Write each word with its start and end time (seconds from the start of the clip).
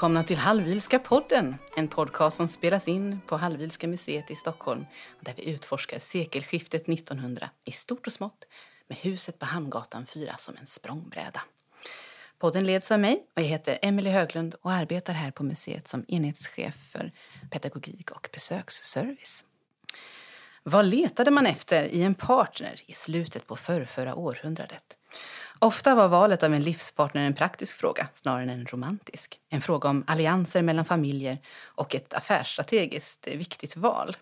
välkomna 0.00 0.24
till 0.24 0.36
Hallwylska 0.36 0.98
podden. 0.98 1.54
En 1.76 1.88
podcast 1.88 2.36
som 2.36 2.48
spelas 2.48 2.88
in 2.88 3.20
på 3.26 3.36
Hallwylska 3.36 3.88
museet 3.88 4.30
i 4.30 4.34
Stockholm 4.34 4.86
där 5.20 5.34
vi 5.36 5.50
utforskar 5.50 5.98
sekelskiftet 5.98 6.88
1900 6.88 7.50
i 7.64 7.72
stort 7.72 8.06
och 8.06 8.12
smått 8.12 8.46
med 8.88 8.98
huset 8.98 9.38
på 9.38 9.46
Hamngatan 9.46 10.06
4 10.06 10.36
som 10.38 10.56
en 10.56 10.66
språngbräda. 10.66 11.42
Podden 12.38 12.66
leds 12.66 12.90
av 12.90 13.00
mig 13.00 13.26
och 13.36 13.42
jag 13.42 13.46
heter 13.46 13.78
Emelie 13.82 14.12
Höglund 14.12 14.54
och 14.62 14.72
arbetar 14.72 15.12
här 15.12 15.30
på 15.30 15.42
museet 15.42 15.88
som 15.88 16.04
enhetschef 16.08 16.74
för 16.92 17.12
pedagogik 17.50 18.10
och 18.10 18.28
besöksservice. 18.32 19.44
Vad 20.62 20.84
letade 20.84 21.30
man 21.30 21.46
efter 21.46 21.84
i 21.84 22.02
en 22.02 22.14
partner 22.14 22.80
i 22.86 22.92
slutet 22.92 23.46
på 23.46 23.56
förrförra 23.56 24.14
århundradet? 24.14 24.96
Ofta 25.58 25.94
var 25.94 26.08
valet 26.08 26.42
av 26.42 26.54
en 26.54 26.62
livspartner 26.62 27.26
en 27.26 27.34
praktisk 27.34 27.76
fråga 27.76 28.08
snarare 28.14 28.42
än 28.42 28.50
en 28.50 28.66
romantisk. 28.66 29.40
En 29.48 29.60
fråga 29.60 29.88
om 29.88 30.04
allianser 30.06 30.62
mellan 30.62 30.84
familjer 30.84 31.38
och 31.62 31.94
ett 31.94 32.14
affärsstrategiskt 32.14 33.28
viktigt 33.28 33.76
val. 33.76 34.16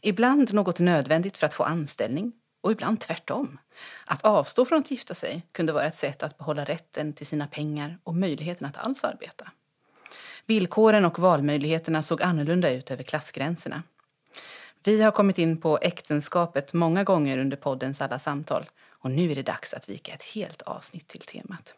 Ibland 0.00 0.54
något 0.54 0.80
nödvändigt 0.80 1.36
för 1.36 1.46
att 1.46 1.54
få 1.54 1.62
anställning 1.62 2.32
och 2.60 2.72
ibland 2.72 3.00
tvärtom. 3.00 3.58
Att 4.06 4.24
avstå 4.24 4.64
från 4.64 4.80
att 4.80 4.90
gifta 4.90 5.14
sig 5.14 5.46
kunde 5.52 5.72
vara 5.72 5.84
ett 5.84 5.96
sätt 5.96 6.22
att 6.22 6.38
behålla 6.38 6.64
rätten 6.64 7.12
till 7.12 7.26
sina 7.26 7.46
pengar 7.46 7.98
och 8.02 8.14
möjligheten 8.14 8.66
att 8.66 8.76
alls 8.76 9.04
arbeta. 9.04 9.50
Villkoren 10.46 11.04
och 11.04 11.18
valmöjligheterna 11.18 12.02
såg 12.02 12.22
annorlunda 12.22 12.70
ut 12.70 12.90
över 12.90 13.02
klassgränserna. 13.02 13.82
Vi 14.84 15.02
har 15.02 15.10
kommit 15.10 15.38
in 15.38 15.60
på 15.60 15.78
äktenskapet 15.82 16.72
många 16.72 17.04
gånger 17.04 17.38
under 17.38 17.56
poddens 17.56 18.00
alla 18.00 18.18
samtal 18.18 18.66
och 18.90 19.10
nu 19.10 19.30
är 19.30 19.34
det 19.34 19.42
dags 19.42 19.74
att 19.74 19.88
vika 19.88 20.12
ett 20.12 20.22
helt 20.22 20.62
avsnitt 20.62 21.08
till 21.08 21.20
temat. 21.20 21.74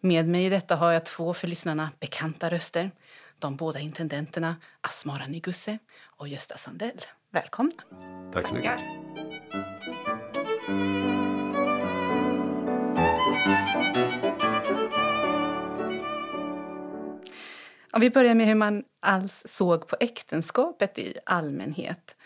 Med 0.00 0.28
mig 0.28 0.44
i 0.44 0.48
detta 0.48 0.76
har 0.76 0.92
jag 0.92 1.04
två 1.04 1.34
för 1.34 1.48
lyssnarna 1.48 1.90
bekanta 2.00 2.50
röster. 2.50 2.90
De 3.38 3.56
båda 3.56 3.80
intendenterna 3.80 4.56
Asmara 4.80 5.26
Nigusse 5.26 5.78
och 6.02 6.28
Gösta 6.28 6.58
Sandell. 6.58 7.00
Välkomna! 7.30 7.72
Tack 8.32 8.46
så 8.46 8.54
mycket. 8.54 8.80
Om 17.92 18.00
vi 18.00 18.10
börjar 18.10 18.34
med 18.34 18.46
hur 18.46 18.54
man 18.54 18.84
alls 19.00 19.42
såg 19.46 19.88
på 19.88 19.96
äktenskapet 20.00 20.98
i 20.98 21.18
allmänhet. 21.26 22.16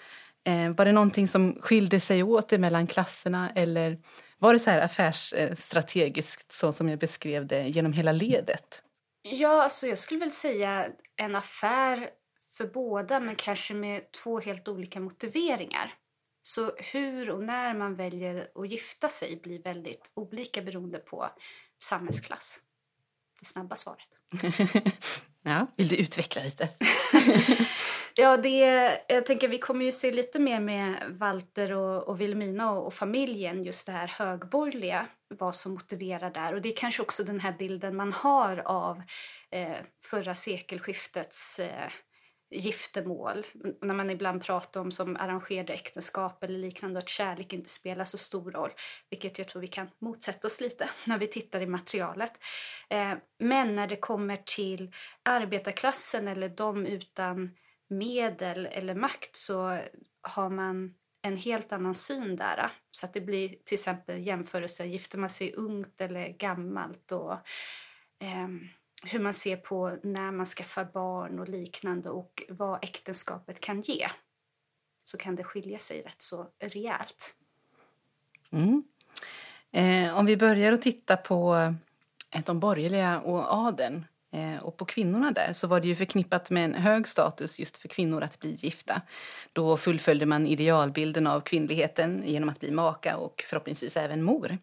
Eh, 0.47 0.71
var 0.71 0.85
det 0.85 0.93
någonting 0.93 1.29
som 1.29 1.59
skilde 1.61 2.01
sig 2.01 2.23
åt 2.23 2.51
mellan 2.51 2.87
klasserna 2.87 3.51
eller 3.51 3.99
var 4.39 4.53
det 4.53 4.59
så 4.59 4.71
här 4.71 4.81
affärsstrategiskt 4.81 6.53
så 6.53 6.73
som 6.73 6.89
jag 6.89 6.99
beskrev 6.99 7.47
det 7.47 7.69
genom 7.69 7.93
hela 7.93 8.13
ledet? 8.13 8.83
Ja, 9.23 9.63
alltså 9.63 9.87
jag 9.87 9.99
skulle 9.99 10.21
väl 10.21 10.33
säga 10.33 10.87
en 11.17 11.35
affär 11.35 12.11
för 12.57 12.67
båda 12.67 13.21
men 13.21 13.37
kanske 13.37 13.75
med 13.75 14.13
två 14.13 14.41
helt 14.41 14.69
olika 14.69 15.01
motiveringar. 15.01 15.95
Så 16.43 16.73
hur 16.77 17.31
och 17.31 17.43
när 17.43 17.75
man 17.75 17.95
väljer 17.95 18.49
att 18.55 18.71
gifta 18.71 19.09
sig 19.09 19.41
blir 19.43 19.63
väldigt 19.63 20.13
olika 20.15 20.63
beroende 20.63 20.99
på 20.99 21.31
samhällsklass. 21.83 22.61
Det 23.45 23.49
snabba 23.49 23.77
svaret. 23.77 24.09
ja, 25.43 25.67
vill 25.77 25.89
du 25.89 25.97
utveckla 25.97 26.43
lite? 26.43 26.69
Ja, 28.17 28.37
det, 28.37 28.59
jag 29.09 29.27
tänker 29.27 29.49
vi 29.49 29.59
kommer 29.59 29.85
ju 29.85 29.93
se 29.93 30.13
lite 30.13 30.39
mer 30.39 30.61
med 30.61 30.97
Walter 31.11 31.73
och, 31.73 32.09
och 32.09 32.21
Wilhelmina 32.21 32.73
och, 32.73 32.87
och, 32.87 32.95
familjen, 32.95 33.65
just 33.65 33.87
det 33.87 33.93
här 33.93 34.07
högborgerliga, 34.07 35.07
vad 35.29 35.57
som 35.57 35.73
motiverar 35.73 36.31
där. 36.31 36.55
Och 36.55 36.63
det 36.63 36.69
är 36.69 36.77
kanske 36.77 37.03
också 37.03 37.25
den 37.25 37.41
här 37.41 37.53
bilden 37.59 37.97
man 37.97 38.13
har 38.13 38.63
av 38.65 39.03
eh, 39.51 39.77
förra 40.05 40.35
sekelskiftets 40.35 41.59
eh, 41.59 41.91
giftermål. 42.55 43.47
När 43.81 43.95
man 43.95 44.11
ibland 44.11 44.43
pratar 44.43 44.81
om 44.81 44.93
som 44.93 45.17
arrangerade 45.17 45.73
äktenskap 45.73 46.45
eller 46.45 46.59
liknande 46.59 46.99
att 46.99 47.09
kärlek 47.09 47.53
inte 47.53 47.71
spelar 47.71 48.05
så 48.05 48.19
stor 48.19 48.51
roll. 48.51 48.71
Vilket 49.11 49.39
jag 49.39 49.49
tror 49.49 49.61
vi 49.61 49.69
kan 49.69 49.91
motsätta 49.99 50.47
oss 50.47 50.61
lite 50.61 50.91
när 51.07 51.19
vi 51.19 51.27
tittar 51.27 51.61
i 51.61 51.67
materialet. 51.67 52.33
Eh, 52.89 53.13
men 53.39 53.77
när 53.77 53.87
det 53.87 53.97
kommer 53.97 54.37
till 54.37 54.93
arbetarklassen 55.23 56.29
eller 56.29 56.49
de 56.49 56.87
utan 56.87 57.51
medel 57.89 58.67
eller 58.67 58.95
makt 58.95 59.37
så 59.37 59.79
har 60.23 60.49
man 60.49 60.95
en 61.23 61.37
helt 61.37 61.73
annan 61.73 61.95
syn 61.95 62.37
där. 62.37 62.71
Så 62.91 63.07
att 63.07 63.15
det 63.15 63.21
blir 63.21 63.49
till 63.49 63.75
exempel 63.75 64.27
jämförelser, 64.27 64.85
gifter 64.85 65.19
man 65.19 65.31
sig 65.31 65.53
ungt 65.53 66.01
eller 66.01 66.29
gammalt 66.29 67.13
och 67.13 67.33
eh, 68.21 68.49
hur 69.07 69.21
man 69.21 69.35
ser 69.35 69.57
på 69.57 69.99
när 70.03 70.31
man 70.31 70.47
skaffar 70.47 70.85
barn 70.85 71.39
och 71.39 71.49
liknande 71.49 72.11
och 72.11 72.43
vad 72.49 72.85
äktenskapet 72.85 73.61
kan 73.61 73.81
ge. 73.81 74.09
Så 75.05 75.19
kan 75.19 75.37
det 75.37 75.45
skilja 75.45 75.79
sig 75.79 76.03
rätt 76.03 76.23
så 76.23 76.47
rejält. 76.59 77.37
Mm. 78.51 78.85
Eh, 79.73 80.19
om 80.19 80.27
vi 80.27 80.37
börjar 80.37 80.73
att 80.73 80.83
titta 80.83 81.17
på 81.17 81.55
eh, 82.31 82.43
de 82.45 82.61
borgerliga 82.61 83.21
och 83.21 83.53
adeln 83.53 84.05
Eh, 84.35 84.63
och 84.63 84.77
på 84.77 84.85
kvinnorna 84.85 85.31
där 85.31 85.53
så 85.53 85.67
var 85.67 85.81
det 85.81 85.89
ju 85.89 85.95
förknippat 85.95 86.51
med 86.51 86.65
en 86.65 86.75
hög 86.75 87.09
status 87.09 87.61
just 87.61 87.77
för 87.77 87.89
kvinnor 87.89 88.23
att 88.23 88.41
bli 88.41 88.57
gifta. 88.59 89.03
Då 89.53 89.77
fullföljde 89.77 90.27
man 90.27 90.47
idealbilden 90.47 91.27
av 91.27 91.41
kvinnligheten 91.41 92.23
genom 92.27 92.49
att 92.49 92.61
bli 92.61 92.71
maka 92.71 93.17
och 93.17 93.45
förhoppningsvis 93.49 93.97
även 93.97 94.23
mor. 94.23 94.59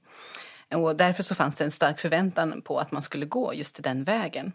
Och 0.76 0.96
därför 0.96 1.24
så 1.24 1.36
fanns 1.36 1.56
det 1.56 1.64
en 1.64 1.72
stark 1.72 2.00
förväntan 2.00 2.62
på 2.62 2.80
att 2.80 2.92
man 2.92 3.02
skulle 3.02 3.26
gå 3.26 3.54
just 3.54 3.84
den 3.84 4.04
vägen. 4.04 4.54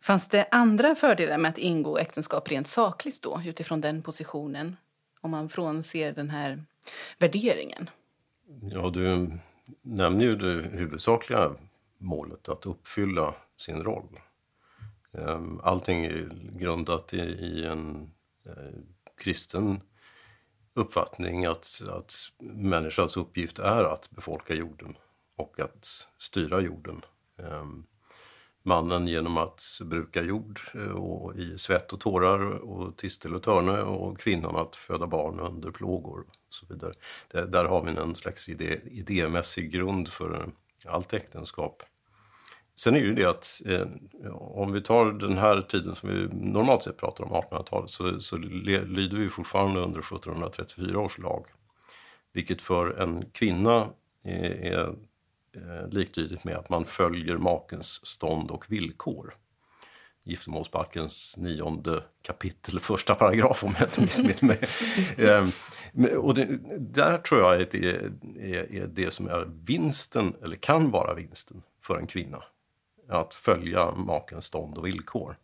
Fanns 0.00 0.28
det 0.28 0.46
andra 0.50 0.94
fördelar 0.94 1.38
med 1.38 1.48
att 1.48 1.58
ingå 1.58 1.98
äktenskap 1.98 2.50
rent 2.50 2.66
sakligt 2.66 3.22
då 3.22 3.42
utifrån 3.46 3.80
den 3.80 4.02
positionen? 4.02 4.76
Om 5.20 5.30
man 5.30 5.48
frånser 5.48 6.12
den 6.12 6.30
här 6.30 6.64
värderingen. 7.18 7.90
Ja, 8.62 8.90
du 8.90 9.30
nämner 9.82 10.24
ju 10.24 10.36
det 10.36 10.68
huvudsakliga 10.68 11.50
målet 11.98 12.48
att 12.48 12.66
uppfylla 12.66 13.34
sin 13.56 13.82
roll. 13.82 14.20
Ehm, 15.12 15.60
allting 15.62 16.04
är 16.04 16.28
grundat 16.58 17.14
i, 17.14 17.64
en 17.64 18.10
eh, 18.46 18.80
kristen 19.16 19.80
uppfattning 20.74 21.44
att, 21.44 21.82
att 21.88 22.14
människans 22.38 23.16
uppgift 23.16 23.58
är 23.58 23.84
att 23.84 24.10
befolka 24.10 24.54
jorden 24.54 24.96
och 25.36 25.60
att 25.60 26.08
styra 26.18 26.60
jorden. 26.60 27.04
Ehm, 27.38 27.84
mannen 28.62 29.08
genom 29.08 29.36
att 29.36 29.62
bruka 29.84 30.22
jord 30.22 30.60
eh, 30.74 30.90
och 30.90 31.36
i 31.36 31.58
svett 31.58 31.92
och 31.92 32.00
tårar 32.00 32.40
och 32.40 32.96
tistel 32.96 33.34
och 33.34 33.42
törne 33.42 33.82
och 33.82 34.18
kvinnan 34.18 34.56
att 34.56 34.76
föda 34.76 35.06
barn 35.06 35.40
under 35.40 35.70
plågor 35.70 36.20
och 36.20 36.54
så 36.54 36.66
vidare. 36.66 36.92
där 37.28 37.64
har 37.64 37.84
vi 37.84 37.96
en 37.96 38.14
slags 38.14 38.48
idé, 38.48 38.80
idémässig 38.84 39.70
grund 39.70 40.08
för 40.08 40.52
allt 40.84 41.12
äktenskap. 41.12 41.82
Sen 42.76 42.94
är 42.94 43.00
ju 43.00 43.14
det 43.14 43.24
att 43.24 43.62
eh, 43.66 43.86
om 44.34 44.72
vi 44.72 44.82
tar 44.82 45.12
den 45.12 45.38
här 45.38 45.60
tiden 45.60 45.94
som 45.94 46.08
vi 46.08 46.28
normalt 46.32 46.82
sett 46.82 46.96
pratar 46.96 47.24
om, 47.24 47.30
1800-talet, 47.30 47.90
så, 47.90 48.20
så 48.20 48.36
lyder 48.36 49.18
vi 49.18 49.28
fortfarande 49.28 49.80
under 49.80 49.98
1734 49.98 50.98
års 50.98 51.18
lag. 51.18 51.46
Vilket 52.32 52.62
för 52.62 53.00
en 53.00 53.30
kvinna 53.30 53.88
eh, 54.24 54.44
är, 54.44 54.72
är, 54.72 54.94
är 55.54 55.88
liktydigt 55.90 56.44
med 56.44 56.56
att 56.56 56.68
man 56.68 56.84
följer 56.84 57.36
makens 57.36 58.06
stånd 58.06 58.50
och 58.50 58.72
villkor. 58.72 59.36
Giftermålsbalkens 60.24 61.36
nionde 61.36 62.02
kapitel, 62.22 62.80
första 62.80 63.14
paragraf 63.14 63.64
om 63.64 63.74
jag 63.78 63.88
inte 63.88 64.00
missminner 64.00 64.44
mig. 64.44 64.58
Ehm, 65.28 65.50
och 66.18 66.34
det, 66.34 66.58
där 66.78 67.18
tror 67.18 67.40
jag 67.40 67.62
att 67.62 67.70
det 67.70 67.90
är, 67.90 68.12
är, 68.38 68.74
är 68.74 68.86
det 68.86 69.10
som 69.10 69.28
är 69.28 69.48
vinsten, 69.64 70.34
eller 70.42 70.56
kan 70.56 70.90
vara 70.90 71.14
vinsten, 71.14 71.62
för 71.82 71.98
en 71.98 72.06
kvinna 72.06 72.42
att 73.08 73.34
följa 73.34 73.90
makens 73.90 74.44
stånd 74.44 74.78
och 74.78 74.86
villkor. 74.86 75.36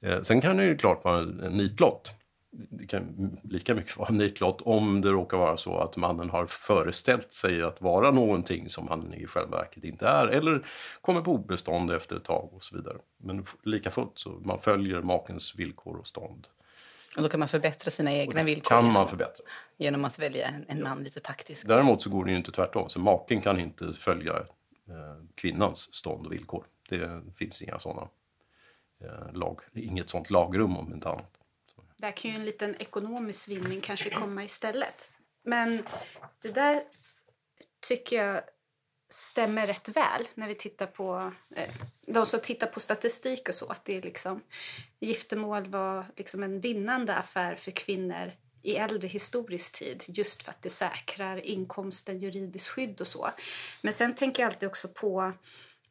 Eh, 0.00 0.22
sen 0.22 0.40
kan 0.40 0.56
det 0.56 0.64
ju 0.64 0.76
klart 0.76 1.04
vara 1.04 1.18
en 1.18 1.52
nitlott. 1.52 2.10
Det 2.56 2.86
kan 2.86 3.36
lika 3.42 3.74
mycket 3.74 3.96
vara 3.96 4.10
nitlott 4.10 4.62
om 4.62 5.00
det 5.00 5.08
råkar 5.08 5.36
vara 5.36 5.56
så 5.56 5.78
att 5.78 5.96
mannen 5.96 6.30
har 6.30 6.46
föreställt 6.46 7.32
sig 7.32 7.62
att 7.62 7.80
vara 7.80 8.10
någonting 8.10 8.68
som 8.68 8.88
han 8.88 9.14
i 9.14 9.26
själva 9.26 9.56
verket 9.56 9.84
inte 9.84 10.06
är 10.06 10.26
eller 10.26 10.66
kommer 11.00 11.20
på 11.20 11.32
obestånd 11.32 11.90
efter 11.90 12.16
ett 12.16 12.24
tag 12.24 12.50
och 12.52 12.62
så 12.62 12.76
vidare. 12.76 12.96
Men 13.16 13.46
lika 13.62 13.90
fullt 13.90 14.18
så 14.18 14.30
man 14.30 14.60
följer 14.60 15.02
makens 15.02 15.54
villkor 15.54 15.96
och 15.96 16.06
stånd. 16.06 16.46
Och 17.16 17.22
då 17.22 17.28
kan 17.28 17.40
man 17.40 17.48
förbättra 17.48 17.90
sina 17.90 18.12
egna 18.12 18.42
villkor 18.42 18.68
kan 18.68 18.92
man 18.92 19.08
förbättra. 19.08 19.44
genom 19.76 20.04
att 20.04 20.18
välja 20.18 20.54
en 20.68 20.82
man 20.82 21.04
lite 21.04 21.20
taktisk. 21.20 21.68
Däremot 21.68 22.02
så 22.02 22.10
går 22.10 22.24
det 22.24 22.30
ju 22.30 22.36
inte 22.36 22.52
tvärtom, 22.52 22.88
så 22.88 23.00
maken 23.00 23.40
kan 23.40 23.60
inte 23.60 23.92
följa 23.92 24.32
eh, 24.88 25.24
kvinnans 25.34 25.94
stånd 25.94 26.26
och 26.26 26.32
villkor. 26.32 26.64
Det 26.88 27.22
finns 27.36 27.62
inga 27.62 27.78
sådana 27.78 28.08
eh, 29.00 29.32
lag, 29.32 29.60
inget 29.74 30.10
sådant 30.10 30.30
lagrum 30.30 30.76
om 30.76 30.94
inte 30.94 31.08
annat. 31.08 31.43
Där 32.04 32.12
kan 32.12 32.30
ju 32.30 32.36
en 32.36 32.44
liten 32.44 32.76
ekonomisk 32.78 33.48
vinning 33.48 33.80
kanske 33.80 34.10
komma 34.10 34.44
istället. 34.44 35.10
Men 35.44 35.82
det 36.42 36.48
där 36.48 36.82
tycker 37.80 38.24
jag 38.24 38.42
stämmer 39.08 39.66
rätt 39.66 39.88
väl 39.88 40.28
när 40.34 40.48
vi 40.48 40.54
tittar 40.54 40.86
på 40.86 41.32
eh, 41.56 41.74
de 42.06 42.26
som 42.26 42.40
tittar 42.40 42.66
på 42.66 42.80
statistik 42.80 43.48
och 43.48 43.54
så. 43.54 43.66
Att 43.66 43.84
det 43.84 43.96
är 43.96 44.02
liksom, 44.02 44.40
giftermål 45.00 45.66
var 45.66 46.06
liksom 46.16 46.42
en 46.42 46.60
vinnande 46.60 47.14
affär 47.14 47.54
för 47.54 47.70
kvinnor 47.70 48.32
i 48.62 48.76
äldre 48.76 49.08
historisk 49.08 49.78
tid 49.78 50.04
just 50.06 50.42
för 50.42 50.50
att 50.50 50.62
det 50.62 50.70
säkrar 50.70 51.46
inkomsten, 51.46 52.18
juridiskt 52.18 52.68
skydd 52.68 53.00
och 53.00 53.08
så. 53.08 53.30
Men 53.82 53.92
sen 53.92 54.14
tänker 54.14 54.42
jag 54.42 54.52
alltid 54.52 54.68
också 54.68 54.88
på 54.88 55.32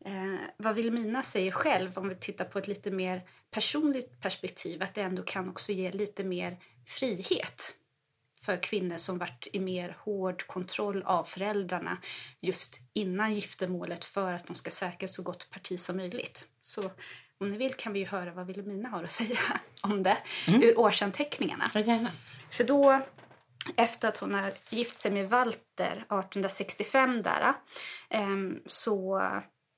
eh, 0.06 0.36
vad 0.58 0.76
Vilmina 0.76 1.24
säger 1.24 1.52
själv 1.52 1.98
om 1.98 2.10
vi 2.10 2.16
tittar 2.16 2.46
på 2.46 2.60
ett 2.60 2.68
lite 2.68 2.92
mer 2.92 3.22
personligt 3.52 4.22
perspektiv 4.22 4.84
att 4.84 4.94
det 4.94 5.02
ändå 5.02 5.24
kan 5.24 5.50
också 5.50 5.72
ge 5.72 5.92
lite 5.92 6.24
mer 6.24 6.58
frihet 6.86 7.76
för 8.42 8.64
kvinnor 8.64 8.98
som 8.98 9.18
varit 9.18 9.48
i 9.54 9.60
mer 9.60 9.98
hård 10.00 10.48
kontroll 10.48 11.04
av 11.04 11.24
föräldrarna 11.24 11.98
just 12.40 12.80
innan 12.94 13.34
giftermålet 13.34 14.06
för 14.06 14.34
att 14.34 14.48
de 14.48 14.56
ska 14.56 14.72
säkra 14.72 15.08
så 15.08 15.24
gott 15.24 15.50
parti 15.50 15.80
som 15.80 15.98
möjligt. 15.98 16.48
Så 16.62 16.92
om 17.38 17.50
ni 17.50 17.58
vill 17.58 17.74
kan 17.74 17.94
vi 17.94 18.04
höra 18.04 18.32
vad 18.32 18.48
Vilhelmina 18.48 18.90
har 18.90 19.04
att 19.04 19.12
säga 19.22 19.40
om 19.82 20.04
det 20.04 20.18
mm. 20.48 20.64
ur 20.64 20.80
årsanteckningarna. 20.80 21.72
Ja, 21.74 21.80
gärna. 21.80 22.12
För 22.52 22.64
då, 22.64 23.02
efter 23.76 24.08
att 24.08 24.18
hon 24.18 24.34
har 24.34 24.54
gift 24.70 24.96
sig 24.96 25.12
med 25.12 25.30
Walter 25.30 25.92
1865 25.92 27.22
där, 27.22 27.54
ehm, 28.10 28.62
så 28.66 29.22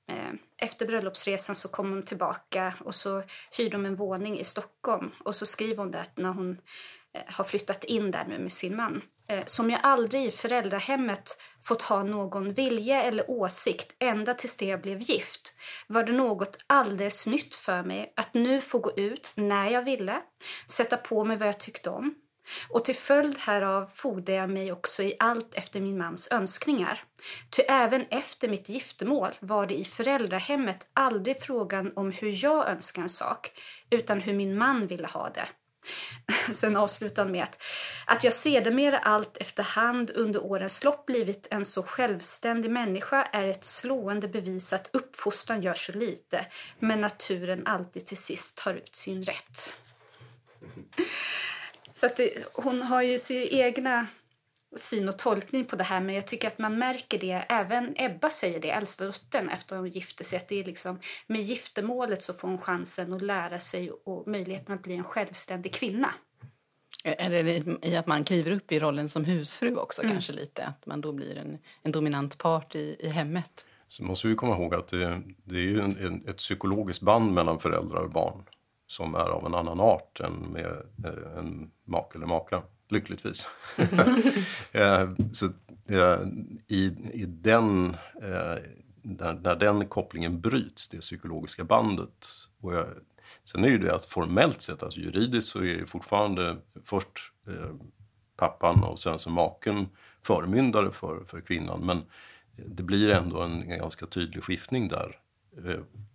Eh, 0.07 0.33
efter 0.57 0.85
bröllopsresan 0.85 1.55
så 1.55 1.67
kom 1.67 1.89
hon 1.89 2.03
tillbaka 2.03 2.73
och 2.79 2.95
så 2.95 3.23
hyrde 3.57 3.69
de 3.69 3.85
en 3.85 3.95
våning 3.95 4.39
i 4.39 4.43
Stockholm 4.43 5.11
och 5.25 5.35
så 5.35 5.45
skriver 5.45 5.77
hon 5.77 5.91
det 5.91 6.01
att 6.01 6.17
när 6.17 6.29
hon 6.29 6.51
eh, 7.13 7.23
har 7.27 7.43
flyttat 7.43 7.83
in 7.83 8.11
där 8.11 8.25
nu 8.25 8.39
med 8.39 8.51
sin 8.51 8.75
man. 8.75 9.01
Eh, 9.27 9.45
som 9.45 9.69
jag 9.69 9.79
aldrig 9.83 10.25
i 10.25 10.31
föräldrahemmet 10.31 11.37
fått 11.61 11.81
ha 11.81 12.03
någon 12.03 12.53
vilja 12.53 13.03
eller 13.03 13.31
åsikt 13.31 13.95
ända 13.99 14.33
tills 14.33 14.57
det 14.57 14.65
jag 14.65 14.81
blev 14.81 15.01
gift 15.01 15.53
var 15.87 16.03
det 16.03 16.11
något 16.11 16.57
alldeles 16.67 17.27
nytt 17.27 17.55
för 17.55 17.83
mig 17.83 18.13
att 18.15 18.33
nu 18.33 18.61
få 18.61 18.79
gå 18.79 18.91
ut 18.97 19.31
när 19.35 19.69
jag 19.69 19.83
ville, 19.83 20.21
sätta 20.67 20.97
på 20.97 21.25
mig 21.25 21.37
vad 21.37 21.47
jag 21.47 21.59
tyckte 21.59 21.89
om. 21.89 22.15
Och 22.69 22.86
till 22.86 22.95
följd 22.95 23.38
härav 23.38 23.86
fogde 23.86 24.31
jag 24.31 24.50
mig 24.50 24.71
också 24.71 25.03
i 25.03 25.15
allt 25.19 25.53
efter 25.53 25.81
min 25.81 25.97
mans 25.97 26.27
önskningar. 26.31 27.03
Ty 27.50 27.62
även 27.62 28.06
efter 28.09 28.47
mitt 28.47 28.69
giftermål 28.69 29.31
var 29.39 29.68
det 29.68 29.75
i 29.75 29.86
föräldrahemmet 29.86 30.88
aldrig 30.94 31.42
frågan 31.42 31.92
om 31.95 32.12
hur 32.12 32.44
jag 32.44 32.69
önskade 32.69 33.06
en 33.06 33.09
sak, 33.09 33.51
utan 33.89 34.21
hur 34.21 34.33
min 34.33 34.57
man 34.57 34.88
ville 34.88 35.07
ha 35.07 35.30
det. 35.30 35.47
Sen 36.53 36.77
avslutar 36.77 37.24
han 37.24 37.31
med 37.31 37.44
att, 37.44 37.62
att 38.06 38.24
jag 38.24 38.33
sedermera 38.33 38.98
allt 38.98 39.38
efterhand 39.38 40.12
under 40.15 40.44
årens 40.44 40.83
lopp 40.83 41.06
blivit 41.06 41.48
en 41.51 41.65
så 41.65 41.83
självständig 41.83 42.71
människa 42.71 43.24
är 43.24 43.48
ett 43.48 43.65
slående 43.65 44.27
bevis 44.27 44.74
att 44.74 44.89
uppfostran 44.94 45.62
gör 45.62 45.74
så 45.74 45.91
lite, 45.91 46.45
men 46.80 47.01
naturen 47.01 47.68
alltid 47.68 48.06
till 48.06 48.18
sist 48.18 48.57
tar 48.57 48.74
ut 48.74 48.95
sin 48.95 49.24
rätt. 49.24 49.75
Så 51.95 52.06
att 52.06 52.15
det, 52.15 52.33
hon 52.53 52.81
har 52.81 53.01
ju 53.01 53.19
sin 53.19 53.47
egna 53.51 54.07
syn 54.75 55.09
och 55.09 55.18
tolkning 55.18 55.65
på 55.65 55.75
det 55.75 55.83
här 55.83 56.01
men 56.01 56.15
jag 56.15 56.27
tycker 56.27 56.47
att 56.47 56.59
man 56.59 56.80
märker 56.80 57.19
det, 57.19 57.45
även 57.50 57.94
Ebba 57.95 58.30
säger 58.30 58.59
det, 58.59 58.69
äldsta 58.71 59.06
dottern 59.06 59.50
efter 59.50 59.77
hon 59.77 59.89
gifte 59.89 60.24
sig, 60.24 60.38
att 60.38 60.47
det 60.47 60.59
är 60.59 60.63
liksom, 60.63 61.00
med 61.27 61.42
giftermålet 61.42 62.24
så 62.24 62.33
får 62.33 62.47
hon 62.47 62.57
chansen 62.57 63.13
att 63.13 63.21
lära 63.21 63.59
sig 63.59 63.92
och 63.92 64.27
möjligheten 64.27 64.75
att 64.75 64.83
bli 64.83 64.95
en 64.95 65.03
självständig 65.03 65.74
kvinna. 65.74 66.13
Är 67.03 67.30
det 67.30 67.88
i 67.88 67.95
att 67.95 68.07
man 68.07 68.24
kliver 68.24 68.51
upp 68.51 68.71
i 68.71 68.80
rollen 68.80 69.09
som 69.09 69.25
husfru 69.25 69.75
också 69.75 70.01
mm. 70.01 70.12
kanske 70.12 70.33
lite, 70.33 70.65
att 70.65 70.86
man 70.86 71.01
då 71.01 71.12
blir 71.12 71.38
en, 71.38 71.57
en 71.81 71.91
dominant 71.91 72.38
part 72.38 72.75
i, 72.75 72.95
i 73.00 73.09
hemmet? 73.09 73.65
Så 73.88 74.03
måste 74.03 74.27
vi 74.27 74.36
komma 74.36 74.56
ihåg 74.56 74.75
att 74.75 74.88
det, 74.88 75.21
det 75.44 75.56
är 75.56 75.62
ju 75.62 75.81
en, 75.81 75.98
en, 75.98 76.27
ett 76.27 76.38
psykologiskt 76.38 77.01
band 77.01 77.33
mellan 77.33 77.59
föräldrar 77.59 78.03
och 78.03 78.12
barn 78.12 78.44
som 78.87 79.15
är 79.15 79.29
av 79.29 79.45
en 79.45 79.55
annan 79.55 79.79
art 79.79 80.19
än 80.19 80.33
med 80.33 80.65
eh, 81.05 81.37
en 81.37 81.71
make 81.83 82.17
eller 82.17 82.27
maka 82.27 82.61
lyckligtvis. 82.89 83.47
Eh, 84.71 85.09
så 85.33 85.45
eh, 85.87 86.19
i, 86.67 86.85
i 87.13 87.25
den, 87.25 87.95
när, 89.01 89.33
när, 89.33 89.55
den 89.55 89.87
kopplingen 89.87 90.41
bryts, 90.41 90.87
det 90.87 90.97
psykologiska 90.97 91.63
bandet. 91.63 92.27
Och 92.61 92.73
jag, 92.73 92.87
sen 93.43 93.63
är 93.63 93.67
ju 93.67 93.77
det 93.77 93.95
att 93.95 94.05
formellt 94.05 94.61
sett, 94.61 94.83
alltså 94.83 94.99
juridiskt 94.99 95.49
så 95.49 95.63
är 95.63 95.85
fortfarande 95.85 96.57
först 96.83 97.31
pappan 98.38 98.83
och 98.83 98.99
sen 98.99 99.19
så 99.19 99.29
maken 99.29 99.88
förmyndare 100.21 100.91
för, 100.91 101.23
för 101.27 101.41
kvinnan. 101.41 101.85
Men 101.85 102.03
det 102.55 102.83
blir 102.83 103.09
ändå 103.09 103.41
en 103.41 103.69
ganska 103.69 104.05
tydlig 104.05 104.43
skiftning 104.43 104.88
där 104.88 105.19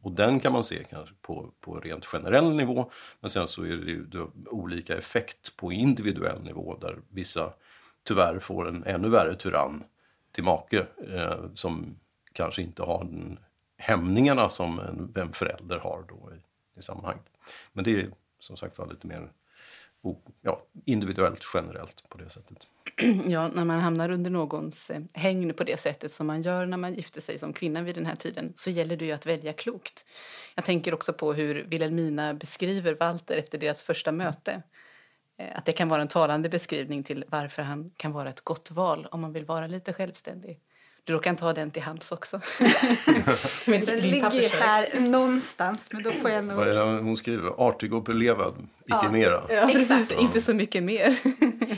och 0.03 0.13
den 0.13 0.41
kan 0.41 0.53
man 0.53 0.65
se 0.65 0.85
kanske 0.85 1.15
på, 1.21 1.51
på 1.61 1.81
rent 1.81 2.07
generell 2.07 2.55
nivå. 2.55 2.91
Men 3.21 3.31
sen 3.31 3.49
så 3.49 3.63
är 3.63 3.77
det 3.77 3.91
ju 3.91 4.07
olika 4.47 4.99
effekt 4.99 5.57
på 5.57 5.73
individuell 5.73 6.43
nivå 6.43 6.77
där 6.81 6.99
vissa 7.09 7.53
tyvärr 8.03 8.39
får 8.39 8.69
en 8.69 8.85
ännu 8.85 9.09
värre 9.09 9.35
tyrann 9.35 9.85
till 10.33 10.45
make 10.45 10.87
eh, 11.09 11.41
som 11.55 11.97
kanske 12.33 12.63
inte 12.63 12.83
har 12.83 13.05
den 13.05 13.39
hämningarna 13.77 14.51
som 14.51 14.79
en, 14.79 15.13
en 15.17 15.33
förälder 15.33 15.79
har 15.79 16.05
då 16.09 16.33
i, 16.35 16.79
i 16.79 16.83
sammanhanget. 16.83 17.25
Men 17.73 17.85
det 17.85 18.01
är 18.01 18.11
som 18.39 18.57
sagt 18.57 18.79
var 18.79 18.87
lite 18.87 19.07
mer 19.07 19.29
ja, 20.43 20.63
individuellt 20.85 21.45
generellt 21.55 22.09
på 22.09 22.19
det 22.19 22.31
sättet. 22.31 22.67
Ja, 23.29 23.49
när 23.49 23.65
man 23.65 23.81
hamnar 23.81 24.11
under 24.11 24.31
någons 24.31 24.91
eh, 24.91 25.01
hängn 25.15 25.55
på 25.55 25.65
det 25.65 25.81
sättet 25.81 26.13
som 26.13 26.27
man 26.27 26.43
gör 26.43 26.67
när 26.67 26.77
man 26.77 26.95
gifter 26.95 27.21
sig 27.21 27.39
som 27.39 27.53
kvinna 27.53 27.83
vid 27.83 27.95
den 27.95 28.07
här 28.07 28.17
tiden 28.17 28.53
så 28.57 28.71
gäller 28.71 28.97
det 28.97 29.05
ju 29.05 29.13
att 29.13 29.27
välja 29.27 29.53
klokt. 29.53 30.05
Jag 30.55 30.65
tänker 30.65 30.95
också 30.95 31.13
på 31.13 31.33
hur 31.33 31.65
Wilhelmina 31.65 32.35
beskriver 32.35 32.95
Walter 32.95 33.37
efter 33.37 33.59
deras 33.59 33.83
första 33.83 34.13
möte. 34.13 34.63
Eh, 35.39 35.59
att 35.59 35.67
det 35.67 35.73
kan 35.73 35.89
vara 35.89 36.03
en 36.03 36.09
talande 36.09 36.49
beskrivning 36.49 37.05
till 37.05 37.25
varför 37.29 37.63
han 37.63 37.91
kan 37.97 38.13
vara 38.13 38.31
ett 38.31 38.41
gott 38.41 38.71
val 38.71 39.07
om 39.11 39.21
man 39.21 39.33
vill 39.33 39.45
vara 39.45 39.67
lite 39.67 39.93
självständig. 39.93 40.61
Du 41.05 41.19
kan 41.19 41.37
ta 41.37 41.53
den 41.53 41.71
till 41.71 41.83
hands 41.83 42.13
också. 42.13 42.41
den 43.67 44.01
ligger 44.01 44.61
här 44.63 45.01
någonstans, 45.01 45.93
men 45.93 46.03
då 46.03 46.13
får 46.13 46.31
jag 46.31 46.45
nog... 46.45 46.65
Hon 47.03 47.17
skriver 47.17 47.69
artig 47.69 47.95
och 47.95 48.03
belevad, 48.03 48.55
icke 48.87 48.99
ja. 49.03 49.11
mera. 49.11 49.43
Ja, 49.49 49.71
precis. 49.73 50.13
Ja. 50.13 50.21
Inte 50.21 50.41
så 50.41 50.55
mycket 50.55 50.83
mer. 50.83 51.19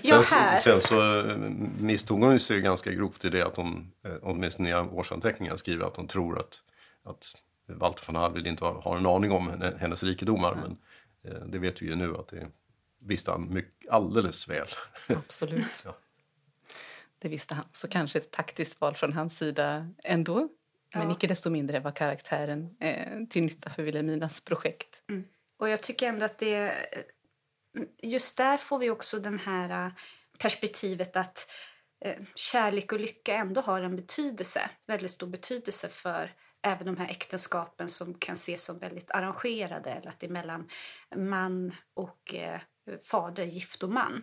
ja, 0.03 0.23
här. 0.31 0.59
Sen, 0.59 0.81
så 0.81 1.19
eh, 1.19 1.37
misstog 1.79 2.25
hon 2.25 2.39
sig 2.39 2.61
ganska 2.61 2.93
grovt 2.93 3.25
i 3.25 3.29
det 3.29 3.43
att 3.43 3.57
hon, 3.57 3.93
eh, 4.05 4.13
åtminstone 4.23 4.71
i 4.71 4.75
årsanteckningar, 4.75 5.57
skriver 5.57 5.87
att 5.87 5.97
hon 5.97 6.07
tror 6.07 6.39
att, 6.39 6.59
att 7.05 7.35
Walter 7.67 8.03
von 8.07 8.17
Hallwyl 8.17 8.47
inte 8.47 8.65
har 8.65 8.97
en 8.97 9.07
aning 9.07 9.33
om 9.33 9.73
hennes 9.79 10.03
rikedomar. 10.03 10.55
Men 10.55 10.77
eh, 11.33 11.47
det 11.47 11.59
vet 11.59 11.83
vi 11.83 11.87
ju 11.87 11.95
nu 11.95 12.17
att 12.17 12.29
det 12.29 12.47
visste 12.99 13.31
han 13.31 13.55
mycket, 13.55 13.91
alldeles 13.91 14.49
väl. 14.49 14.69
Absolut. 15.07 15.83
ja. 15.85 15.97
Det 17.23 17.29
visste 17.29 17.55
han. 17.55 17.65
Så 17.73 17.89
kanske 17.89 18.19
ett 18.19 18.31
taktiskt 18.31 18.81
val 18.81 18.95
från 18.95 19.13
hans 19.13 19.39
sida 19.39 19.89
ändå. 20.05 20.49
Men 20.95 21.09
ja. 21.09 21.17
icke 21.17 21.27
desto 21.27 21.51
mindre 21.51 21.81
var 21.81 21.91
karaktären 21.91 22.77
eh, 22.81 23.27
till 23.31 23.43
nytta 23.43 23.71
för 23.71 23.83
Wilhelminas 23.83 24.41
projekt. 24.41 25.03
Mm. 25.11 25.25
Och 25.59 25.69
jag 25.69 25.83
tycker 25.83 26.09
ändå 26.09 26.25
att 26.25 26.39
det... 26.39 26.75
Just 28.03 28.37
där 28.37 28.57
får 28.57 28.79
vi 28.79 28.91
också 28.91 29.19
den 29.19 29.39
här 29.39 29.87
äh, 29.87 29.93
perspektivet 30.39 31.17
att 31.17 31.51
eh, 32.05 32.23
kärlek 32.35 32.93
och 32.93 33.01
lycka 33.01 33.35
ändå 33.35 33.61
har 33.61 33.81
en 33.81 33.97
betydelse, 33.97 34.71
väldigt 34.87 35.11
stor 35.11 35.27
betydelse 35.27 35.89
för 35.89 36.35
även 36.63 36.87
de 36.87 36.97
här 36.97 37.11
äktenskapen 37.11 37.89
som 37.89 38.15
kan 38.15 38.33
ses 38.33 38.65
som 38.65 38.79
väldigt 38.79 39.11
arrangerade 39.11 39.91
eller 39.91 40.09
att 40.09 40.21
det 40.21 40.27
är 40.27 40.31
mellan 40.31 40.69
man 41.17 41.75
och 41.95 42.35
eh, 42.35 42.61
fader, 43.11 43.45
gift 43.45 43.83
och 43.83 43.91
man. 43.91 44.23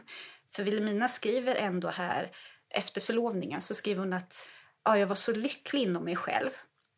För 0.49 0.63
Wilhelmina 0.63 1.07
skriver 1.07 1.55
ändå 1.55 1.89
här 1.89 2.31
efter 2.69 3.01
förlovningen 3.01 3.61
så 3.61 3.75
skriver 3.75 3.99
hon 3.99 4.13
att 4.13 4.49
ja, 4.83 4.97
jag 4.97 5.07
var 5.07 5.15
så 5.15 5.31
lycklig 5.31 5.81
inom 5.81 6.03
mig 6.03 6.15
själv 6.15 6.49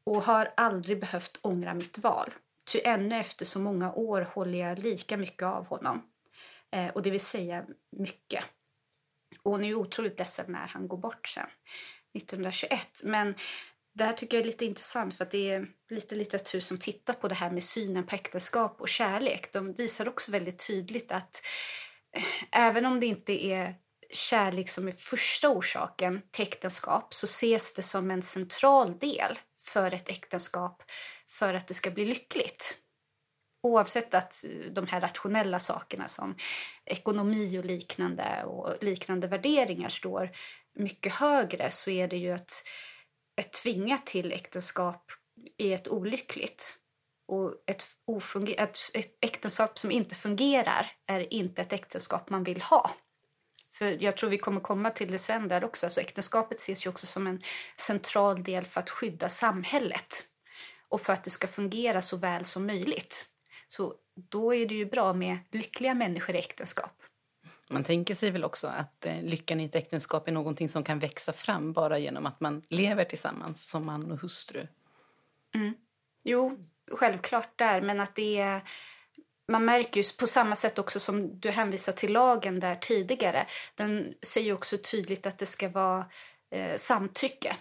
och 0.04 0.24
har 0.24 0.54
aldrig 0.58 1.00
behövt 1.00 1.40
ångra 1.42 1.74
mitt 1.74 1.98
val. 1.98 2.34
Ty 2.72 2.80
ännu 2.84 3.16
efter 3.16 3.46
så 3.46 3.60
många 3.60 3.94
år 3.94 4.22
håller 4.22 4.60
jag 4.60 4.80
lika 4.80 5.18
mycket 5.18 5.44
av 5.44 5.68
honom. 5.68 6.12
Eh, 6.72 6.88
och 6.88 7.02
det 7.02 7.10
vill 7.12 7.22
säga 7.22 7.66
mycket. 7.92 8.44
Och 9.44 9.52
hon 9.52 9.64
är 9.64 9.68
ju 9.68 9.76
otroligt 9.76 10.20
ledsen 10.20 10.52
när 10.52 10.68
han 10.68 10.88
går 10.88 10.98
bort 10.98 11.28
sen, 11.28 11.48
1921. 12.14 12.88
Men 13.04 13.36
det 13.94 14.04
här 14.04 14.14
tycker 14.14 14.38
jag 14.38 14.42
är 14.42 14.48
lite 14.48 14.66
intressant 14.66 15.18
för 15.18 15.26
att 15.26 15.32
det 15.32 15.50
är 15.52 15.68
lite 15.90 16.16
litteratur 16.16 16.60
som 16.60 16.78
tittar 16.78 17.14
på 17.14 17.28
det 17.28 17.36
här 17.36 17.52
med 17.52 17.64
synen 17.64 18.06
på 18.06 18.16
äktenskap 18.16 18.82
och 18.82 18.90
kärlek. 18.90 19.54
De 19.54 19.74
visar 19.74 20.10
också 20.10 20.32
väldigt 20.32 20.68
tydligt 20.68 21.12
att 21.12 21.42
eh, 22.12 22.24
även 22.52 22.86
om 22.86 23.00
det 23.00 23.06
inte 23.06 23.46
är 23.46 23.76
kärlek 24.14 24.70
som 24.70 24.88
är 24.88 24.92
första 24.92 25.50
orsaken 25.50 26.22
till 26.32 26.44
äktenskap 26.44 27.14
så 27.14 27.26
ses 27.26 27.74
det 27.74 27.84
som 27.84 28.12
en 28.12 28.24
central 28.24 28.98
del 28.98 29.40
för 29.60 29.94
ett 29.94 30.10
äktenskap 30.10 30.84
för 31.28 31.54
att 31.54 31.68
det 31.68 31.74
ska 31.74 31.92
bli 31.92 32.06
lyckligt. 32.06 32.78
Oavsett 33.64 34.14
att 34.14 34.46
eh, 34.46 34.72
de 34.72 34.88
här 34.88 35.02
rationella 35.02 35.60
sakerna 35.60 36.08
som 36.08 36.36
ekonomi 36.86 37.60
och 37.60 37.66
liknande 37.66 38.44
och 38.44 38.84
liknande 38.84 39.28
värderingar 39.28 39.90
står 39.90 40.30
mycket 40.76 41.14
högre 41.14 41.72
så 41.72 41.92
är 41.92 42.08
det 42.08 42.18
ju 42.18 42.32
att 42.32 42.64
ett 43.42 43.54
tvingat 43.54 44.06
till 44.06 44.32
äktenskap 44.32 45.12
är 45.58 45.76
ett 45.76 45.88
olyckligt. 45.88 46.78
Och 47.28 47.64
ett, 47.68 47.86
ett, 48.58 48.78
ett 48.94 49.18
äktenskap 49.22 49.80
som 49.80 49.92
inte 49.92 50.16
fungerar 50.16 50.92
är 51.08 51.34
inte 51.34 51.62
ett 51.62 51.74
äktenskap 51.74 52.30
man 52.30 52.44
vill 52.44 52.62
ha. 52.62 52.92
För 53.82 54.04
jag 54.04 54.18
tror 54.18 54.30
vi 54.30 54.38
kommer 54.38 54.62
komma 54.62 54.90
till 54.90 55.12
det 55.12 55.18
sen 55.18 55.48
där 55.48 55.64
också. 55.64 55.86
Alltså 55.86 56.02
äktenskapet 56.02 56.60
ses 56.60 56.86
ju 56.86 56.90
också 56.90 57.06
som 57.06 57.28
en 57.28 57.42
central 57.78 58.44
del 58.44 58.66
för 58.66 58.80
att 58.80 58.90
skydda 58.90 59.30
samhället 59.30 60.24
och 60.90 61.02
för 61.02 61.14
att 61.14 61.24
det 61.24 61.30
ska 61.30 61.48
fungera 61.48 62.02
så 62.02 62.18
väl 62.18 62.46
som 62.46 62.66
möjligt. 62.66 63.26
Så 63.68 63.96
då 64.16 64.54
är 64.54 64.66
det 64.66 64.76
ju 64.76 64.86
bra 64.86 65.14
med 65.14 65.38
lyckliga 65.52 65.94
människor 65.94 66.36
i 66.36 66.40
äktenskap. 66.40 67.04
Man 67.70 67.84
tänker 67.84 68.16
sig 68.16 68.32
väl 68.32 68.44
också 68.44 68.68
att 68.68 69.06
eh, 69.06 69.24
lyckan 69.24 69.60
i 69.60 69.66
ett 69.66 69.76
äktenskap 69.76 70.28
är 70.28 70.32
någonting 70.32 70.70
som 70.70 70.84
kan 70.84 71.00
växa 71.00 71.34
fram 71.34 71.74
bara 71.74 72.00
genom 72.00 72.26
att 72.26 72.40
man 72.40 72.64
lever 72.70 73.06
tillsammans 73.06 73.70
som 73.70 73.86
man 73.86 74.12
och 74.12 74.22
hustru. 74.22 74.68
Mm. 75.56 75.74
Jo, 76.24 76.58
självklart 76.92 77.58
där, 77.58 77.82
men 77.82 78.00
att 78.00 78.16
det 78.16 78.38
är 78.38 78.64
man 79.52 79.66
märker 79.66 80.04
ju 80.04 80.10
på 80.20 80.28
samma 80.28 80.56
sätt 80.56 80.80
också 80.80 81.00
som 81.00 81.40
du 81.40 81.50
hänvisar 81.50 81.94
till 81.94 82.14
lagen 82.14 82.60
där 82.60 82.76
tidigare. 82.76 83.46
Den 83.76 84.14
säger 84.22 84.54
också 84.54 84.78
tydligt 84.78 85.26
att 85.26 85.38
det 85.38 85.46
ska 85.46 85.70
vara 85.70 86.06
eh, 86.56 86.76
samtycke. 86.78 87.56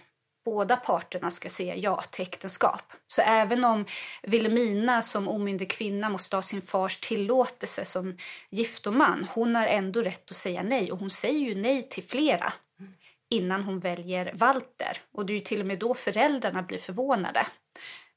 Båda 0.45 0.77
parterna 0.77 1.31
ska 1.31 1.49
säga 1.49 1.75
ja 1.75 2.03
till 2.11 2.23
äktenskap. 2.23 2.83
Så 3.07 3.21
även 3.21 3.65
om 3.65 3.85
Vilhelmina 4.23 5.01
som 5.01 5.27
omyndig 5.27 5.71
kvinna 5.71 6.09
måste 6.09 6.37
ha 6.37 6.41
sin 6.41 6.61
fars 6.61 6.97
tillåtelse 6.97 7.85
som 7.85 8.17
giftoman, 8.49 9.27
hon 9.33 9.55
har 9.55 9.67
ändå 9.67 10.01
rätt 10.01 10.31
att 10.31 10.37
säga 10.37 10.63
nej. 10.63 10.91
Och 10.91 10.99
hon 10.99 11.09
säger 11.09 11.39
ju 11.39 11.55
nej 11.55 11.83
till 11.83 12.03
flera 12.03 12.53
innan 13.29 13.63
hon 13.63 13.79
väljer 13.79 14.31
Walter. 14.33 15.01
Och 15.13 15.25
det 15.25 15.33
är 15.33 15.35
ju 15.35 15.41
till 15.41 15.59
och 15.59 15.65
med 15.65 15.79
då 15.79 15.93
föräldrarna 15.93 16.61
blir 16.61 16.77
förvånade. 16.77 17.47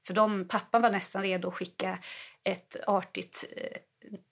För 0.07 0.14
de, 0.14 0.49
pappan 0.49 0.83
var 0.83 0.90
nästan 0.90 1.23
redo 1.23 1.49
att 1.49 1.54
skicka 1.54 1.99
ett 2.45 2.77
artigt 2.87 3.45
eh, 3.57 3.79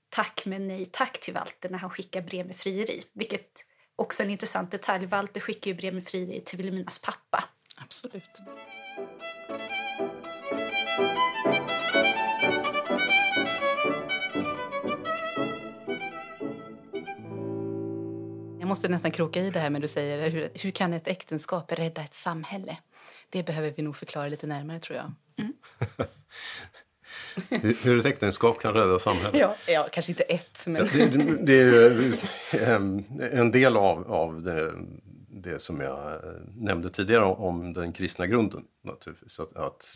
tack 0.09 0.43
men 0.47 0.69
nej 0.69 0.87
tack 0.87 1.21
till 1.21 1.35
Walter 1.35 1.71
när 1.71 1.79
han 1.79 1.91
skickar 1.91 2.23
brev 2.23 2.47
med 2.47 2.57
frieri. 2.57 3.03
Vilket 3.13 3.65
också 3.97 4.23
är 4.23 4.25
en 4.25 4.31
intressant 4.31 4.71
detalj. 4.71 5.07
Walter 5.07 5.41
skickar 5.41 5.71
ju 5.71 5.77
brev 5.77 5.95
med 5.95 6.05
frieri 6.05 6.41
till 6.41 6.57
Vilhelminas 6.57 6.99
pappa. 6.99 7.45
Absolut. 7.77 8.43
Jag 18.61 18.69
måste 18.69 18.89
nästan 18.89 19.11
kroka 19.11 19.41
i 19.41 19.51
det 19.51 19.61
här 19.61 19.71
med 19.71 19.81
du 19.81 19.89
säger 19.89 20.31
hur, 20.31 20.51
hur 20.55 20.71
kan 20.71 20.93
ett 20.93 21.09
äktenskap 21.09 21.73
rädda 21.73 22.03
ett 22.03 22.15
samhälle? 22.15 22.77
Det 23.29 23.43
behöver 23.43 23.71
vi 23.77 23.83
nog 23.83 23.97
förklara 23.97 24.29
lite 24.29 24.47
närmare 24.47 24.81
tror 24.81 24.97
jag. 24.97 25.13
Mm. 25.37 25.53
hur, 27.83 27.99
ett 27.99 28.07
äktenskap 28.07 28.61
kan 28.61 28.75
rädda 28.75 28.99
samhället? 28.99 29.41
Ja, 29.41 29.57
ja 29.67 29.89
kanske 29.93 30.13
inte 30.13 30.23
ett 30.23 30.67
men... 30.67 30.89
det, 30.93 31.07
det, 31.07 31.47
det, 31.47 31.61
är 31.61 32.75
ehm, 32.75 33.05
en 33.33 33.51
del 33.51 33.77
av, 33.77 34.13
av 34.13 34.43
det, 34.43 34.73
det 35.29 35.63
som 35.63 35.81
jag 35.81 36.21
nämnde 36.57 36.91
tidigare 36.91 37.25
om 37.25 37.73
den 37.73 37.93
kristna 37.93 38.27
grunden 38.27 38.65
naturligtvis. 38.83 39.41
Att, 39.41 39.57
att 39.57 39.87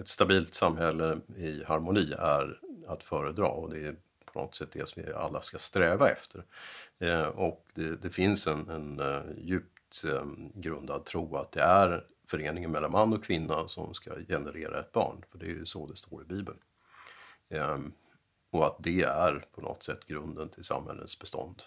ett 0.00 0.08
stabilt 0.08 0.54
samhälle 0.54 1.18
i 1.36 1.64
harmoni 1.64 2.12
är 2.18 2.60
att 2.86 3.02
föredra 3.02 3.46
och 3.46 3.70
det 3.70 3.86
är 3.86 3.96
på 4.32 4.38
något 4.42 4.54
sätt 4.54 4.72
det 4.72 4.88
som 4.88 5.02
vi 5.02 5.12
alla 5.12 5.42
ska 5.42 5.58
sträva 5.58 6.10
efter. 6.10 6.44
Eh, 6.98 7.26
och 7.26 7.66
det, 7.74 8.02
det 8.02 8.10
finns 8.10 8.46
en, 8.46 8.68
en 8.68 9.00
eh, 9.00 9.22
djupt 9.38 10.04
ehm, 10.04 10.52
grundad 10.54 11.04
tro 11.04 11.36
att 11.36 11.52
det 11.52 11.62
är 11.62 12.04
föreningen 12.26 12.70
mellan 12.70 12.92
man 12.92 13.12
och 13.12 13.24
kvinna 13.24 13.68
som 13.68 13.94
ska 13.94 14.14
generera 14.28 14.80
ett 14.80 14.92
barn. 14.92 15.24
För 15.30 15.38
det 15.38 15.46
är 15.46 15.50
ju 15.50 15.66
så 15.66 15.86
det 15.86 15.96
står 15.96 16.22
i 16.22 16.24
Bibeln. 16.24 16.58
Ehm, 17.48 17.92
och 18.50 18.66
att 18.66 18.76
det 18.78 19.02
är 19.02 19.46
på 19.52 19.60
något 19.60 19.82
sätt 19.82 20.06
grunden 20.06 20.48
till 20.48 20.64
samhällets 20.64 21.18
bestånd. 21.18 21.62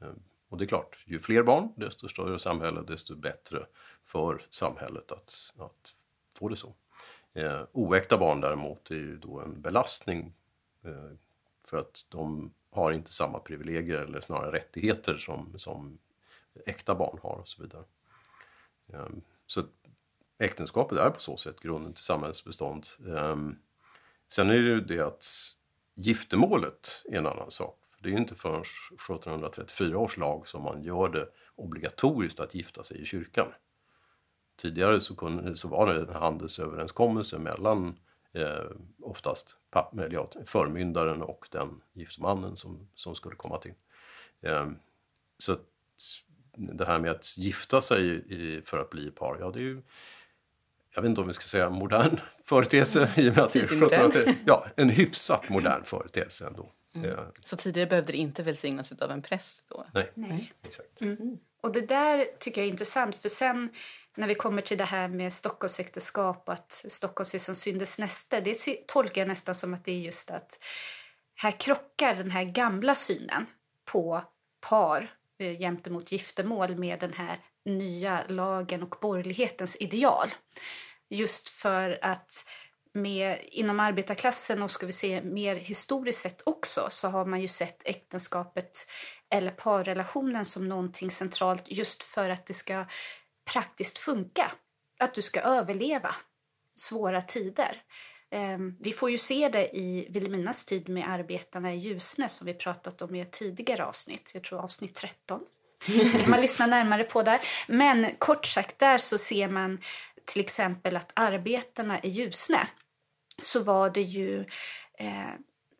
Ehm, 0.00 0.22
och 0.48 0.58
det 0.58 0.64
är 0.64 0.68
klart, 0.68 1.04
ju 1.06 1.18
fler 1.18 1.42
barn, 1.42 1.72
desto 1.76 2.08
större 2.08 2.38
samhälle, 2.38 2.82
desto 2.82 3.16
bättre 3.16 3.66
för 4.04 4.42
samhället 4.50 5.12
att, 5.12 5.52
att 5.58 5.94
få 6.34 6.48
det 6.48 6.56
så. 6.56 6.74
Ehm, 7.34 7.66
oäkta 7.72 8.18
barn 8.18 8.40
däremot 8.40 8.90
är 8.90 8.94
ju 8.94 9.16
då 9.16 9.40
en 9.40 9.60
belastning 9.60 10.34
ehm, 10.84 11.18
för 11.64 11.76
att 11.76 12.06
de 12.08 12.54
har 12.70 12.92
inte 12.92 13.12
samma 13.12 13.38
privilegier 13.38 13.98
eller 13.98 14.20
snarare 14.20 14.52
rättigheter 14.52 15.16
som, 15.18 15.58
som 15.58 15.98
äkta 16.66 16.94
barn 16.94 17.18
har 17.22 17.36
och 17.36 17.48
så 17.48 17.62
vidare. 17.62 17.84
Ehm, 18.92 19.20
så 19.46 19.62
äktenskapet 20.38 20.98
är 20.98 21.10
på 21.10 21.20
så 21.20 21.36
sätt 21.36 21.60
grunden 21.60 21.92
till 21.92 22.04
samhällsbestånd. 22.04 22.80
bestånd. 22.80 23.18
Ehm, 23.18 23.58
sen 24.28 24.50
är 24.50 24.54
det 24.54 24.60
ju 24.60 24.80
det 24.80 25.00
att 25.00 25.24
giftermålet 25.94 27.02
är 27.04 27.18
en 27.18 27.26
annan 27.26 27.50
sak. 27.50 27.78
Det 28.02 28.08
är 28.08 28.12
ju 28.12 28.18
inte 28.18 28.34
förrän 28.34 28.60
1734 28.60 29.98
års 29.98 30.16
lag 30.16 30.48
som 30.48 30.62
man 30.62 30.82
gör 30.82 31.08
det 31.08 31.28
obligatoriskt 31.54 32.40
att 32.40 32.54
gifta 32.54 32.84
sig 32.84 33.02
i 33.02 33.04
kyrkan. 33.04 33.46
Tidigare 34.56 35.00
så, 35.00 35.16
kunde, 35.16 35.56
så 35.56 35.68
var 35.68 35.94
det 35.94 36.00
en 36.00 36.14
handelsöverenskommelse 36.14 37.38
mellan 37.38 37.98
eh, 38.32 38.70
oftast 39.02 39.56
ja, 40.10 40.30
förmyndaren 40.46 41.22
och 41.22 41.48
den 41.50 41.80
giftmannen 41.92 42.56
som, 42.56 42.88
som 42.94 43.14
skulle 43.14 43.36
komma 43.36 43.58
till. 43.58 43.74
Eh, 44.40 44.70
så 45.38 45.56
det 46.56 46.84
här 46.84 46.98
med 46.98 47.10
att 47.10 47.38
gifta 47.38 47.80
sig 47.80 48.06
i, 48.08 48.62
för 48.64 48.78
att 48.78 48.90
bli 48.90 49.10
par, 49.10 49.38
ja 49.40 49.50
det 49.50 49.58
är 49.58 49.62
ju 49.62 49.82
jag 50.94 51.02
vet 51.02 51.08
inte 51.08 51.20
om 51.20 51.26
vi 51.26 51.34
ska 51.34 51.44
säga 51.44 51.70
modern 51.70 52.20
företeelse 52.44 53.12
i 53.16 53.30
och 53.30 53.36
med 53.36 53.44
att 53.44 53.52
det 53.52 53.58
är 53.58 53.64
1700 53.64 54.34
Ja, 54.46 54.66
en 54.76 54.88
hyfsat 54.88 55.48
modern 55.48 55.84
företeelse 55.84 56.46
ändå. 56.46 56.72
Mm. 56.94 57.18
Så 57.44 57.56
tidigare 57.56 57.88
behövde 57.88 58.12
det 58.12 58.18
inte 58.18 58.42
välsignas 58.42 58.92
av 58.92 59.10
en 59.10 59.22
präst 59.22 59.68
då? 59.68 59.86
Nej, 59.94 60.10
Nej. 60.14 60.52
exakt. 60.62 61.00
Mm. 61.00 61.38
Och 61.60 61.72
det 61.72 61.80
där 61.80 62.26
tycker 62.38 62.60
jag 62.60 62.68
är 62.68 62.72
intressant 62.72 63.14
för 63.14 63.28
sen 63.28 63.70
när 64.16 64.28
vi 64.28 64.34
kommer 64.34 64.62
till 64.62 64.78
det 64.78 64.84
här 64.84 65.08
med 65.08 65.32
Stockholmsäktenskap 65.32 66.42
och 66.46 66.52
att 66.52 66.84
Stockholm 66.88 67.22
ses 67.22 67.44
som 67.44 67.54
syndens 67.54 67.98
näste, 67.98 68.40
det 68.40 68.86
tolkar 68.86 69.20
jag 69.20 69.28
nästan 69.28 69.54
som 69.54 69.74
att 69.74 69.84
det 69.84 69.92
är 69.92 70.00
just 70.00 70.30
att 70.30 70.58
här 71.34 71.60
krockar 71.60 72.14
den 72.14 72.30
här 72.30 72.44
gamla 72.44 72.94
synen 72.94 73.46
på 73.84 74.22
par 74.68 75.14
eh, 75.38 75.58
gentemot 75.58 76.12
giftermål 76.12 76.76
med 76.76 77.00
den 77.00 77.12
här 77.12 77.40
nya 77.68 78.24
lagen 78.28 78.82
och 78.82 78.96
borgerlighetens 79.00 79.76
ideal. 79.80 80.28
Just 81.10 81.48
för 81.48 81.98
att 82.02 82.44
med, 82.92 83.38
inom 83.42 83.80
arbetarklassen 83.80 84.62
och 84.62 84.70
ska 84.70 84.86
vi 84.86 84.92
se 84.92 85.22
mer 85.22 85.56
historiskt 85.56 86.20
sett 86.20 86.42
också 86.46 86.88
så 86.90 87.08
har 87.08 87.24
man 87.24 87.40
ju 87.40 87.48
sett 87.48 87.82
äktenskapet 87.84 88.86
eller 89.30 89.50
parrelationen 89.50 90.44
som 90.44 90.68
någonting 90.68 91.10
centralt 91.10 91.64
just 91.66 92.02
för 92.02 92.30
att 92.30 92.46
det 92.46 92.54
ska 92.54 92.84
praktiskt 93.52 93.98
funka. 93.98 94.52
Att 95.00 95.14
du 95.14 95.22
ska 95.22 95.40
överleva 95.40 96.14
svåra 96.74 97.22
tider. 97.22 97.82
Ehm, 98.30 98.76
vi 98.80 98.92
får 98.92 99.10
ju 99.10 99.18
se 99.18 99.48
det 99.48 99.76
i 99.76 100.06
Vilhelminas 100.10 100.64
tid 100.64 100.88
med 100.88 101.10
arbetarna 101.10 101.74
i 101.74 101.78
Ljusne 101.78 102.28
som 102.28 102.46
vi 102.46 102.54
pratat 102.54 103.02
om 103.02 103.14
i 103.14 103.20
ett 103.20 103.32
tidigare 103.32 103.84
avsnitt, 103.84 104.30
jag 104.34 104.44
tror 104.44 104.58
avsnitt 104.58 104.94
13. 104.94 105.40
Det 105.86 106.12
kan 106.20 106.30
man 106.30 106.40
lyssna 106.40 106.66
närmare 106.66 107.04
på 107.04 107.22
där. 107.22 107.40
Men 107.66 108.16
kort 108.18 108.46
sagt, 108.46 108.78
där 108.78 108.98
så 108.98 109.18
ser 109.18 109.48
man 109.48 109.80
till 110.24 110.40
exempel 110.40 110.96
att 110.96 111.12
arbetarna 111.14 112.00
i 112.02 112.08
Ljusne 112.08 112.68
så 113.42 113.60
var 113.60 113.90
det 113.90 114.02
ju 114.02 114.40
eh, 114.98 115.32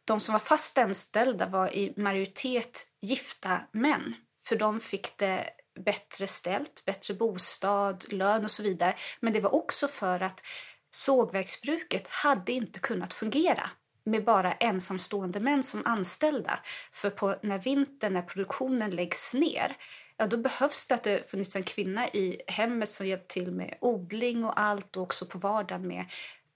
de 0.05 0.21
som 0.21 0.33
var 0.33 0.39
fast 0.39 0.79
anställda 0.79 1.47
var 1.47 1.77
i 1.77 1.93
majoritet 1.97 2.87
gifta 3.01 3.61
män. 3.73 4.15
För 4.41 4.57
de 4.57 4.81
fick 4.81 5.19
det 5.19 5.51
bättre 5.85 6.27
ställt, 6.27 6.85
bättre 6.85 7.15
bostad, 7.15 8.05
lön 8.09 8.45
och 8.45 8.51
så 8.51 8.63
vidare. 8.63 8.97
Men 9.21 9.33
det 9.33 9.41
var 9.41 9.55
också 9.55 9.89
för 9.89 10.21
att 10.21 10.43
sågverksbruket 10.91 12.09
hade 12.09 12.53
inte 12.53 12.81
kunnat 12.81 13.15
fungera 13.15 13.71
med 14.11 14.25
bara 14.25 14.53
ensamstående 14.53 15.41
män 15.41 15.63
som 15.63 15.87
anställda. 15.87 16.61
För 16.93 17.11
på, 17.11 17.37
när 17.43 17.59
vintern, 17.59 18.13
när 18.13 18.23
produktionen 18.23 18.91
läggs 18.91 19.35
ner, 19.35 19.77
ja, 20.17 20.27
då 20.27 20.37
behövs 20.37 20.87
det 20.87 20.95
att 20.95 21.05
det 21.05 21.31
funnits 21.31 21.57
en 21.57 21.63
kvinna 21.63 22.09
i 22.09 22.43
hemmet 22.47 22.91
som 22.91 23.07
hjälpt 23.07 23.31
till 23.31 23.53
med 23.53 23.79
odling 23.81 24.45
och 24.45 24.61
allt 24.61 24.97
och 24.97 25.03
också 25.03 25.27
på 25.27 25.39
vardagen 25.39 25.89
med 25.89 26.07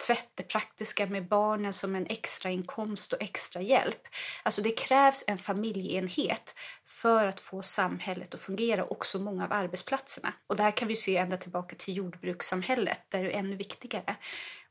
tvätt, 0.06 0.28
det 0.34 0.42
praktiska 0.42 1.06
med 1.06 1.28
barnen 1.28 1.72
som 1.72 1.94
en 1.94 2.06
extra 2.06 2.50
inkomst 2.50 3.12
och 3.12 3.22
extra 3.22 3.62
hjälp. 3.62 4.08
Alltså 4.42 4.62
det 4.62 4.70
krävs 4.70 5.24
en 5.26 5.38
familjeenhet 5.38 6.54
för 6.84 7.26
att 7.26 7.40
få 7.40 7.62
samhället 7.62 8.34
att 8.34 8.40
fungera, 8.40 8.84
och 8.84 8.92
också 8.92 9.18
många 9.18 9.44
av 9.44 9.52
arbetsplatserna. 9.52 10.32
Och 10.46 10.56
det 10.56 10.62
här 10.62 10.70
kan 10.70 10.88
vi 10.88 10.96
se 10.96 11.16
ända 11.16 11.36
tillbaka 11.36 11.76
till 11.76 11.96
jordbrukssamhället, 11.96 13.00
där 13.08 13.22
det 13.22 13.32
är 13.32 13.38
ännu 13.38 13.56
viktigare. 13.56 14.16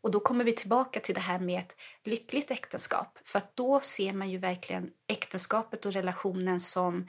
Och 0.02 0.12
då 0.12 0.20
kommer 0.20 0.44
vi 0.44 0.54
tillbaka 0.54 1.00
till 1.00 1.16
det 1.16 1.22
här 1.22 1.40
med 1.40 1.60
ett 1.60 1.76
lyckligt 2.04 2.52
äktenskap. 2.52 3.18
För 3.24 3.38
att 3.38 3.56
då 3.56 3.80
ser 3.80 4.14
man 4.14 4.30
ju 4.30 4.38
verkligen 4.38 4.90
äktenskapet 5.08 5.86
och 5.86 5.94
relationen 5.94 6.60
som, 6.60 7.08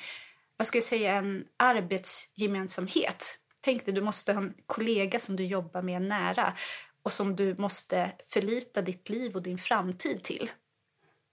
vad 0.56 0.66
ska 0.66 0.76
jag 0.76 0.84
säga, 0.84 1.14
en 1.14 1.44
arbetsgemensamhet. 1.56 3.38
Tänk 3.60 3.84
dig, 3.84 3.94
du 3.94 4.00
måste 4.00 4.32
ha 4.32 4.40
en 4.40 4.54
kollega 4.66 5.18
som 5.18 5.36
du 5.36 5.44
jobbar 5.44 5.82
med 5.82 6.02
nära 6.02 6.56
och 7.02 7.12
som 7.12 7.36
du 7.36 7.54
måste 7.58 8.12
förlita 8.24 8.82
ditt 8.82 9.08
liv 9.08 9.36
och 9.36 9.42
din 9.42 9.58
framtid 9.58 10.22
till. 10.22 10.50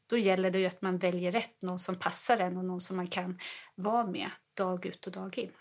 Då 0.09 0.17
gäller 0.17 0.51
det 0.51 0.59
ju 0.59 0.65
att 0.65 0.81
man 0.81 0.97
väljer 0.97 1.31
rätt, 1.31 1.61
någon 1.61 1.79
som 1.79 1.95
passar 1.95 2.37
en 2.37 2.57
och 2.57 2.65
någon 2.65 2.81
som 2.81 2.97
man 2.97 3.07
kan 3.07 3.39
vara 3.75 4.05
med 4.05 4.29
dag 4.53 4.85
ut 4.85 5.07
och 5.07 5.13
dag 5.13 5.37
in. 5.37 5.51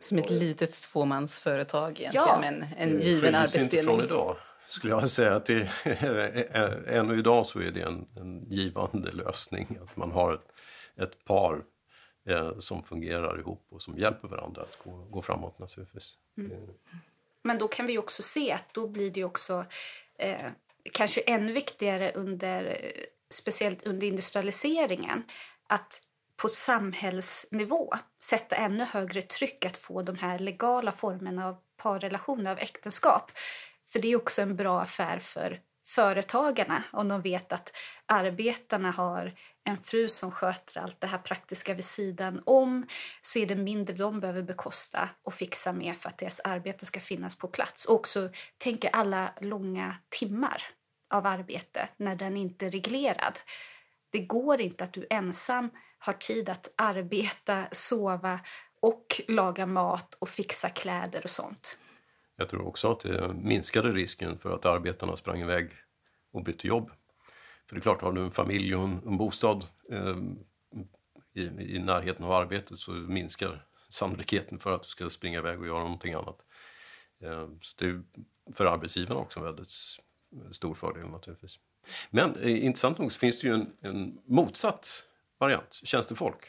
Som 0.00 0.18
ett 0.18 0.30
litet 0.30 0.72
tvåmansföretag 0.72 2.00
egentligen, 2.00 2.26
ja. 2.28 2.38
med 2.40 2.48
en, 2.48 2.92
en 2.92 3.00
given 3.00 3.34
arbetsdelning. 3.34 3.64
inte 3.64 3.82
från 3.82 4.04
idag 4.04 4.36
skulle 4.68 4.92
jag 4.92 5.10
säga 5.10 5.36
att 5.36 5.46
det, 5.46 5.68
ännu 6.86 7.18
idag 7.18 7.46
så 7.46 7.60
är 7.60 7.70
det 7.70 7.82
en, 7.82 8.06
en 8.16 8.44
givande 8.50 9.10
lösning 9.10 9.78
att 9.82 9.96
man 9.96 10.10
har 10.10 10.34
ett, 10.34 10.52
ett 10.96 11.24
par 11.24 11.64
eh, 12.28 12.58
som 12.58 12.82
fungerar 12.82 13.38
ihop 13.38 13.66
och 13.70 13.82
som 13.82 13.98
hjälper 13.98 14.28
varandra 14.28 14.62
att 14.62 14.78
gå, 14.84 14.90
gå 14.90 15.22
framåt 15.22 15.58
naturligtvis. 15.58 16.14
Mm. 16.38 16.52
Men 17.42 17.58
då 17.58 17.68
kan 17.68 17.86
vi 17.86 17.98
också 17.98 18.22
se 18.22 18.52
att 18.52 18.74
då 18.74 18.88
blir 18.88 19.10
det 19.10 19.24
också 19.24 19.64
eh, 20.18 20.50
kanske 20.92 21.20
ännu 21.20 21.52
viktigare 21.52 22.12
under, 22.14 22.80
speciellt 23.30 23.86
under 23.86 24.06
industrialiseringen, 24.06 25.22
att 25.68 26.02
på 26.36 26.48
samhällsnivå 26.48 27.94
sätta 28.22 28.56
ännu 28.56 28.84
högre 28.84 29.22
tryck 29.22 29.64
att 29.64 29.76
få 29.76 30.02
de 30.02 30.16
här 30.16 30.38
legala 30.38 30.92
formerna 30.92 31.48
av 31.48 31.56
parrelationer, 31.76 32.50
av 32.50 32.58
äktenskap. 32.58 33.32
För 33.88 33.98
det 33.98 34.08
är 34.08 34.16
också 34.16 34.42
en 34.42 34.56
bra 34.56 34.80
affär 34.80 35.18
för 35.18 35.60
företagarna 35.86 36.82
om 36.90 37.08
de 37.08 37.22
vet 37.22 37.52
att 37.52 37.72
arbetarna 38.06 38.90
har 38.90 39.34
en 39.64 39.82
fru 39.82 40.08
som 40.08 40.30
sköter 40.30 40.80
allt 40.80 41.00
det 41.00 41.06
här 41.06 41.18
praktiska 41.18 41.74
vid 41.74 41.84
sidan 41.84 42.42
om 42.46 42.86
så 43.22 43.38
är 43.38 43.46
det 43.46 43.56
mindre 43.56 43.94
de 43.94 44.20
behöver 44.20 44.42
bekosta 44.42 45.08
och 45.22 45.34
fixa 45.34 45.72
med 45.72 45.96
för 45.96 46.08
att 46.08 46.18
deras 46.18 46.40
arbete 46.40 46.86
ska 46.86 47.00
finnas 47.00 47.34
på 47.34 47.48
plats. 47.48 47.84
Och 47.84 47.94
också 47.94 48.30
tänker 48.58 48.90
alla 48.90 49.30
långa 49.40 49.96
timmar 50.08 50.62
av 51.10 51.26
arbete 51.26 51.88
när 51.96 52.16
den 52.16 52.36
inte 52.36 52.66
är 52.66 52.70
reglerad. 52.70 53.38
Det 54.10 54.18
går 54.18 54.60
inte 54.60 54.84
att 54.84 54.92
du 54.92 55.06
ensam 55.10 55.70
har 55.98 56.12
tid 56.12 56.48
att 56.48 56.74
arbeta, 56.76 57.64
sova 57.72 58.40
och 58.80 59.20
laga 59.28 59.66
mat 59.66 60.14
och 60.14 60.28
fixa 60.28 60.68
kläder 60.68 61.20
och 61.24 61.30
sånt. 61.30 61.78
Jag 62.40 62.48
tror 62.48 62.66
också 62.66 62.92
att 62.92 63.00
det 63.00 63.34
minskade 63.34 63.92
risken 63.92 64.38
för 64.38 64.54
att 64.54 64.66
arbetarna 64.66 65.16
sprang 65.16 65.40
iväg 65.40 65.70
och 66.32 66.44
bytte 66.44 66.66
jobb. 66.66 66.90
För 67.66 67.74
det 67.74 67.78
är 67.78 67.82
klart, 67.82 68.02
har 68.02 68.12
du 68.12 68.24
en 68.24 68.30
familj 68.30 68.74
och 68.74 68.84
en, 68.84 69.02
en 69.06 69.16
bostad 69.16 69.64
eh, 69.90 70.16
i, 71.32 71.42
i, 71.42 71.78
närheten 71.78 72.24
av 72.24 72.32
arbetet 72.32 72.78
så 72.78 72.90
minskar 72.90 73.66
sannolikheten 73.90 74.58
för 74.58 74.72
att 74.72 74.82
du 74.82 74.88
ska 74.88 75.10
springa 75.10 75.38
iväg 75.38 75.60
och 75.60 75.66
göra 75.66 75.82
någonting 75.82 76.14
annat. 76.14 76.38
Eh, 77.20 77.48
så 77.62 77.84
det 77.84 77.90
är 77.90 78.02
för 78.52 78.66
arbetsgivarna 78.66 79.20
också 79.20 79.40
en 79.40 79.46
väldigt 79.46 79.70
stor 80.52 80.74
fördel 80.74 81.08
naturligtvis. 81.08 81.58
Men 82.10 82.36
eh, 82.36 82.64
intressant 82.64 82.98
nog 82.98 83.12
så 83.12 83.18
finns 83.18 83.40
det 83.40 83.48
ju 83.48 83.54
en, 83.54 83.72
en 83.80 84.18
motsatt 84.24 85.08
variant, 85.38 85.80
tjänstefolk. 85.84 86.44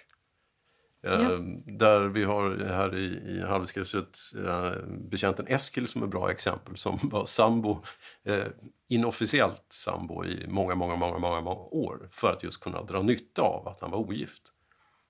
Ja. 1.01 1.11
Eh, 1.11 1.39
där 1.65 1.99
vi 1.99 2.23
har 2.23 2.57
här 2.57 2.95
i, 2.95 3.05
i 3.05 3.41
Halvskrysset 3.41 4.19
eh, 4.45 4.71
betjänten 4.87 5.47
Eskil 5.47 5.87
som 5.87 6.03
är 6.03 6.07
bra 6.07 6.31
exempel 6.31 6.77
som 6.77 6.99
var 7.11 7.25
sambo, 7.25 7.83
eh, 8.23 8.47
inofficiellt 8.87 9.65
sambo 9.69 10.25
i 10.25 10.47
många, 10.47 10.75
många, 10.75 10.95
många, 10.95 11.19
många 11.19 11.51
år 11.55 12.09
för 12.11 12.31
att 12.33 12.43
just 12.43 12.59
kunna 12.59 12.83
dra 12.83 13.01
nytta 13.01 13.41
av 13.41 13.67
att 13.67 13.81
han 13.81 13.91
var 13.91 13.99
ogift. 13.99 14.51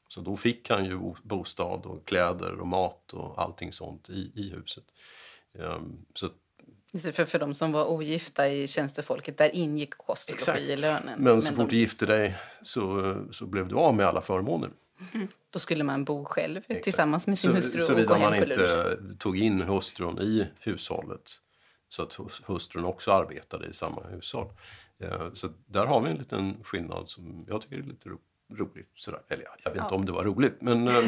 Så 0.07 0.21
då 0.21 0.37
fick 0.37 0.69
han 0.69 0.85
ju 0.85 1.13
bostad 1.23 1.85
och 1.85 2.07
kläder 2.07 2.59
och 2.59 2.67
mat 2.67 3.13
och 3.13 3.41
allting 3.41 3.73
sånt 3.73 4.09
i, 4.09 4.31
i 4.35 4.49
huset. 4.49 4.83
Um, 5.53 6.05
så 6.13 6.29
för, 6.97 7.25
för 7.25 7.39
de 7.39 7.53
som 7.53 7.71
var 7.71 7.85
ogifta 7.85 8.47
i 8.47 8.67
tjänstefolket, 8.67 9.37
där 9.37 9.55
ingick 9.55 9.97
kost 9.97 10.31
och 10.31 10.47
logi 10.47 10.71
i 10.71 10.77
lönen. 10.77 11.03
Men, 11.05 11.23
Men 11.23 11.41
så 11.41 11.49
de... 11.49 11.55
fort 11.55 11.69
du 11.69 11.77
gifte 11.77 12.05
dig 12.05 12.37
så, 12.61 13.15
så 13.31 13.45
blev 13.45 13.67
du 13.67 13.75
av 13.75 13.95
med 13.95 14.05
alla 14.05 14.21
förmåner. 14.21 14.69
Mm. 15.13 15.27
Då 15.49 15.59
skulle 15.59 15.83
man 15.83 16.03
bo 16.03 16.25
själv 16.25 16.57
Exakt. 16.57 16.83
tillsammans 16.83 17.27
med 17.27 17.39
sin 17.39 17.55
hustru 17.55 17.81
så, 17.81 17.99
och 17.99 18.05
gå 18.05 18.13
hem 18.13 18.21
man 18.21 18.35
inte 18.35 18.97
tog 19.17 19.39
in 19.39 19.61
hustrun 19.61 20.19
i 20.19 20.47
hushållet 20.59 21.31
så 21.89 22.03
att 22.03 22.19
hustrun 22.45 22.85
också 22.85 23.11
arbetade 23.11 23.67
i 23.67 23.73
samma 23.73 24.03
hushåll. 24.03 24.47
Eh, 24.99 25.33
så 25.33 25.49
där 25.65 25.85
har 25.85 26.01
vi 26.01 26.09
en 26.09 26.17
liten 26.17 26.63
skillnad 26.63 27.09
som 27.09 27.45
jag 27.47 27.61
tycker 27.61 27.77
är 27.77 27.83
lite 27.83 28.09
roligt. 28.57 28.91
Sådär. 28.95 29.21
Eller 29.29 29.43
jag 29.63 29.71
vet 29.71 29.77
ja. 29.77 29.83
inte 29.83 29.95
om 29.95 30.05
det 30.05 30.11
var 30.11 30.23
roligt 30.23 30.61
men... 30.61 30.83
men, 30.83 31.03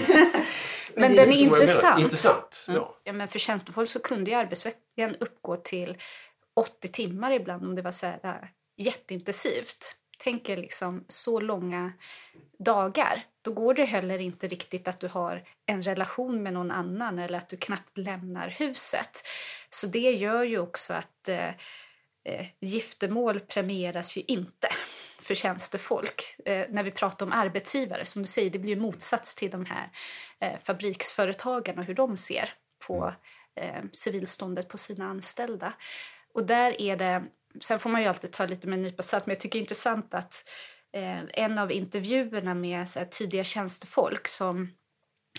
men 0.95 1.15
den 1.15 1.29
är 1.29 1.37
intressant. 1.37 2.01
intressant 2.01 2.65
mm. 2.67 2.81
ja. 2.81 2.97
ja. 3.03 3.13
men 3.13 3.27
för 3.27 3.39
tjänstefolk 3.39 3.89
så 3.89 3.99
kunde 3.99 4.31
ju 4.31 4.37
arbetsveckan 4.37 5.15
uppgå 5.19 5.57
till 5.57 5.97
80 6.53 6.87
timmar 6.87 7.31
ibland 7.31 7.63
om 7.63 7.75
det 7.75 7.81
var 7.81 7.91
så 7.91 8.05
här, 8.05 8.51
jätteintensivt. 8.77 9.95
Tänk 10.23 10.49
er 10.49 10.57
liksom 10.57 11.05
så 11.07 11.39
långa 11.39 11.93
dagar. 12.59 13.23
Då 13.41 13.53
går 13.53 13.73
det 13.73 13.85
heller 13.85 14.21
inte 14.21 14.47
riktigt 14.47 14.87
att 14.87 14.99
du 14.99 15.07
har 15.07 15.43
en 15.65 15.81
relation 15.81 16.43
med 16.43 16.53
någon 16.53 16.71
annan 16.71 17.19
eller 17.19 17.37
att 17.37 17.49
du 17.49 17.57
knappt 17.57 17.97
lämnar 17.97 18.49
huset. 18.49 19.23
Så 19.69 19.87
det 19.87 20.11
gör 20.11 20.43
ju 20.43 20.59
också 20.59 20.93
att 20.93 21.29
eh, 21.29 21.49
eh, 22.23 22.45
giftermål 22.59 23.39
premieras 23.39 24.17
ju 24.17 24.21
inte 24.27 24.67
för 25.21 25.35
tjänstefolk. 25.35 26.35
Eh, 26.45 26.65
när 26.69 26.83
vi 26.83 26.91
pratar 26.91 27.25
om 27.25 27.31
arbetsgivare, 27.31 28.05
som 28.05 28.21
du 28.21 28.27
säger, 28.27 28.49
det 28.49 28.59
blir 28.59 28.75
ju 28.75 28.81
motsats 28.81 29.35
till 29.35 29.51
de 29.51 29.65
här 29.65 29.89
eh, 30.39 30.59
fabriksföretagarna 30.59 31.81
och 31.81 31.87
hur 31.87 31.93
de 31.93 32.17
ser 32.17 32.49
på 32.87 33.13
mm. 33.55 33.75
eh, 33.75 33.83
civilståndet 33.93 34.67
på 34.67 34.77
sina 34.77 35.05
anställda. 35.05 35.73
Och 36.33 36.45
där 36.45 36.81
är 36.81 36.97
det, 36.97 37.23
sen 37.59 37.79
får 37.79 37.89
man 37.89 38.01
ju 38.01 38.07
alltid 38.07 38.31
ta 38.31 38.45
lite 38.45 38.67
med 38.67 38.77
en 38.77 38.83
nypa 38.83 39.03
salt, 39.03 39.25
men 39.25 39.33
jag 39.33 39.39
tycker 39.39 39.59
det 39.59 39.61
är 39.61 39.63
intressant 39.63 40.13
att 40.13 40.49
eh, 40.93 41.19
en 41.33 41.57
av 41.57 41.71
intervjuerna 41.71 42.53
med 42.53 42.89
så 42.89 42.99
här, 42.99 43.05
tidiga 43.05 43.43
tjänstefolk 43.43 44.27
som 44.27 44.71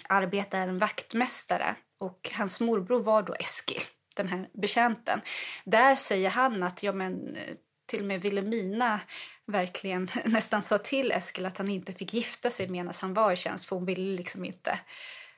arbetar 0.08 0.60
en 0.60 0.78
vaktmästare 0.78 1.74
och 1.98 2.30
hans 2.34 2.60
morbror 2.60 3.02
var 3.02 3.22
då 3.22 3.34
Eskil, 3.34 3.82
den 4.14 4.28
här 4.28 4.48
betjänten. 4.52 5.20
Där 5.64 5.96
säger 5.96 6.30
han 6.30 6.62
att 6.62 6.82
ja, 6.82 6.92
men, 6.92 7.38
till 7.86 8.00
och 8.00 8.06
med 8.06 8.20
Vilhelmina 8.20 9.00
verkligen 9.46 10.08
nästan 10.24 10.62
sa 10.62 10.78
till 10.78 11.12
Eskil 11.12 11.46
att 11.46 11.58
han 11.58 11.70
inte 11.70 11.92
fick 11.92 12.14
gifta 12.14 12.50
sig 12.50 12.68
medan 12.68 12.94
han 13.00 13.14
var 13.14 13.32
i 13.32 13.36
tjänst 13.36 13.66
för 13.66 13.76
hon 13.76 13.84
ville 13.84 14.16
liksom 14.16 14.44
inte 14.44 14.78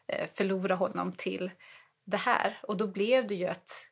eh, 0.06 0.28
förlora 0.34 0.74
honom 0.74 1.12
till 1.12 1.50
det 2.06 2.16
här. 2.16 2.58
Och 2.62 2.76
då 2.76 2.86
blev 2.86 3.26
det 3.26 3.34
ju 3.34 3.46
att 3.46 3.86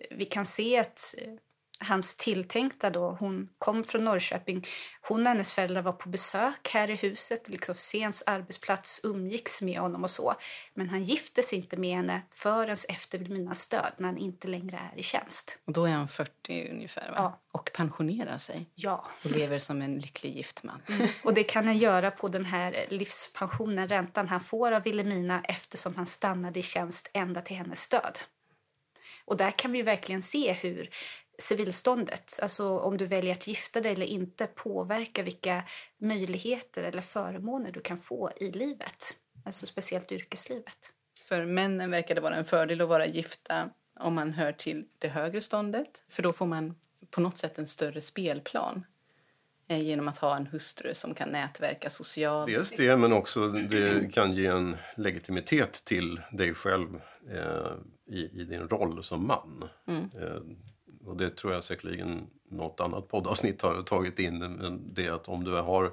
eh, 0.00 0.16
vi 0.16 0.24
kan 0.24 0.46
se 0.46 0.78
att 0.78 1.14
eh, 1.18 1.32
hans 1.78 2.16
tilltänkta 2.16 2.90
då, 2.90 3.16
hon 3.20 3.48
kom 3.58 3.84
från 3.84 4.04
Norrköping. 4.04 4.66
Hon 5.00 5.20
och 5.20 5.28
hennes 5.28 5.52
föräldrar 5.52 5.82
var 5.82 5.92
på 5.92 6.08
besök 6.08 6.68
här 6.72 6.90
i 6.90 6.94
huset, 6.94 7.48
liksom 7.48 7.74
Sens 7.74 8.22
arbetsplats, 8.26 9.00
umgicks 9.02 9.62
med 9.62 9.78
honom 9.78 10.04
och 10.04 10.10
så. 10.10 10.34
Men 10.74 10.88
han 10.88 11.04
gifte 11.04 11.42
sig 11.42 11.58
inte 11.58 11.76
med 11.76 11.96
henne 11.96 12.22
förrän 12.28 12.76
efter 12.88 13.18
Vilhelminas 13.18 13.68
död, 13.68 13.92
när 13.96 14.08
han 14.08 14.18
inte 14.18 14.48
längre 14.48 14.90
är 14.92 14.98
i 14.98 15.02
tjänst. 15.02 15.58
Och 15.64 15.72
då 15.72 15.84
är 15.84 15.92
han 15.92 16.08
40 16.08 16.68
ungefär, 16.70 17.10
va? 17.10 17.14
Ja. 17.16 17.40
Och 17.52 17.70
pensionerar 17.74 18.38
sig. 18.38 18.66
Ja. 18.74 19.08
Och 19.24 19.30
lever 19.30 19.58
som 19.58 19.82
en 19.82 19.98
lycklig 19.98 20.36
gift 20.36 20.62
man. 20.62 20.82
Mm. 20.88 21.08
Och 21.24 21.34
det 21.34 21.44
kan 21.44 21.66
han 21.66 21.78
göra 21.78 22.10
på 22.10 22.28
den 22.28 22.44
här 22.44 22.86
livspensionen, 22.90 23.88
räntan 23.88 24.28
han 24.28 24.40
får 24.40 24.72
av 24.72 24.82
Vilhelmina 24.82 25.42
eftersom 25.44 25.94
han 25.94 26.06
stannade 26.06 26.60
i 26.60 26.62
tjänst 26.62 27.10
ända 27.12 27.42
till 27.42 27.56
hennes 27.56 27.88
död. 27.88 28.18
Och 29.24 29.36
där 29.36 29.50
kan 29.50 29.72
vi 29.72 29.82
verkligen 29.82 30.22
se 30.22 30.52
hur 30.52 30.90
civilståndet, 31.38 32.38
alltså 32.42 32.78
om 32.78 32.96
du 32.96 33.06
väljer 33.06 33.32
att 33.32 33.46
gifta 33.46 33.80
dig 33.80 33.92
eller 33.92 34.06
inte, 34.06 34.46
påverkar 34.46 35.22
vilka 35.22 35.62
möjligheter 35.98 36.82
eller 36.82 37.02
förmåner 37.02 37.72
du 37.72 37.80
kan 37.80 37.98
få 37.98 38.30
i 38.36 38.50
livet. 38.50 39.16
Alltså 39.44 39.66
speciellt 39.66 40.12
yrkeslivet. 40.12 40.94
För 41.28 41.44
männen 41.44 41.90
verkar 41.90 42.14
det 42.14 42.20
vara 42.20 42.36
en 42.36 42.44
fördel 42.44 42.80
att 42.80 42.88
vara 42.88 43.06
gifta 43.06 43.70
om 44.00 44.14
man 44.14 44.32
hör 44.32 44.52
till 44.52 44.86
det 44.98 45.08
högre 45.08 45.40
ståndet. 45.40 46.02
För 46.08 46.22
då 46.22 46.32
får 46.32 46.46
man 46.46 46.74
på 47.10 47.20
något 47.20 47.36
sätt 47.36 47.58
en 47.58 47.66
större 47.66 48.00
spelplan 48.00 48.84
eh, 49.68 49.82
genom 49.82 50.08
att 50.08 50.18
ha 50.18 50.36
en 50.36 50.46
hustru 50.46 50.94
som 50.94 51.14
kan 51.14 51.28
nätverka 51.28 51.90
socialt. 51.90 52.50
Dels 52.50 52.70
det, 52.70 52.96
men 52.96 53.12
också 53.12 53.48
det 53.48 54.12
kan 54.12 54.32
ge 54.32 54.46
en 54.46 54.76
legitimitet 54.96 55.84
till 55.84 56.20
dig 56.32 56.54
själv 56.54 57.00
eh, 57.30 57.72
i, 58.06 58.40
i, 58.40 58.44
din 58.44 58.68
roll 58.68 59.02
som 59.02 59.26
man. 59.26 59.68
Mm. 59.86 60.02
Eh, 60.02 60.40
och 61.06 61.16
det 61.16 61.30
tror 61.30 61.52
jag 61.52 61.64
säkerligen 61.64 62.26
något 62.48 62.80
annat 62.80 63.08
poddavsnitt 63.08 63.62
har 63.62 63.82
tagit 63.82 64.18
in, 64.18 64.38
men 64.38 64.94
det 64.94 65.08
att 65.08 65.28
om 65.28 65.44
du, 65.44 65.52
har, 65.52 65.92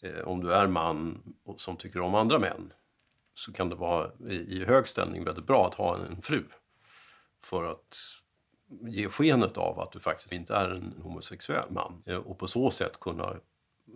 eh, 0.00 0.20
om 0.24 0.40
du 0.40 0.52
är 0.52 0.66
man 0.66 1.22
som 1.56 1.76
tycker 1.76 2.00
om 2.00 2.14
andra 2.14 2.38
män 2.38 2.72
så 3.34 3.52
kan 3.52 3.68
det 3.68 3.76
vara 3.76 4.10
i, 4.28 4.34
i 4.34 4.64
hög 4.64 4.88
ställning 4.88 5.24
väldigt 5.24 5.46
bra 5.46 5.66
att 5.66 5.74
ha 5.74 5.96
en 5.96 6.22
fru. 6.22 6.44
För 7.42 7.64
att 7.64 7.96
ge 8.68 9.08
skenet 9.08 9.56
av 9.56 9.80
att 9.80 9.92
du 9.92 10.00
faktiskt 10.00 10.32
inte 10.32 10.54
är 10.54 10.68
en 10.68 10.94
homosexuell 11.02 11.70
man 11.70 12.02
eh, 12.06 12.16
och 12.16 12.38
på 12.38 12.46
så 12.46 12.70
sätt 12.70 13.00
kunna 13.00 13.36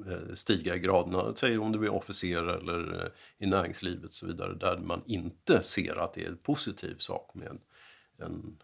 eh, 0.07 0.35
stiga 0.35 0.77
i 0.77 0.79
graderna, 0.79 1.35
säg 1.35 1.59
om 1.59 1.73
du 1.73 1.85
är 1.85 1.88
officer 1.88 2.42
eller 2.42 3.05
eh, 3.05 3.11
i 3.38 3.47
näringslivet 3.47 4.05
och 4.05 4.14
så 4.14 4.27
vidare, 4.27 4.55
där 4.55 4.79
man 4.79 5.03
inte 5.07 5.62
ser 5.62 5.97
att 5.97 6.14
det 6.14 6.25
är 6.25 6.29
en 6.29 6.37
positiv 6.37 6.97
sak 6.99 7.35
med 7.35 7.59
en 8.18 8.59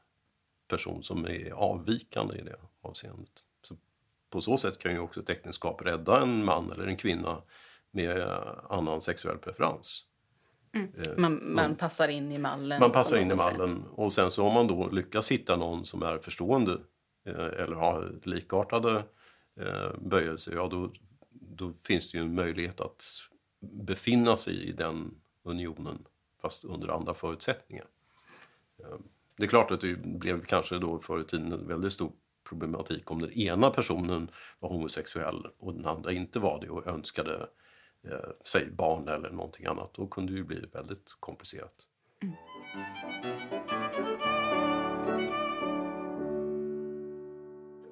person 0.68 1.02
som 1.02 1.26
är 1.26 1.50
avvikande 1.50 2.38
i 2.38 2.42
det 2.42 2.56
avseendet. 2.80 3.44
Så 3.62 3.76
på 4.30 4.40
så 4.40 4.56
sätt 4.56 4.78
kan 4.78 4.92
ju 4.92 4.98
också 4.98 5.20
ett 5.20 5.30
äktenskap 5.30 5.82
rädda 5.82 6.20
en 6.20 6.44
man 6.44 6.72
eller 6.72 6.86
en 6.86 6.96
kvinna 6.96 7.42
med 7.90 8.28
annan 8.68 9.02
sexuell 9.02 9.38
preferens. 9.38 10.04
Mm. 10.74 10.90
Man, 11.16 11.54
man, 11.54 11.74
passar 11.74 12.08
in 12.08 12.32
i 12.32 12.38
mallen. 12.38 12.80
Man 12.80 12.92
passar 12.92 13.16
in 13.16 13.30
i 13.30 13.34
mallen 13.34 13.68
sätt. 13.68 13.86
och 13.90 14.12
sen 14.12 14.30
så 14.30 14.44
om 14.44 14.52
man 14.52 14.66
då 14.66 14.88
lyckas 14.88 15.30
hitta 15.30 15.56
någon 15.56 15.84
som 15.84 16.02
är 16.02 16.18
förstående 16.18 16.72
eh, 17.24 17.62
eller 17.62 17.76
har 17.76 18.20
likartade 18.22 19.02
eh, 19.60 19.90
böjelser, 19.98 20.52
ja 20.54 20.68
då, 20.68 20.92
då 21.30 21.72
finns 21.72 22.10
det 22.10 22.18
ju 22.18 22.24
en 22.24 22.34
möjlighet 22.34 22.80
att 22.80 23.04
befinna 23.60 24.36
sig 24.36 24.68
i 24.68 24.72
den 24.72 25.14
unionen 25.42 26.06
fast 26.42 26.64
under 26.64 26.88
andra 26.88 27.14
förutsättningar. 27.14 27.86
Det 29.36 29.44
är 29.44 29.48
klart 29.48 29.70
att 29.70 29.80
det 29.80 29.96
blev 29.96 30.44
kanske 30.44 30.78
då 30.78 30.98
förr 30.98 31.20
i 31.20 31.24
tiden 31.24 31.52
en 31.52 31.68
väldigt 31.68 31.92
stor 31.92 32.12
problematik 32.48 33.10
om 33.10 33.20
den 33.20 33.32
ena 33.32 33.70
personen 33.70 34.30
var 34.58 34.68
homosexuell 34.68 35.46
och 35.58 35.74
den 35.74 35.86
andra 35.86 36.12
inte 36.12 36.38
var 36.38 36.60
det 36.60 36.68
och 36.68 36.86
önskade 36.86 37.48
eh, 38.04 38.30
säg 38.44 38.70
barn 38.70 39.08
eller 39.08 39.30
någonting 39.30 39.66
annat. 39.66 39.94
Då 39.94 40.06
kunde 40.06 40.32
det 40.32 40.36
ju 40.36 40.44
bli 40.44 40.66
väldigt 40.72 41.16
komplicerat. 41.20 41.74
Mm. 42.22 42.34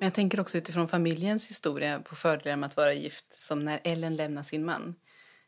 Men 0.02 0.06
jag 0.06 0.14
tänker 0.14 0.40
också 0.40 0.58
utifrån 0.58 0.88
familjens 0.88 1.50
historia 1.50 2.00
på 2.00 2.16
fördelar 2.16 2.56
med 2.56 2.66
att 2.66 2.76
vara 2.76 2.92
gift 2.92 3.34
som 3.34 3.58
när 3.58 3.80
Ellen 3.84 4.16
lämnar 4.16 4.42
sin 4.42 4.64
man, 4.64 4.94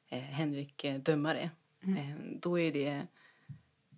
eh, 0.09 0.19
Henrik 0.19 0.85
eh, 0.85 0.95
Dömare. 1.01 1.51
Mm. 1.83 1.97
Eh, 1.97 2.17
då 2.41 2.59
är 2.59 2.73
det 2.73 3.07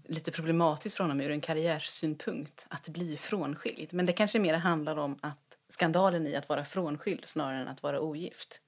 lite 0.09 0.33
problematiskt 0.33 0.97
för 0.97 1.05
honom 1.05 1.21
ur 1.21 1.31
en 1.31 1.41
karriärsynpunkt 1.41 2.67
att 2.69 2.89
bli 2.89 3.17
frånskild. 3.17 3.89
Men 3.93 4.07
det 4.07 4.13
kanske 4.13 4.39
mer 4.39 4.55
handlar 4.55 4.97
om 4.97 5.19
att 5.21 5.59
skandalen 5.69 6.27
i 6.27 6.37
att 6.37 6.49
vara 6.49 6.65
frånskild 6.65 7.27
snarare 7.27 7.61
än 7.61 7.69
att 7.69 7.83
vara 7.83 8.01
ogift. 8.01 8.61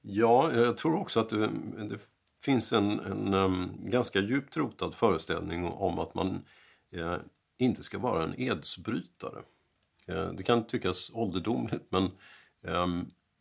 Ja, 0.00 0.52
jag 0.52 0.76
tror 0.76 0.96
också 0.96 1.20
att 1.20 1.28
det, 1.28 1.50
det 1.88 1.98
finns 2.42 2.72
en, 2.72 3.00
en 3.00 3.34
um, 3.34 3.76
ganska 3.78 4.20
djupt 4.20 4.56
rotad 4.56 4.94
föreställning 4.94 5.64
om 5.64 5.98
att 5.98 6.14
man 6.14 6.44
eh, 6.90 7.16
inte 7.58 7.82
ska 7.82 7.98
vara 7.98 8.24
en 8.24 8.40
edsbrytare. 8.40 9.42
Eh, 10.06 10.32
det 10.32 10.42
kan 10.42 10.66
tyckas 10.66 11.10
ålderdomligt 11.14 11.84
men 11.88 12.04
eh, 12.62 12.86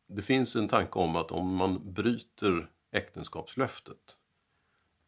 det 0.08 0.22
finns 0.22 0.56
en 0.56 0.68
tanke 0.68 1.00
om 1.00 1.16
att 1.16 1.32
om 1.32 1.56
man 1.56 1.94
bryter 1.94 2.70
äktenskapslöftet 2.92 4.18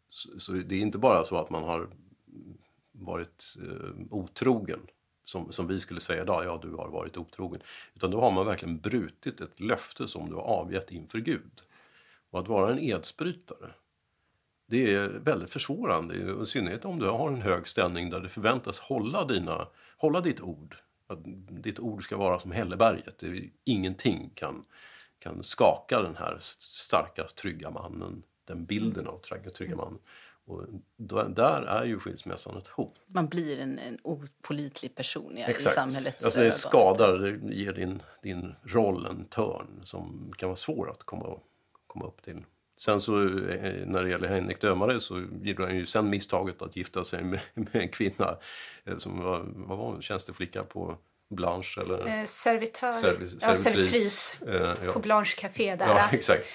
så, 0.09 0.39
så 0.39 0.51
det 0.51 0.75
är 0.75 0.81
inte 0.81 0.97
bara 0.97 1.25
så 1.25 1.37
att 1.37 1.49
man 1.49 1.63
har 1.63 1.89
varit 2.91 3.55
eh, 3.61 3.95
otrogen 4.11 4.79
som, 5.29 5.51
som 5.51 5.67
vi 5.67 5.79
skulle 5.79 5.99
säga 5.99 6.21
idag, 6.21 6.45
ja 6.45 6.59
du 6.61 6.75
har 6.75 6.89
varit 6.89 7.17
otrogen. 7.17 7.61
Utan 7.95 8.11
då 8.11 8.21
har 8.21 8.31
man 8.31 8.45
verkligen 8.45 8.79
brutit 8.79 9.41
ett 9.41 9.59
löfte 9.59 10.07
som 10.07 10.29
du 10.29 10.35
har 10.35 10.41
avgett 10.41 10.91
inför 10.91 11.19
Gud. 11.19 11.61
Och 12.29 12.39
att 12.39 12.47
vara 12.47 12.71
en 12.71 12.79
edsbrytare, 12.79 13.71
det 14.65 14.93
är 14.93 15.07
väldigt 15.07 15.49
försvårande. 15.49 16.15
I 16.43 16.45
synnerhet 16.45 16.85
om 16.85 16.99
du 16.99 17.09
har 17.09 17.27
en 17.27 17.41
hög 17.41 17.67
ställning 17.67 18.09
där 18.09 18.19
du 18.19 18.29
förväntas 18.29 18.79
hålla, 18.79 19.25
dina, 19.25 19.67
hålla 19.97 20.21
ditt 20.21 20.41
ord. 20.41 20.75
Att 21.07 21.19
ditt 21.63 21.79
ord 21.79 22.03
ska 22.03 22.17
vara 22.17 22.39
som 22.39 22.51
hälleberget. 22.51 23.23
Ingenting 23.63 24.29
kan, 24.35 24.65
kan 25.19 25.43
skaka 25.43 26.01
den 26.01 26.15
här 26.15 26.37
starka, 26.39 27.27
trygga 27.27 27.69
mannen. 27.69 28.23
Den 28.45 28.65
bilden 28.65 29.07
av 29.07 29.17
trygga, 29.17 29.49
trygga 29.49 29.75
mannen. 29.75 29.99
Och 30.49 30.65
då, 30.97 31.23
där 31.23 31.61
är 31.61 31.85
ju 31.85 31.99
skilsmässan 31.99 32.57
ett 32.57 32.67
hot. 32.67 32.95
Man 33.07 33.27
blir 33.27 33.59
en, 33.59 33.79
en 33.79 33.97
opolitlig 34.03 34.95
person 34.95 35.37
ja, 35.37 35.49
i 35.49 35.61
samhällets 35.61 36.23
alltså 36.23 36.39
det 36.39 36.51
skadar, 36.51 37.17
det 37.17 37.55
ger 37.55 37.73
din, 37.73 38.01
din 38.23 38.55
roll 38.63 39.05
en 39.05 39.25
törn 39.25 39.81
som 39.83 40.33
kan 40.37 40.49
vara 40.49 40.55
svår 40.55 40.89
att 40.91 41.03
komma, 41.03 41.39
komma 41.87 42.05
upp 42.05 42.21
till. 42.21 42.45
Sen 42.77 43.01
så 43.01 43.21
eh, 43.21 43.87
när 43.87 44.03
det 44.03 44.09
gäller 44.09 44.27
Henrik 44.27 44.61
Dömare 44.61 44.99
så 44.99 45.25
gjorde 45.41 45.63
han 45.63 45.75
ju 45.75 45.85
sen 45.85 46.09
misstaget 46.09 46.61
att 46.61 46.75
gifta 46.75 47.03
sig 47.03 47.23
med, 47.23 47.39
med 47.53 47.75
en 47.75 47.89
kvinna 47.89 48.37
eh, 48.85 48.97
som 48.97 49.23
var, 49.23 49.43
vad 49.45 49.77
var 49.77 49.85
hon, 49.85 50.01
tjänsteflicka 50.01 50.63
på 50.63 50.97
Blanche 51.29 51.81
eller? 51.81 52.19
Eh, 52.19 52.25
servitör, 52.25 52.91
servis, 52.91 53.35
ja, 53.41 53.55
servitris, 53.55 54.41
eh, 54.47 54.75
ja. 54.85 54.91
på 54.91 54.99
Blanche 54.99 55.35
Café 55.37 55.75
där. 55.75 55.87
Ja, 55.87 56.09
exakt. 56.11 56.45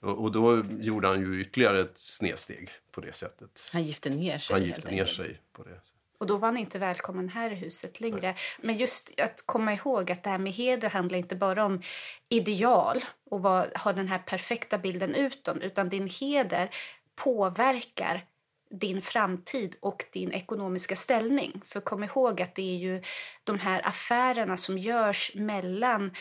Och, 0.00 0.32
då 0.32 0.64
gjorde 0.80 1.08
han 1.08 1.20
ju 1.20 1.40
ytterligare 1.40 1.80
ett 1.80 1.98
snedsteg 1.98 2.70
på 2.92 3.00
det 3.00 3.12
sättet. 3.12 3.70
Han 3.72 3.82
gifte 3.82 4.10
ner 4.10 4.38
sig 4.38 4.54
Han 4.54 4.64
gifte 4.64 4.90
ner 4.90 5.06
sig 5.06 5.40
på 5.52 5.62
det. 5.62 5.80
Och 6.18 6.26
då 6.26 6.36
var 6.36 6.48
han 6.48 6.56
inte 6.56 6.78
välkommen 6.78 7.28
här 7.28 7.50
i 7.50 7.54
huset 7.54 8.00
längre. 8.00 8.20
Nej. 8.20 8.36
Men 8.58 8.76
just 8.76 9.20
att 9.20 9.42
komma 9.46 9.72
ihåg 9.72 10.10
att 10.10 10.22
det 10.22 10.30
här 10.30 10.38
med 10.38 10.52
heder 10.52 10.90
handlar 10.90 11.18
inte 11.18 11.36
bara 11.36 11.64
om 11.64 11.82
ideal 12.28 13.04
och 13.30 13.42
vad, 13.42 13.76
ha 13.76 13.92
den 13.92 14.08
här 14.08 14.18
perfekta 14.18 14.78
bilden 14.78 15.14
utom, 15.14 15.60
utan 15.60 15.88
din 15.88 16.08
heder 16.08 16.70
påverkar 17.14 18.26
din 18.70 19.02
framtid 19.02 19.76
och 19.80 20.04
din 20.12 20.32
ekonomiska 20.32 20.96
ställning. 20.96 21.60
För 21.64 21.80
kom 21.80 22.04
ihåg 22.04 22.42
att 22.42 22.54
det 22.54 22.74
är 22.74 22.78
ju 22.78 23.02
de 23.44 23.58
här 23.58 23.88
affärerna 23.88 24.56
som 24.56 24.78
görs 24.78 25.32
mellan 25.34 26.14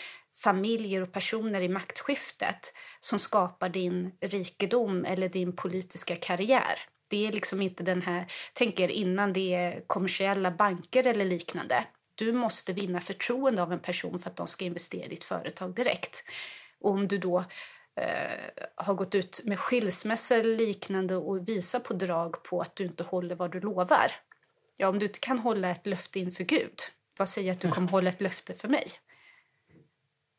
familjer 0.43 1.01
och 1.01 1.11
personer 1.11 1.61
i 1.61 1.69
maktskiftet 1.69 2.73
som 3.08 3.20
skapar 3.20 3.70
din 3.70 4.12
rikedom 4.22 5.06
eller 5.06 5.30
din 5.30 5.56
politiska 5.56 6.15
karriär. 6.15 6.80
Det 7.08 7.28
är 7.28 7.32
liksom 7.32 7.62
inte 7.62 7.84
den 7.84 8.02
här, 8.02 8.32
tänk 8.54 8.80
er 8.80 8.88
innan 8.88 9.34
det 9.34 9.54
är 9.54 9.82
kommersiella 9.88 10.52
banker 10.52 11.08
eller 11.08 11.26
liknande. 11.26 11.86
Du 12.15 12.34
måste 12.34 12.74
vinna 12.74 13.02
förtroende 13.02 13.62
av 13.62 13.74
en 13.74 13.80
person 13.80 14.20
för 14.20 14.30
att 14.30 14.36
de 14.36 14.48
ska 14.48 14.65
investera 14.65 15.06
i 15.06 15.10
ditt 15.10 15.24
företag 15.24 15.76
direkt. 15.76 16.24
Och 16.82 16.91
om 16.91 17.08
du 17.08 17.17
då 17.17 17.38
eh, 17.96 18.65
har 18.76 18.93
gått 18.93 19.15
ut 19.15 19.41
med 19.46 19.60
skilsmässa 19.60 20.36
eller 20.36 20.58
liknande 20.58 21.15
och 21.15 21.50
visar 21.50 21.80
på 21.80 21.93
drag 21.93 22.43
på 22.43 22.62
att 22.62 22.76
du 22.76 22.84
inte 22.84 23.04
håller 23.04 23.36
vad 23.36 23.52
du 23.52 23.60
lovar. 23.60 24.12
Ja, 24.78 24.88
om 24.88 25.00
du 25.00 25.06
inte 25.06 25.20
kan 25.20 25.39
hålla 25.39 25.70
ett 25.70 25.88
löfte 25.88 26.20
inför 26.20 26.43
Gud, 26.43 26.80
vad 27.17 27.30
säger 27.30 27.52
att 27.52 27.60
du 27.60 27.72
kommer 27.72 27.89
hålla 27.89 28.10
ett 28.10 28.22
löfte 28.22 28.54
för 28.54 28.67
mig? 28.67 28.88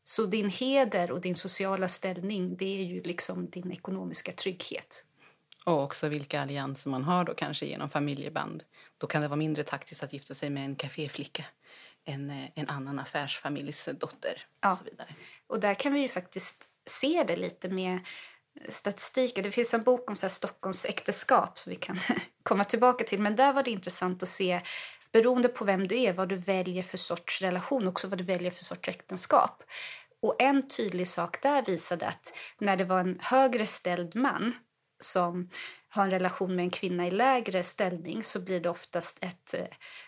Så 0.09 0.27
din 0.27 0.51
heder 0.51 1.11
och 1.11 1.21
din 1.21 1.35
sociala 1.35 1.88
ställning, 1.88 2.57
det 2.57 2.81
är 2.81 2.85
ju 2.85 3.03
liksom 3.03 3.51
din 3.51 3.73
ekonomiska 3.73 4.33
trygghet. 4.33 5.05
Och 5.64 5.83
också 5.83 6.09
vilka 6.09 6.42
allianser 6.42 6.90
man 6.90 7.05
har 7.05 7.25
då 7.25 7.35
kanske 7.35 7.66
genom 7.66 7.90
familjeband. 7.90 8.64
Då 8.99 9.07
kan 9.07 9.23
det 9.23 9.29
vara 9.29 9.37
mindre 9.37 9.62
taktiskt 9.62 10.03
att 10.03 10.12
gifta 10.12 10.35
sig 10.35 10.51
med 10.51 10.64
en 10.64 10.77
kaféflicka 10.77 11.44
än 12.05 12.31
eh, 12.31 12.51
en 12.55 12.68
annan 12.68 12.99
affärsfamiljs 12.99 13.88
dotter. 14.01 14.47
Ja. 14.61 14.73
Och, 14.73 14.79
så 14.79 14.85
vidare. 14.85 15.14
och 15.47 15.61
där 15.61 15.75
kan 15.75 15.94
vi 15.94 16.01
ju 16.01 16.09
faktiskt 16.09 16.71
se 16.87 17.25
det 17.29 17.37
lite 17.37 17.68
med 17.68 17.99
statistiken. 18.68 19.44
Det 19.44 19.51
finns 19.51 19.75
en 19.75 19.83
bok 19.83 20.11
om 20.11 20.16
så 20.16 20.27
här 20.27 20.31
Stockholms 20.31 20.85
äktenskap 20.85 21.59
som 21.59 21.71
vi 21.71 21.77
kan 21.77 21.99
komma 22.42 22.64
tillbaka 22.64 23.05
till. 23.05 23.21
Men 23.21 23.37
där 23.37 23.53
var 23.53 23.62
det 23.62 23.71
intressant 23.71 24.23
att 24.23 24.29
se 24.29 24.61
beroende 25.12 25.49
på 25.49 25.64
vem 25.64 25.88
du 25.88 25.99
är, 25.99 26.12
vad 26.12 26.29
du 26.29 26.37
väljer 26.37 26.83
för 26.83 26.99
sorts 26.99 27.42
relation, 27.42 27.88
också 27.88 28.09
vad 28.09 28.18
du 28.18 28.25
väljer 28.25 28.51
för 28.51 28.64
sorts 28.64 28.88
äktenskap. 28.88 29.62
Och 30.23 30.42
en 30.42 30.68
tydlig 30.68 31.09
sak 31.09 31.42
där 31.42 31.62
visade 31.62 32.07
att 32.07 32.33
när 32.59 32.77
det 32.77 32.85
var 32.85 33.01
en 33.01 33.18
högre 33.23 33.66
ställd 33.66 34.16
man 34.16 34.55
som 35.01 35.51
har 35.88 36.05
en 36.05 36.11
relation 36.11 36.57
med 36.57 36.62
en 36.62 36.71
kvinna 36.71 37.07
i 37.07 37.11
lägre 37.11 37.62
ställning 37.62 38.25
så 38.25 38.40
blir 38.40 38.61
det 38.61 38.71
oftast 38.71 39.25
ett 39.25 39.55
eh, 39.55 39.66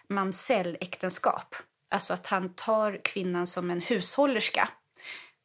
mamselläktenskap. 0.08 1.54
Alltså 1.88 2.12
att 2.12 2.26
han 2.26 2.54
tar 2.54 3.00
kvinnan 3.04 3.46
som 3.46 3.70
en 3.70 3.80
hushållerska. 3.80 4.68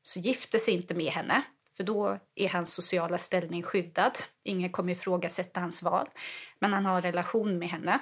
Så 0.02 0.20
gifter 0.20 0.60
sig 0.60 0.74
inte 0.74 0.96
med 0.96 1.12
henne, 1.12 1.42
för 1.78 1.84
då 1.84 2.20
är 2.36 2.50
hans 2.50 2.74
sociala 2.74 3.18
ställning 3.18 3.64
skyddad. 3.64 4.18
Ingen 4.44 4.70
kommer 4.70 4.92
ifrågasätta 4.92 5.60
hans 5.60 5.84
val. 5.84 6.10
Men 6.60 6.74
han 6.74 6.86
har 6.86 7.02
relation 7.02 7.60
med 7.60 7.70
henne. 7.70 8.00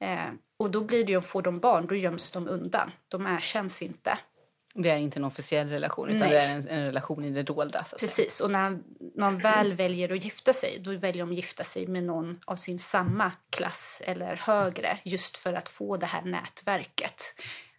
Eh, 0.00 0.32
och 0.60 0.70
då 0.70 0.80
blir 0.80 1.04
det 1.04 1.12
ju, 1.12 1.18
att 1.18 1.26
få 1.26 1.40
de 1.40 1.58
barn, 1.58 1.86
då 1.86 1.94
göms 1.94 2.30
de 2.30 2.48
undan. 2.48 2.90
De 3.08 3.26
erkänns 3.26 3.82
inte. 3.82 4.18
Det 4.74 4.90
är 4.90 4.96
inte 4.96 5.18
en 5.18 5.24
officiell 5.24 5.68
relation 5.68 6.08
utan 6.08 6.28
Nej. 6.28 6.30
det 6.30 6.38
är 6.38 6.56
en, 6.56 6.68
en, 6.68 6.84
relation 6.84 7.24
i 7.24 7.30
det 7.30 7.42
dolda. 7.42 7.84
Precis, 8.00 8.40
och 8.40 8.50
när 8.50 8.78
någon 9.14 9.38
väl 9.38 9.74
väljer 9.74 10.12
att 10.12 10.24
gifta 10.24 10.52
sig 10.52 10.78
då 10.80 10.90
väljer 10.90 11.22
de 11.22 11.30
att 11.30 11.36
gifta 11.36 11.64
sig 11.64 11.86
med 11.86 12.04
någon 12.04 12.40
av 12.44 12.56
sin 12.56 12.78
samma 12.78 13.32
klass 13.50 14.02
eller 14.04 14.36
högre 14.36 14.98
just 15.04 15.36
för 15.36 15.52
att 15.52 15.68
få 15.68 15.96
det 15.96 16.06
här 16.06 16.22
nätverket 16.22 17.22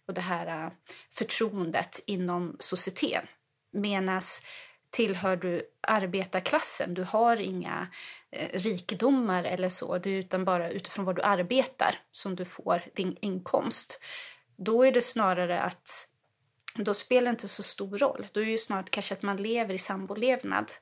och 0.06 0.14
det 0.14 0.20
här 0.20 0.64
uh, 0.66 0.72
förtroendet 1.10 2.00
inom 2.06 2.56
societeten. 2.58 3.26
Menas 3.72 4.42
tillhör 4.90 5.36
du 5.36 5.62
arbetarklassen, 5.80 6.94
du 6.94 7.02
har 7.02 7.36
inga 7.36 7.88
Eh, 8.32 8.48
rikedomar 8.58 9.44
eller 9.44 9.68
så, 9.68 9.98
det 9.98 10.10
är 10.10 10.18
utan 10.18 10.44
bara 10.44 10.70
utifrån 10.70 11.04
vad 11.04 11.16
du 11.16 11.22
arbetar 11.22 11.98
som 12.12 12.36
du 12.36 12.44
får 12.44 12.82
din 12.94 13.16
inkomst. 13.20 14.00
Då 14.56 14.82
är 14.82 14.92
det 14.92 15.02
snarare 15.02 15.60
att 15.60 16.08
då 16.74 16.94
spelar 16.94 17.24
det 17.24 17.30
inte 17.30 17.48
så 17.48 17.62
stor 17.62 17.98
roll. 17.98 18.26
Då 18.32 18.40
är 18.40 18.44
det 18.44 18.50
ju 18.50 18.58
snarare 18.58 18.86
kanske 18.90 19.14
att 19.14 19.22
man 19.22 19.36
lever 19.36 19.74
i 19.74 19.78
sambolevnad 19.78 20.72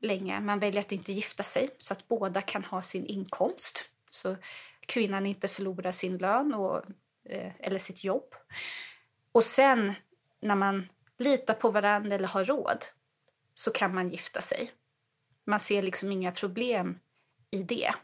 länge. 0.00 0.40
Man 0.40 0.58
väljer 0.58 0.80
att 0.80 0.92
inte 0.92 1.12
gifta 1.12 1.42
sig 1.42 1.70
så 1.78 1.92
att 1.92 2.08
båda 2.08 2.42
kan 2.42 2.64
ha 2.64 2.82
sin 2.82 3.06
inkomst. 3.06 3.90
Så 4.10 4.36
kvinnan 4.86 5.26
inte 5.26 5.48
förlorar 5.48 5.92
sin 5.92 6.18
lön 6.18 6.54
och 6.54 6.84
eh, 7.28 7.52
eller 7.60 7.78
sitt 7.78 8.04
jobb. 8.04 8.34
Och 9.32 9.44
sen 9.44 9.94
när 10.40 10.54
man 10.54 10.88
litar 11.18 11.54
på 11.54 11.70
varandra 11.70 12.14
eller 12.14 12.28
har 12.28 12.44
råd 12.44 12.84
så 13.54 13.70
kan 13.70 13.94
man 13.94 14.10
gifta 14.10 14.40
sig. 14.40 14.70
Man 15.46 15.60
ser 15.60 15.82
liksom 15.82 16.12
inga 16.12 16.32
problem 16.32 16.98
i 17.50 17.62
det. 17.62 17.94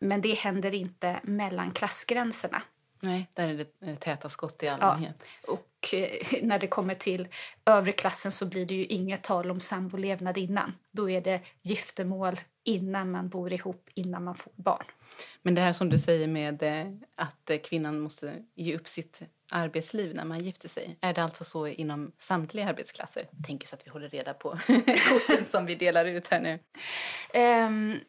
Men 0.00 0.20
det 0.20 0.34
händer 0.34 0.74
inte 0.74 1.20
mellan 1.22 1.70
klassgränserna. 1.70 2.62
Nej, 3.00 3.26
där 3.34 3.48
är 3.48 3.54
det 3.54 3.90
eh, 3.90 3.96
täta 3.96 4.28
skott 4.28 4.62
i 4.62 4.68
allmänhet. 4.68 5.24
Ja. 5.46 5.52
Och 5.52 5.94
eh, 5.94 6.42
när 6.42 6.58
det 6.58 6.66
kommer 6.66 6.94
till 6.94 7.28
övre 7.64 7.92
klassen 7.92 8.32
så 8.32 8.46
blir 8.46 8.66
det 8.66 8.74
ju 8.74 8.84
inget 8.84 9.22
tal 9.22 9.50
om 9.50 9.60
sambolevnad 9.60 10.38
innan. 10.38 10.74
Då 10.90 11.10
är 11.10 11.20
det 11.20 11.40
giftermål 11.62 12.34
innan 12.64 13.10
man 13.10 13.28
bor 13.28 13.52
ihop, 13.52 13.90
innan 13.94 14.24
man 14.24 14.34
får 14.34 14.52
barn. 14.56 14.84
Men 15.42 15.54
det 15.54 15.60
här 15.60 15.72
som 15.72 15.88
du 15.88 15.98
säger 15.98 16.28
med 16.28 16.62
eh, 16.62 16.92
att 17.14 17.62
kvinnan 17.64 18.00
måste 18.00 18.42
ge 18.54 18.76
upp 18.76 18.88
sitt 18.88 19.22
arbetsliv 19.52 20.14
när 20.14 20.24
man 20.24 20.44
gifter 20.44 20.68
sig. 20.68 20.98
Är 21.00 21.12
det 21.12 21.22
alltså 21.22 21.44
så 21.44 21.66
inom 21.66 22.12
samtliga 22.18 22.68
arbetsklasser? 22.68 23.28
Tänker 23.46 23.68
så 23.68 23.76
att 23.76 23.86
vi 23.86 23.90
håller 23.90 24.08
reda 24.08 24.34
på 24.34 24.50
korten 25.08 25.44
som 25.44 25.66
vi 25.66 25.74
delar 25.74 26.04
ut 26.04 26.28
här 26.28 26.40
nu. 26.40 26.58
Um, 27.66 28.00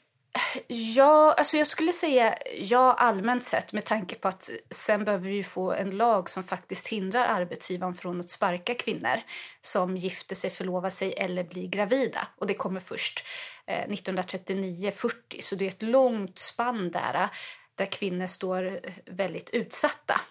Ja, 0.68 1.34
alltså 1.38 1.58
jag 1.58 1.68
skulle 1.68 1.94
säga 1.94 2.38
ja 2.60 2.94
allmänt 2.94 3.44
sett 3.44 3.74
med 3.74 3.86
tanke 3.86 4.16
på 4.16 4.28
att 4.28 4.50
sen 4.70 5.04
behöver 5.04 5.30
vi 5.30 5.44
få 5.44 5.72
en 5.72 5.98
lag 5.98 6.30
som 6.30 6.44
faktiskt 6.44 6.88
hindrar 6.88 7.26
arbetsgivaren 7.26 7.94
från 7.94 8.20
att 8.20 8.30
sparka 8.30 8.76
kvinnor 8.76 9.22
som 9.62 9.98
gifter 9.98 10.36
sig, 10.36 10.50
förlovar 10.50 10.90
sig 10.90 11.14
eller 11.14 11.44
blir 11.44 11.68
gravida. 11.68 12.28
Och 12.38 12.48
det 12.48 12.54
kommer 12.54 12.80
först 12.80 13.24
eh, 13.66 13.88
1939-40, 13.88 15.14
så 15.42 15.56
det 15.56 15.66
är 15.66 15.70
ett 15.70 15.82
långt 15.82 16.38
spann 16.38 16.92
där 16.92 17.14
eh, 17.14 17.30
där 17.76 17.86
kvinnor 17.86 18.28
står 18.28 18.80
väldigt 19.06 19.50
utsatta. 19.50 20.22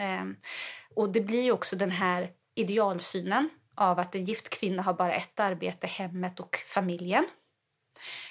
Ehm, 0.00 0.36
och 0.94 1.12
det 1.12 1.20
blir 1.20 1.52
också 1.52 1.76
den 1.76 1.90
här 1.90 2.30
idealsynen 2.54 3.50
av 3.74 3.98
att 3.98 4.14
en 4.14 4.24
gift 4.24 4.48
kvinna 4.48 4.82
har 4.82 4.94
bara 4.94 5.14
ett 5.14 5.40
arbete, 5.40 5.86
hemmet 5.86 6.40
och 6.40 6.56
familjen. 6.66 7.24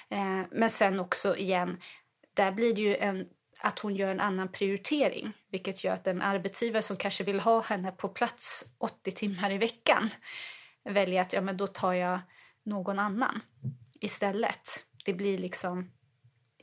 Ehm, 0.08 0.44
men 0.50 0.70
sen 0.70 1.00
också 1.00 1.36
igen, 1.36 1.80
där 2.34 2.52
blir 2.52 2.74
det 2.74 2.80
ju 2.80 2.96
en, 2.96 3.28
att 3.60 3.78
hon 3.78 3.96
gör 3.96 4.10
en 4.10 4.20
annan 4.20 4.52
prioritering 4.52 5.32
vilket 5.48 5.84
gör 5.84 5.92
att 5.92 6.06
en 6.06 6.22
arbetsgivare 6.22 6.82
som 6.82 6.96
kanske 6.96 7.24
vill 7.24 7.40
ha 7.40 7.62
henne 7.62 7.92
på 7.92 8.08
plats 8.08 8.74
80 8.78 9.10
timmar 9.12 9.50
i 9.50 9.58
veckan 9.58 10.10
väljer 10.84 11.20
att 11.20 11.32
ja, 11.32 11.40
men 11.40 11.56
då 11.56 11.66
tar 11.66 11.92
jag 11.92 12.20
någon 12.64 12.98
annan 12.98 13.40
istället. 14.00 14.84
Det 15.04 15.12
blir 15.12 15.38
liksom 15.38 15.90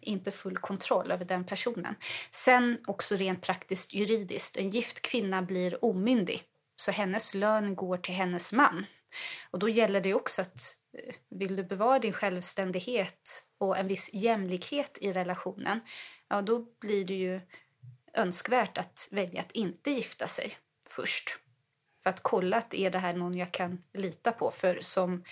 inte 0.07 0.31
full 0.31 0.57
kontroll 0.57 1.11
över 1.11 1.25
den 1.25 1.43
personen. 1.43 1.95
Sen 2.31 2.77
också 2.87 3.15
rent 3.15 3.41
praktiskt 3.41 3.93
juridiskt. 3.93 4.57
En 4.57 4.69
gift 4.69 5.01
kvinna 5.01 5.41
blir 5.41 5.85
omyndig 5.85 6.43
så 6.75 6.91
hennes 6.91 7.33
lön 7.33 7.75
går 7.75 7.97
till 7.97 8.13
hennes 8.13 8.53
man. 8.53 8.85
Och 9.51 9.59
då 9.59 9.69
gäller 9.69 10.01
det 10.01 10.13
också 10.13 10.41
att 10.41 10.75
eh, 10.97 11.15
vill 11.29 11.55
du 11.55 11.63
bevara 11.63 11.99
din 11.99 12.13
självständighet 12.13 13.43
och 13.57 13.77
en 13.77 13.87
viss 13.87 14.09
jämlikhet 14.13 14.97
i 15.01 15.11
relationen, 15.11 15.79
ja 16.27 16.41
då 16.41 16.59
blir 16.59 17.05
det 17.05 17.13
ju 17.13 17.41
önskvärt 18.13 18.77
att 18.77 19.07
välja 19.11 19.41
att 19.41 19.51
inte 19.51 19.91
gifta 19.91 20.27
sig 20.27 20.57
först. 20.89 21.39
För 22.03 22.09
att 22.09 22.23
kolla 22.23 22.57
att 22.57 22.73
är 22.73 22.91
det 22.91 22.99
här 22.99 23.13
någon 23.13 23.37
jag 23.37 23.51
kan 23.51 23.83
lita 23.93 24.31
på. 24.31 24.51
För 24.51 24.79
som 24.81 25.23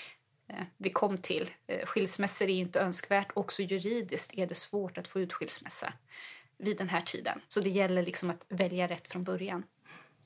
Eh, 0.47 0.63
vi 0.77 0.89
kom 0.89 1.17
till, 1.17 1.51
eh, 1.67 1.85
skilsmässor 1.85 2.45
är 2.45 2.53
inte 2.53 2.79
önskvärt. 2.79 3.31
Också 3.33 3.61
juridiskt 3.61 4.33
är 4.33 4.47
det 4.47 4.55
svårt 4.55 4.97
att 4.97 5.07
få 5.07 5.19
ut 5.19 5.33
skilsmässa 5.33 5.93
vid 6.57 6.77
den 6.77 6.89
här 6.89 7.01
tiden. 7.01 7.41
Så 7.47 7.59
det 7.59 7.69
gäller 7.69 8.03
liksom 8.03 8.29
att 8.29 8.45
välja 8.49 8.87
rätt 8.87 9.07
från 9.07 9.23
början. 9.23 9.63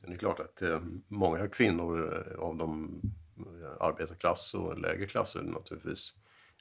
Det 0.01 0.13
är 0.13 0.17
klart 0.17 0.39
att 0.39 0.61
eh, 0.61 0.81
många 1.07 1.47
kvinnor 1.47 2.11
av 2.39 2.55
de 2.57 3.01
arbetarklass 3.79 4.53
och 4.53 4.79
lägre 4.79 5.07
klasser 5.07 5.41
naturligtvis 5.41 6.15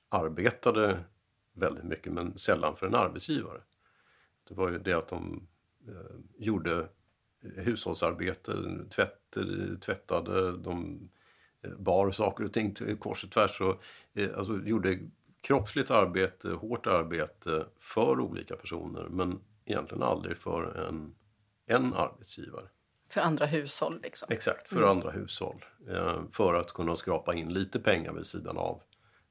arbetade 0.09 1.05
väldigt 1.53 1.85
mycket 1.85 2.13
men 2.13 2.39
sällan 2.39 2.77
för 2.77 2.87
en 2.87 2.95
arbetsgivare. 2.95 3.61
Det 4.49 4.55
var 4.55 4.71
ju 4.71 4.79
det 4.79 4.93
att 4.93 5.09
de 5.09 5.49
gjorde 6.39 6.89
hushållsarbete, 7.41 8.53
tvätt, 8.91 9.37
tvättade, 9.81 10.59
de 10.59 11.09
bar 11.79 12.11
saker 12.11 12.45
och 12.45 12.53
ting 12.53 12.75
kors 13.01 13.25
och 13.25 13.31
tvärs 13.31 13.61
och 13.61 13.83
eh, 14.15 14.39
alltså, 14.39 14.61
gjorde 14.65 14.99
kroppsligt 15.41 15.91
arbete, 15.91 16.51
hårt 16.51 16.87
arbete 16.87 17.67
för 17.79 18.21
olika 18.21 18.57
personer 18.57 19.09
men 19.09 19.41
egentligen 19.65 20.03
aldrig 20.03 20.37
för 20.39 20.87
en, 20.89 21.15
en 21.67 21.95
arbetsgivare. 21.95 22.69
För 23.11 23.21
andra 23.21 23.47
hushåll 23.47 24.01
liksom? 24.03 24.29
Exakt, 24.31 24.69
för 24.69 24.77
mm. 24.77 24.89
andra 24.89 25.11
hushåll. 25.11 25.65
Eh, 25.89 26.23
för 26.31 26.55
att 26.55 26.73
kunna 26.73 26.97
skrapa 26.97 27.35
in 27.35 27.53
lite 27.53 27.81
pengar 27.81 28.13
vid 28.13 28.27
sidan 28.27 28.57
av. 28.59 28.83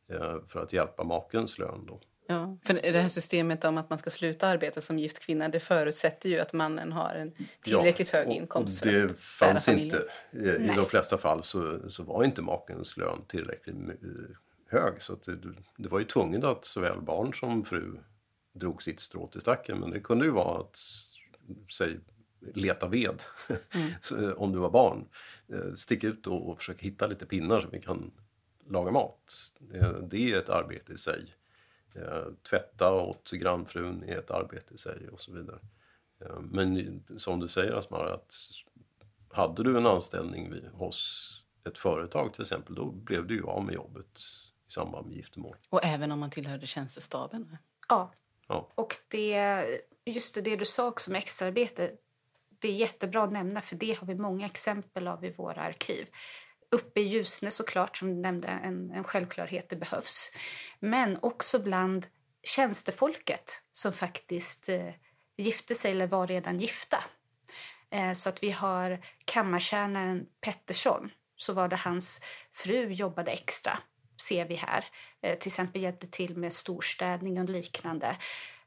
Eh, 0.08 0.36
för 0.48 0.60
att 0.60 0.74
hjälpa 0.74 1.04
makens 1.04 1.60
lön 1.60 1.86
då. 1.88 2.02
Ja, 2.30 2.58
för 2.64 2.74
det 2.74 3.00
här 3.00 3.08
systemet 3.08 3.66
om 3.66 3.78
att 3.78 3.90
man 3.90 4.00
ska 4.00 4.10
sluta 4.10 4.48
arbeta 4.48 4.82
som 4.82 5.00
gift 5.00 5.20
kvinna 5.20 5.50
det 5.50 5.60
förutsätter 5.60 6.30
ju 6.30 6.40
att 6.40 6.54
mannen 6.54 6.92
har 6.92 7.16
en 7.16 7.32
tillräckligt 7.62 8.10
ja, 8.14 8.20
hög 8.20 8.30
inkomst. 8.30 8.82
Och 8.82 8.88
det 8.88 9.20
fanns 9.20 9.68
inte. 9.68 10.04
I, 10.32 10.38
I 10.38 10.72
de 10.76 10.86
flesta 10.86 11.18
fall 11.18 11.44
så, 11.44 11.90
så 11.90 12.04
var 12.04 12.24
inte 12.24 12.42
makens 12.42 12.98
lön 12.98 13.26
tillräckligt 13.28 13.76
hög. 14.70 15.02
Så 15.02 15.16
det, 15.26 15.38
det 15.78 15.90
var 15.90 16.00
ju 16.00 16.06
tvunget 16.06 16.44
att 16.44 16.66
såväl 16.66 17.02
barn 17.02 17.34
som 17.34 17.66
fru 17.66 17.98
drog 18.54 18.84
sitt 18.84 19.00
strå 19.00 19.28
till 19.28 19.42
stacken. 19.42 19.80
Men 19.80 19.90
det 19.90 20.00
kunde 20.00 20.26
ju 20.26 20.32
vara 20.32 20.60
att 20.60 20.80
säg 21.78 22.00
leta 22.54 22.88
ved 22.88 23.24
mm. 23.72 23.92
Eh, 24.30 24.42
om 24.42 24.52
du 24.52 24.60
var 24.60 24.70
barn. 24.70 25.08
Eh, 25.54 25.74
stick 25.76 26.04
ut 26.04 26.28
och, 26.28 26.50
och 26.50 26.58
försök 26.58 26.82
hitta 26.82 27.08
lite 27.08 27.26
pinnar 27.26 27.62
så 27.62 27.68
vi 27.72 27.82
kan 27.82 28.12
laga 28.70 28.92
mat. 28.92 29.54
Eh, 29.74 29.92
det 29.92 30.32
är 30.32 30.38
ett 30.38 30.50
arbete 30.50 30.94
i 30.94 30.98
sig. 30.98 31.26
Tvätta 32.50 32.94
åt 32.94 33.32
grannfrun 33.32 34.04
är 34.04 34.18
ett 34.18 34.32
arbete 34.32 34.74
i 34.74 34.78
sig 34.78 35.10
och 35.10 35.20
så 35.20 35.32
vidare. 35.32 35.60
Men 36.42 37.04
som 37.18 37.40
du 37.40 37.48
säger 37.48 37.74
Asmar, 37.74 38.06
att 38.06 38.34
hade 39.30 39.64
du 39.64 39.78
en 39.78 39.86
anställning 39.86 40.68
hos 40.74 41.32
ett 41.64 41.78
företag 41.78 42.34
till 42.34 42.42
exempel, 42.42 42.76
då 42.76 42.92
blev 42.92 43.28
du 43.28 43.36
ju 43.36 43.44
av 43.44 43.64
med 43.64 43.76
jobbet 43.76 44.20
i 44.68 44.72
samband 44.72 45.08
med 45.08 45.16
giftermål. 45.16 45.56
Och 45.70 45.86
även 45.86 46.12
om 46.12 46.20
man 46.20 46.30
tillhörde 46.30 46.68
tjänstestaben? 46.68 47.58
Ja. 47.90 48.14
ja. 48.48 48.72
Och 48.76 48.96
det, 49.08 49.66
just 50.06 50.36
det, 50.36 50.42
det 50.42 50.56
du 50.56 50.66
sa 50.66 50.88
också 50.88 51.12
med 51.12 51.20
extraarbete, 51.20 51.92
det 52.60 52.68
är 52.68 52.74
jättebra 52.74 53.24
att 53.24 53.32
nämna 53.32 53.62
för 53.62 53.76
det 53.76 53.94
har 53.94 54.08
vi 54.08 54.16
många 54.16 54.46
exempel 54.46 55.08
av 55.08 55.26
i 55.26 55.32
våra 55.32 55.62
arkiv. 55.62 56.08
Uppe 56.72 57.02
i 57.02 57.04
Ljusne 57.04 57.52
såklart, 57.52 57.98
som 57.98 58.16
du 58.16 58.22
nämnde, 58.22 58.48
en, 58.48 58.92
en 58.92 59.04
självklarhet, 59.04 59.70
det 59.70 59.76
behövs. 59.76 60.32
Men 60.80 61.18
också 61.22 61.60
bland 61.60 62.08
tjänstefolket 62.44 63.62
som 63.72 63.94
faktiskt 63.94 64.70
eh, 64.70 64.90
gifte 65.38 65.76
sig 65.76 65.92
eller 65.92 66.08
var 66.08 66.28
redan 66.28 66.60
gifta. 66.60 67.04
Eh, 67.90 68.14
så 68.14 68.30
att 68.30 68.44
vi 68.44 68.52
har 68.52 69.06
kammartjänaren 69.26 70.26
Pettersson, 70.42 71.12
så 71.36 71.54
var 71.54 71.68
det 71.68 71.76
hans 71.76 72.22
fru 72.52 72.92
jobbade 72.92 73.32
extra, 73.32 73.80
ser 74.22 74.46
vi 74.46 74.56
här. 74.56 74.86
Eh, 75.22 75.38
till 75.40 75.50
exempel 75.50 75.82
hjälpte 75.82 76.08
till 76.08 76.38
med 76.38 76.54
storstädning 76.54 77.40
och 77.42 77.50
liknande 77.50 78.18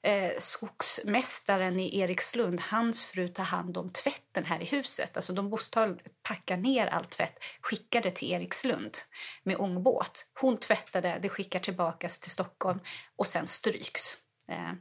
eh, 0.02 0.32
skogsmästaren 0.38 1.80
i 1.80 2.00
Erikslund, 2.00 2.60
hans 2.60 3.04
fru 3.04 3.28
tar 3.28 3.44
hand 3.44 3.76
om 3.76 3.88
tvätten 3.88 4.44
här 4.44 4.62
i 4.62 4.64
huset. 4.64 5.16
Alltså 5.16 5.32
de 5.32 5.50
bostad 5.50 6.02
packar 6.22 6.56
ner 6.56 6.86
all 6.86 7.04
tvätt, 7.04 7.38
skickar 7.60 8.02
det 8.02 8.10
till 8.10 8.32
Erikslund 8.32 8.98
med 9.42 9.56
ångbåt. 9.56 10.26
Hon 10.40 10.56
tvättade, 10.56 11.18
det 11.22 11.28
skickar 11.28 11.60
tillbaka 11.60 12.08
till 12.08 12.30
Stockholm 12.30 12.80
och 13.16 13.26
sen 13.26 13.46
stryks. 13.46 14.16
Eh, 14.48 14.72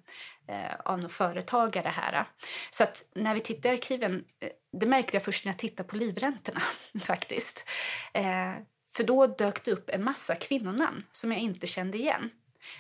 eh, 0.50 0.76
av 0.86 1.00
någon 1.00 1.10
företagare 1.10 1.90
här. 1.90 2.26
Så 2.70 2.84
att 2.84 3.04
när 3.16 3.34
vi 3.34 3.40
tittar 3.40 3.70
i 3.70 3.74
arkiven, 3.74 4.26
eh, 4.40 4.50
det 4.80 4.86
märkte 4.86 5.16
jag 5.16 5.24
först 5.24 5.46
när 5.46 5.52
jag 5.52 5.60
tittade 5.60 5.90
på 5.90 5.96
livräntorna 5.96 6.62
faktiskt. 7.00 7.66
Eh, 8.14 8.54
för 8.96 9.04
då 9.04 9.28
dök 9.28 9.66
det 9.66 9.72
upp 9.72 9.90
en 9.90 10.04
massa 10.04 10.36
kvinnonamn 10.36 11.04
som 11.12 11.32
jag 11.32 11.42
inte 11.42 11.68
kände 11.68 11.98
igen. 11.98 12.30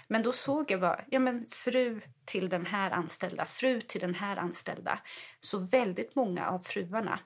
Men 0.07 0.23
då 0.23 0.31
såg 0.31 0.71
jag 0.71 0.81
bara, 0.81 1.01
ja 1.09 1.19
men 1.19 1.45
fru 1.45 2.01
till 2.25 2.49
den 2.49 2.65
här 2.65 2.91
anställda, 2.91 3.45
fru 3.45 3.81
till 3.81 4.01
den 4.01 4.15
här 4.15 4.37
anställda. 4.37 4.99
Så 5.39 5.57
väldigt 5.57 6.15
många 6.15 6.49
av 6.49 6.59
fruarna 6.59 7.19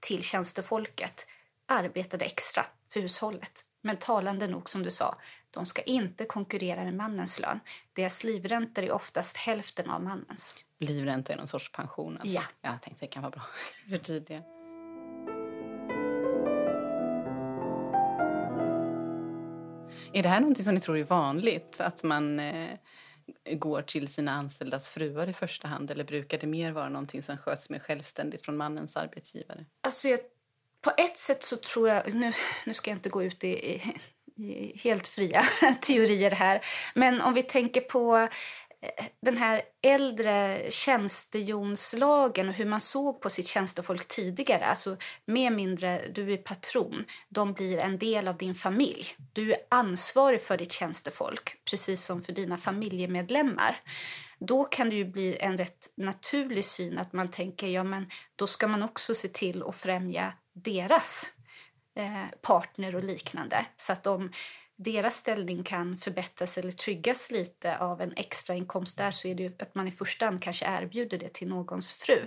till 0.00 0.22
tjänstefolket 0.22 1.26
arbetade 1.66 2.24
extra 2.24 2.66
för 2.88 3.00
hushållet. 3.00 3.64
Men 3.80 3.96
talande 3.96 4.46
nog 4.46 4.70
som 4.70 4.82
du 4.82 4.90
sa, 4.90 5.18
de 5.50 5.66
ska 5.66 5.82
inte 5.82 6.24
konkurrera 6.24 6.84
med 6.84 6.94
mannens 6.94 7.40
lön. 7.40 7.60
Deras 7.92 8.24
livräntor 8.24 8.84
är 8.84 8.92
oftast 8.92 9.36
hälften 9.36 9.90
av 9.90 10.02
mannens. 10.02 10.54
Livränta 10.78 11.32
är 11.32 11.36
någon 11.36 11.48
sorts 11.48 11.72
pension? 11.72 12.18
Alltså. 12.18 12.34
Ja. 12.34 12.42
Jag 12.60 12.82
tänkte 12.82 13.04
det 13.04 13.10
kan 13.10 13.22
vara 13.22 13.30
bra 13.30 13.42
att 13.84 13.90
förtydliga. 13.90 14.42
Är 20.16 20.22
det 20.22 20.28
här 20.28 20.40
någonting 20.40 20.64
som 20.64 20.74
ni 20.74 20.80
tror 20.80 20.98
är 20.98 21.04
vanligt? 21.04 21.80
Att 21.80 22.02
man 22.02 22.40
eh, 22.40 22.78
går 23.52 23.82
till 23.82 24.08
sina 24.08 24.32
anställdas 24.32 24.88
fruar 24.88 25.28
i 25.28 25.32
första 25.32 25.68
hand 25.68 25.90
eller 25.90 26.04
brukar 26.04 26.38
det 26.38 26.46
mer 26.46 26.72
vara 26.72 26.88
någonting 26.88 27.22
som 27.22 27.38
sköts 27.38 27.70
mer 27.70 27.78
självständigt 27.78 28.44
från 28.44 28.56
mannens 28.56 28.96
arbetsgivare? 28.96 29.64
Alltså 29.80 30.08
jag, 30.08 30.20
på 30.80 30.92
ett 30.98 31.16
sätt 31.16 31.42
så 31.42 31.56
tror 31.56 31.88
jag, 31.88 32.14
nu, 32.14 32.32
nu 32.66 32.74
ska 32.74 32.90
jag 32.90 32.96
inte 32.96 33.08
gå 33.08 33.22
ut 33.22 33.44
i, 33.44 33.74
i, 33.74 33.82
i 34.36 34.78
helt 34.78 35.06
fria 35.06 35.44
teorier 35.80 36.30
här, 36.30 36.64
men 36.94 37.20
om 37.20 37.34
vi 37.34 37.42
tänker 37.42 37.80
på 37.80 38.28
den 39.22 39.36
här 39.36 39.62
äldre 39.82 40.66
tjänstejonslagen 40.70 42.48
och 42.48 42.54
hur 42.54 42.66
man 42.66 42.80
såg 42.80 43.20
på 43.20 43.30
sitt 43.30 43.46
tjänstefolk 43.46 44.08
tidigare. 44.08 44.66
Alltså 44.66 44.96
mer 45.24 45.50
mindre, 45.50 46.08
du 46.08 46.32
är 46.32 46.36
patron, 46.36 47.04
de 47.28 47.52
blir 47.52 47.78
en 47.78 47.98
del 47.98 48.28
av 48.28 48.36
din 48.36 48.54
familj. 48.54 49.16
Du 49.32 49.52
är 49.52 49.58
ansvarig 49.68 50.42
för 50.42 50.58
ditt 50.58 50.72
tjänstefolk, 50.72 51.56
precis 51.70 52.04
som 52.04 52.22
för 52.22 52.32
dina 52.32 52.58
familjemedlemmar. 52.58 53.80
Då 54.38 54.64
kan 54.64 54.90
det 54.90 54.96
ju 54.96 55.04
bli 55.04 55.36
en 55.40 55.56
rätt 55.56 55.92
naturlig 55.96 56.64
syn 56.64 56.98
att 56.98 57.12
man 57.12 57.30
tänker, 57.30 57.66
ja 57.66 57.84
men 57.84 58.10
då 58.36 58.46
ska 58.46 58.66
man 58.66 58.82
också 58.82 59.14
se 59.14 59.28
till 59.28 59.62
att 59.62 59.76
främja 59.76 60.32
deras 60.52 61.32
eh, 61.96 62.38
partner 62.42 62.94
och 62.94 63.04
liknande. 63.04 63.66
Så 63.76 63.92
att 63.92 64.02
de 64.02 64.32
deras 64.76 65.16
ställning 65.16 65.64
kan 65.64 65.96
förbättras 65.96 66.58
eller 66.58 66.70
tryggas 66.70 67.30
lite 67.30 67.78
av 67.78 68.00
en 68.00 68.12
extra 68.16 68.54
inkomst 68.54 68.98
där 68.98 69.10
så 69.10 69.28
är 69.28 69.34
det 69.34 69.42
ju 69.42 69.52
att 69.58 69.74
man 69.74 69.88
i 69.88 69.92
första 69.92 70.24
hand 70.24 70.42
kanske 70.42 70.66
erbjuder 70.66 71.18
det 71.18 71.32
till 71.32 71.48
någons 71.48 71.92
fru 71.92 72.26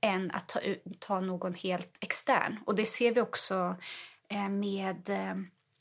än 0.00 0.30
att 0.30 0.48
ta, 0.48 0.60
ta 0.98 1.20
någon 1.20 1.54
helt 1.54 1.96
extern. 2.00 2.58
Och 2.66 2.74
det 2.74 2.86
ser 2.86 3.12
vi 3.12 3.20
också 3.20 3.76
eh, 4.28 4.48
med 4.48 5.10
eh, 5.10 5.34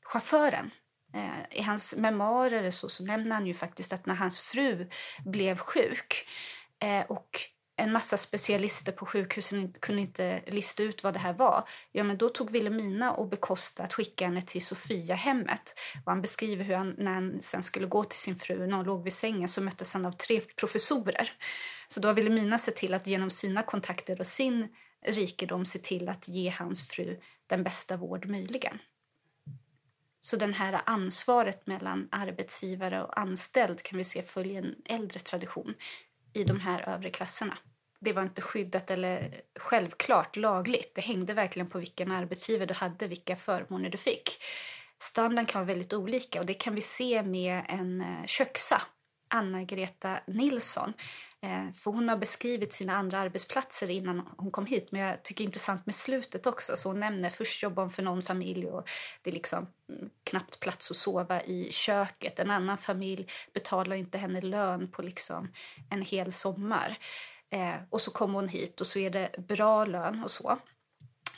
chauffören. 0.03 0.71
Eh, 1.13 1.57
I 1.59 1.61
hans 1.61 1.95
memoarer 1.97 2.71
så, 2.71 2.89
så 2.89 3.05
nämner 3.05 3.35
han 3.35 3.47
ju 3.47 3.53
faktiskt 3.53 3.93
att 3.93 4.05
när 4.05 4.15
hans 4.15 4.39
fru 4.39 4.89
blev 5.25 5.57
sjuk 5.57 6.27
och 7.07 7.39
en 7.81 7.91
massa 7.91 8.17
specialister 8.17 8.91
på 8.91 9.05
sjukhusen 9.05 9.73
kunde 9.73 10.01
inte 10.01 10.41
lista 10.47 10.83
ut 10.83 11.03
vad 11.03 11.13
det 11.13 11.19
här 11.19 11.33
var. 11.33 11.67
Ja, 11.91 12.03
men 12.03 12.17
då 12.17 12.29
tog 12.29 12.51
Wilhelmina 12.51 13.11
och 13.11 13.27
bekostade 13.27 13.87
att 13.87 13.93
skicka 13.93 14.25
henne 14.25 14.41
till 14.41 14.65
Sofiahemmet. 14.65 15.73
Och 16.05 16.11
han 16.11 16.21
beskriver 16.21 16.63
hur 16.63 16.75
han, 16.75 16.95
när 16.97 17.11
han 17.11 17.41
sen 17.41 17.63
skulle 17.63 17.87
gå 17.87 18.03
till 18.03 18.19
sin 18.19 18.35
fru, 18.35 18.67
när 18.67 18.77
hon 18.77 18.85
låg 18.85 19.03
vid 19.03 19.13
sängen, 19.13 19.47
så 19.47 19.61
möttes 19.61 19.93
han 19.93 20.05
av 20.05 20.11
tre 20.11 20.41
professorer. 20.55 21.31
Så 21.87 21.99
då 21.99 22.07
har 22.07 22.13
Wilhelmina 22.13 22.57
sett 22.57 22.75
till 22.75 22.93
att 22.93 23.07
genom 23.07 23.29
sina 23.29 23.63
kontakter 23.63 24.19
och 24.19 24.27
sin 24.27 24.67
rikedom 25.05 25.65
se 25.65 25.79
till 25.79 26.09
att 26.09 26.27
ge 26.27 26.49
hans 26.49 26.87
fru 26.87 27.19
den 27.47 27.63
bästa 27.63 27.97
vård 27.97 28.25
möjligen. 28.25 28.79
Så 30.19 30.35
den 30.37 30.53
här 30.53 30.81
ansvaret 30.85 31.67
mellan 31.67 32.07
arbetsgivare 32.11 33.03
och 33.03 33.19
anställd 33.19 33.81
kan 33.81 33.97
vi 33.97 34.03
se 34.03 34.23
följer 34.23 34.61
en 34.61 34.75
äldre 34.85 35.19
tradition 35.19 35.73
i 36.33 36.43
de 36.43 36.59
här 36.59 36.89
övre 36.89 37.09
klasserna 37.09 37.57
det 38.01 38.13
var 38.13 38.21
inte 38.21 38.41
skyddat 38.41 38.91
eller 38.91 39.41
självklart 39.59 40.35
lagligt. 40.35 40.95
Det 40.95 41.01
hängde 41.01 41.33
verkligen 41.33 41.69
på 41.69 41.79
vilken 41.79 42.11
arbetsgivare 42.11 42.65
du 42.65 42.73
hade, 42.73 43.07
vilka 43.07 43.35
förmåner 43.35 43.89
du 43.89 43.97
fick. 43.97 44.43
Standarden 45.03 45.45
kan 45.45 45.61
vara 45.61 45.67
väldigt 45.67 45.93
olika 45.93 46.39
och 46.39 46.45
det 46.45 46.53
kan 46.53 46.75
vi 46.75 46.81
se 46.81 47.23
med 47.23 47.65
en 47.69 48.01
eh, 48.01 48.25
köksa, 48.25 48.81
Anna-Greta 49.29 50.19
Nilsson. 50.27 50.93
Eh, 51.41 51.71
för 51.73 51.91
hon 51.91 52.09
har 52.09 52.17
beskrivit 52.17 52.73
sina 52.73 52.95
andra 52.95 53.19
arbetsplatser 53.19 53.89
innan 53.89 54.27
hon 54.37 54.51
kom 54.51 54.65
hit 54.65 54.91
men 54.91 55.01
jag 55.01 55.23
tycker 55.23 55.43
det 55.43 55.45
är 55.45 55.49
intressant 55.49 55.85
med 55.85 55.95
slutet 55.95 56.47
också. 56.47 56.75
Så 56.75 56.89
hon 56.89 56.99
nämner 56.99 57.29
först 57.29 57.63
jobbar 57.63 57.83
hon 57.83 57.89
för 57.89 58.03
någon 58.03 58.21
familj 58.21 58.67
och 58.67 58.89
det 59.21 59.29
är 59.29 59.33
liksom 59.33 59.67
mm, 59.89 60.09
knappt 60.23 60.59
plats 60.59 60.91
att 60.91 60.97
sova 60.97 61.41
i 61.41 61.71
köket. 61.71 62.39
En 62.39 62.51
annan 62.51 62.77
familj 62.77 63.27
betalar 63.53 63.95
inte 63.95 64.17
henne 64.17 64.41
lön 64.41 64.91
på 64.91 65.01
liksom 65.01 65.53
en 65.89 66.01
hel 66.01 66.33
sommar. 66.33 66.97
Eh, 67.51 67.75
och 67.89 68.01
så 68.01 68.11
kommer 68.11 68.33
hon 68.33 68.47
hit 68.47 68.81
och 68.81 68.87
så 68.87 68.99
är 68.99 69.09
det 69.09 69.35
bra 69.37 69.85
lön 69.85 70.23
och 70.23 70.31
så. 70.31 70.59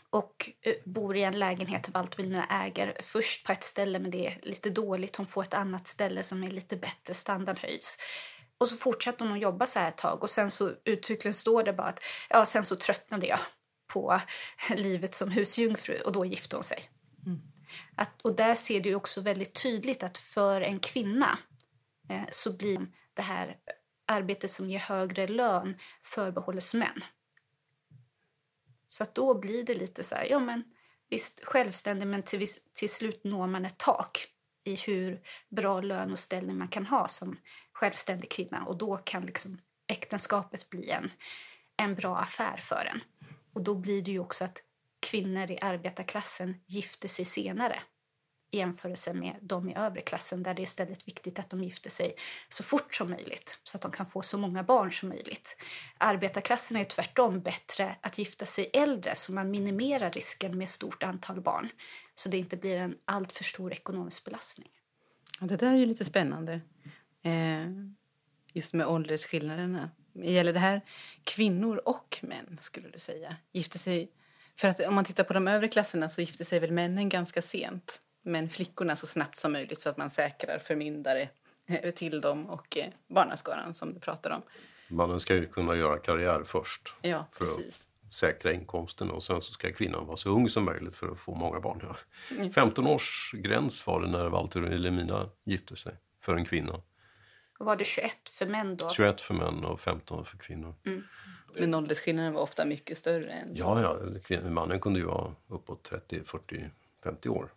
Och 0.09 0.49
eh, 0.61 0.73
bor 0.85 1.15
i 1.15 1.23
en 1.23 1.39
lägenhet 1.39 1.89
Valtvilna 1.89 2.63
äger. 2.65 2.97
Först 3.01 3.45
på 3.45 3.51
ett 3.51 3.63
ställe 3.63 3.99
men 3.99 4.11
det 4.11 4.27
är 4.27 4.39
lite 4.41 4.69
dåligt. 4.69 5.15
Hon 5.15 5.25
får 5.25 5.43
ett 5.43 5.53
annat 5.53 5.87
ställe 5.87 6.23
som 6.23 6.43
är 6.43 6.51
lite 6.51 6.77
bättre, 6.77 7.13
standard 7.13 7.57
höjs. 7.57 7.97
Och 8.57 8.69
så 8.69 8.75
fortsätter 8.75 9.25
hon 9.25 9.33
att 9.33 9.41
jobba 9.41 9.65
så 9.65 9.79
här 9.79 9.87
ett 9.87 9.97
tag 9.97 10.23
och 10.23 10.29
sen 10.29 10.51
så 10.51 10.71
uttryckligen 10.85 11.33
står 11.33 11.63
det 11.63 11.73
bara 11.73 11.87
att 11.87 11.99
ja, 12.29 12.45
sen 12.45 12.65
så 12.65 12.75
tröttnade 12.75 13.27
jag 13.27 13.39
på 13.87 14.21
livet 14.75 15.13
som 15.15 15.31
husjungfru 15.31 16.01
och 16.01 16.11
då 16.11 16.25
gifte 16.25 16.55
hon 16.55 16.63
sig. 16.63 16.89
Mm. 17.25 17.41
Att, 17.95 18.21
och 18.21 18.35
där 18.35 18.55
ser 18.55 18.79
du 18.79 18.95
också 18.95 19.21
väldigt 19.21 19.63
tydligt 19.63 20.03
att 20.03 20.17
för 20.17 20.61
en 20.61 20.79
kvinna 20.79 21.37
eh, 22.09 22.23
så 22.31 22.57
blir 22.57 22.87
det 23.13 23.21
här 23.21 23.57
arbete 24.13 24.47
som 24.47 24.69
ger 24.69 24.79
högre 24.79 25.27
lön 25.27 25.79
förbehålles 26.01 26.73
män. 26.73 27.03
Så 28.87 29.03
att 29.03 29.15
då 29.15 29.33
blir 29.33 29.63
det 29.63 29.75
lite 29.75 30.03
så 30.03 30.15
här, 30.15 30.25
ja 30.25 30.39
men 30.39 30.63
visst 31.09 31.43
självständig 31.43 32.07
men 32.07 32.23
till, 32.23 32.47
till 32.73 32.89
slut 32.89 33.23
når 33.23 33.47
man 33.47 33.65
ett 33.65 33.77
tak 33.77 34.27
i 34.63 34.75
hur 34.75 35.21
bra 35.49 35.81
lön 35.81 36.11
och 36.11 36.19
ställning 36.19 36.57
man 36.57 36.67
kan 36.67 36.85
ha 36.85 37.07
som 37.07 37.37
självständig 37.71 38.29
kvinna 38.31 38.65
och 38.65 38.77
då 38.77 38.97
kan 38.97 39.25
liksom 39.25 39.57
äktenskapet 39.87 40.69
bli 40.69 40.89
en, 40.89 41.11
en 41.77 41.95
bra 41.95 42.17
affär 42.17 42.57
för 42.57 42.89
en. 42.93 43.03
Och 43.53 43.61
då 43.61 43.75
blir 43.75 44.01
det 44.01 44.11
ju 44.11 44.19
också 44.19 44.43
att 44.43 44.61
kvinnor 44.99 45.51
i 45.51 45.59
arbetarklassen 45.61 46.55
gifter 46.65 47.07
sig 47.07 47.25
senare 47.25 47.79
i 48.53 48.57
jämförelse 48.57 49.13
med 49.13 49.35
de 49.41 49.69
i 49.69 49.75
övre 49.75 50.01
klassen 50.01 50.43
där 50.43 50.53
det 50.53 50.61
är 50.61 50.63
istället 50.63 51.07
viktigt 51.07 51.39
att 51.39 51.49
de 51.49 51.63
gifter 51.63 51.89
sig 51.89 52.15
så 52.49 52.63
fort 52.63 52.95
som 52.95 53.09
möjligt 53.09 53.59
så 53.63 53.77
att 53.77 53.81
de 53.81 53.91
kan 53.91 54.05
få 54.05 54.21
så 54.21 54.37
många 54.37 54.63
barn 54.63 54.91
som 54.91 55.09
möjligt. 55.09 55.57
Arbetarklassen 55.97 56.77
är 56.77 56.83
tvärtom 56.83 57.39
bättre 57.39 57.95
att 58.01 58.17
gifta 58.17 58.45
sig 58.45 58.69
äldre 58.73 59.15
så 59.15 59.33
man 59.33 59.51
minimerar 59.51 60.11
risken 60.11 60.57
med 60.57 60.69
stort 60.69 61.03
antal 61.03 61.41
barn 61.41 61.69
så 62.15 62.29
det 62.29 62.37
inte 62.37 62.57
blir 62.57 62.77
en 62.77 62.97
alltför 63.05 63.43
stor 63.43 63.73
ekonomisk 63.73 64.25
belastning. 64.25 64.69
Ja, 65.39 65.47
det 65.47 65.57
där 65.57 65.67
är 65.67 65.77
ju 65.77 65.85
lite 65.85 66.05
spännande. 66.05 66.61
Eh, 67.21 67.67
just 68.53 68.73
med 68.73 68.87
åldersskillnaderna. 68.87 69.91
Gäller 70.13 70.53
det 70.53 70.59
här 70.59 70.81
kvinnor 71.23 71.81
och 71.85 72.19
män 72.21 72.57
skulle 72.61 72.89
du 72.89 72.99
säga? 72.99 73.35
Gifter 73.51 73.79
sig 73.79 74.11
för 74.55 74.67
att 74.67 74.79
om 74.79 74.95
man 74.95 75.05
tittar 75.05 75.23
på 75.23 75.33
de 75.33 75.47
övre 75.47 75.67
klasserna 75.67 76.09
så 76.09 76.21
gifter 76.21 76.45
sig 76.45 76.59
väl 76.59 76.71
männen 76.71 77.09
ganska 77.09 77.41
sent 77.41 78.01
men 78.23 78.49
flickorna 78.49 78.95
så 78.95 79.07
snabbt 79.07 79.37
som 79.37 79.51
möjligt 79.51 79.81
så 79.81 79.89
att 79.89 79.97
man 79.97 80.09
säkrar 80.09 80.59
förmyndare 80.59 81.29
eh, 81.65 81.91
till 81.91 82.21
dem 82.21 82.49
och 82.49 82.77
eh, 82.77 82.89
barnaskaran 83.07 83.73
som 83.73 83.93
du 83.93 83.99
pratar 83.99 84.29
om. 84.29 84.41
Mannen 84.87 85.19
ska 85.19 85.35
ju 85.35 85.45
kunna 85.45 85.75
göra 85.75 85.97
karriär 85.97 86.43
först 86.45 86.95
ja, 87.01 87.27
för 87.31 87.45
precis. 87.45 87.85
att 88.07 88.13
säkra 88.13 88.53
inkomsten 88.53 89.11
och 89.11 89.23
sen 89.23 89.41
så 89.41 89.53
ska 89.53 89.71
kvinnan 89.71 90.05
vara 90.05 90.17
så 90.17 90.29
ung 90.29 90.49
som 90.49 90.65
möjligt 90.65 90.95
för 90.95 91.11
att 91.11 91.19
få 91.19 91.35
många 91.35 91.59
barn. 91.59 91.79
Ja. 91.83 91.95
Mm. 92.35 92.51
15 92.51 92.87
års 92.87 93.31
gräns 93.33 93.87
var 93.87 94.01
det 94.01 94.07
när 94.07 94.29
Walter 94.29 94.63
och 94.63 94.73
Elimina 94.73 95.29
gifte 95.43 95.75
sig 95.75 95.93
för 96.21 96.35
en 96.35 96.45
kvinna. 96.45 96.81
Var 97.59 97.75
det 97.75 97.85
21 97.85 98.29
för 98.29 98.47
män 98.47 98.77
då? 98.77 98.89
21 98.89 99.21
för 99.21 99.33
män 99.33 99.65
och 99.65 99.79
15 99.79 100.25
för 100.25 100.37
kvinnor. 100.37 100.75
Mm. 100.85 101.03
Men 101.59 101.75
åldersskillnaden 101.75 102.33
var 102.33 102.41
ofta 102.41 102.65
mycket 102.65 102.97
större 102.97 103.31
än 103.31 103.55
så? 103.55 103.61
Ja, 103.61 103.99
ja. 104.29 104.41
mannen 104.49 104.79
kunde 104.79 104.99
ju 104.99 105.05
vara 105.05 105.35
uppåt 105.47 105.83
30, 105.83 106.23
40, 106.25 106.69
50 107.03 107.29
år 107.29 107.53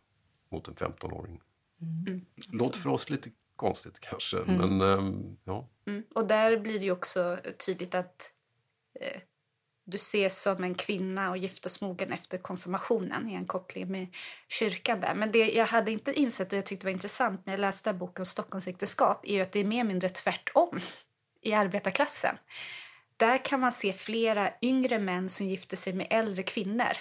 mot 0.57 0.69
en 0.69 0.75
15-åring. 0.75 1.41
Mm. 1.81 2.27
Låter 2.53 2.81
för 2.81 2.91
oss 2.91 3.11
lite 3.11 3.31
konstigt 3.57 4.01
kanske, 4.01 4.39
mm. 4.39 4.57
men 4.57 4.81
ähm, 4.91 5.37
ja. 5.45 5.69
Mm. 5.87 6.05
Och 6.15 6.27
där 6.27 6.57
blir 6.59 6.79
det 6.79 6.85
ju 6.85 6.93
också 6.93 7.39
tydligt 7.67 7.95
att 7.95 8.33
eh, 9.01 9.21
du 9.85 9.97
ses 9.97 10.43
som 10.43 10.65
en 10.65 10.75
kvinna 10.75 11.31
och 11.31 11.37
giftasmogen 11.37 12.13
efter 12.13 12.39
konfirmationen 12.39 13.29
i 13.31 13.35
en 13.35 13.47
koppling 13.47 13.91
med 13.91 14.07
kyrkan 14.49 15.01
där. 15.01 15.15
Men 15.15 15.33
det 15.33 15.53
jag 15.53 15.67
hade 15.67 15.93
inte 15.93 16.13
insett 16.13 16.53
och 16.53 16.59
jag 16.59 16.67
tyckte 16.67 16.87
var 16.87 16.93
intressant 16.93 17.47
när 17.47 17.53
jag 17.53 17.61
läste 17.61 17.93
boken 17.93 18.27
Stockholmsäktenskap 18.27 19.25
är 19.27 19.35
ju 19.35 19.41
att 19.41 19.53
det 19.53 19.61
är 19.61 19.65
mer 19.65 19.81
eller 19.81 19.89
mindre 19.89 20.09
tvärtom 20.09 20.81
i 21.43 21.53
arbetarklassen. 21.53 22.37
Där 23.17 23.45
kan 23.45 23.61
man 23.61 23.73
se 23.73 23.93
flera 23.93 24.51
yngre 24.63 24.99
män 24.99 25.29
som 25.29 25.47
gifter 25.47 25.77
sig 25.77 25.93
med 25.93 26.07
äldre 26.11 26.43
kvinnor 26.43 26.97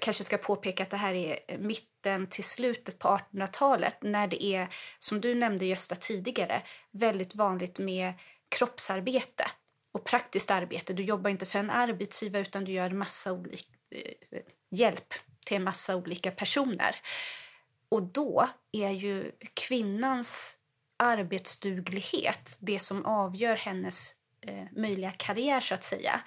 kanske 0.00 0.24
ska 0.24 0.38
påpeka 0.38 0.82
att 0.82 0.90
det 0.90 0.96
här 0.96 1.14
är 1.14 1.58
mitten 1.58 2.26
till 2.26 2.44
slutet 2.44 2.98
på 2.98 3.08
1800-talet 3.08 3.96
när 4.02 4.26
det 4.26 4.44
är, 4.44 4.68
som 4.98 5.20
du 5.20 5.34
nämnde 5.34 5.66
Gösta 5.66 5.96
tidigare, 5.96 6.62
väldigt 6.90 7.34
vanligt 7.34 7.78
med 7.78 8.12
kroppsarbete 8.48 9.44
och 9.92 10.04
praktiskt 10.04 10.50
arbete. 10.50 10.92
Du 10.92 11.02
jobbar 11.02 11.30
inte 11.30 11.46
för 11.46 11.58
en 11.58 11.70
arbetsgivare 11.70 12.42
utan 12.42 12.64
du 12.64 12.72
gör 12.72 12.90
massa 12.90 13.32
olika, 13.32 13.68
eh, 13.90 14.40
hjälp 14.70 15.14
till 15.44 15.56
en 15.56 15.64
massa 15.64 15.96
olika 15.96 16.30
personer. 16.30 16.96
Och 17.88 18.02
då 18.02 18.48
är 18.72 18.90
ju 18.90 19.32
kvinnans 19.54 20.58
arbetsduglighet 20.96 22.58
det 22.60 22.80
som 22.80 23.04
avgör 23.04 23.56
hennes 23.56 24.14
eh, 24.40 24.64
möjliga 24.76 25.10
karriär 25.10 25.60
så 25.60 25.74
att 25.74 25.84
säga. 25.84 26.20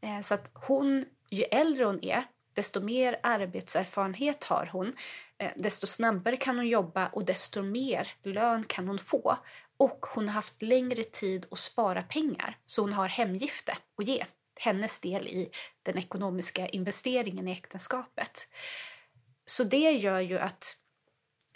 Eh, 0.00 0.20
så 0.20 0.34
att 0.34 0.50
hon, 0.54 1.04
ju 1.30 1.42
äldre 1.42 1.84
hon 1.84 2.04
är, 2.04 2.24
desto 2.58 2.80
mer 2.80 3.20
arbetserfarenhet 3.22 4.44
har 4.44 4.68
hon, 4.72 4.92
eh, 5.38 5.52
desto 5.56 5.86
snabbare 5.86 6.36
kan 6.36 6.56
hon 6.56 6.68
jobba 6.68 7.06
och 7.06 7.24
desto 7.24 7.62
mer 7.62 8.08
lön 8.22 8.64
kan 8.64 8.88
hon 8.88 8.98
få. 8.98 9.38
och 9.80 10.06
hon 10.14 10.28
har 10.28 10.34
haft 10.34 10.62
längre 10.62 11.04
tid 11.04 11.46
att 11.50 11.58
spara 11.58 12.02
pengar 12.02 12.56
så 12.66 12.82
hon 12.82 12.92
har 12.92 13.08
hemgifte 13.08 13.76
att 13.98 14.06
ge 14.06 14.24
hennes 14.60 15.00
del 15.00 15.26
i 15.26 15.50
den 15.82 15.98
ekonomiska 15.98 16.68
investeringen 16.68 17.48
i 17.48 17.52
äktenskapet. 17.52 18.48
Så 19.46 19.64
det 19.64 19.92
gör 19.92 20.20
ju 20.20 20.38
att 20.38 20.76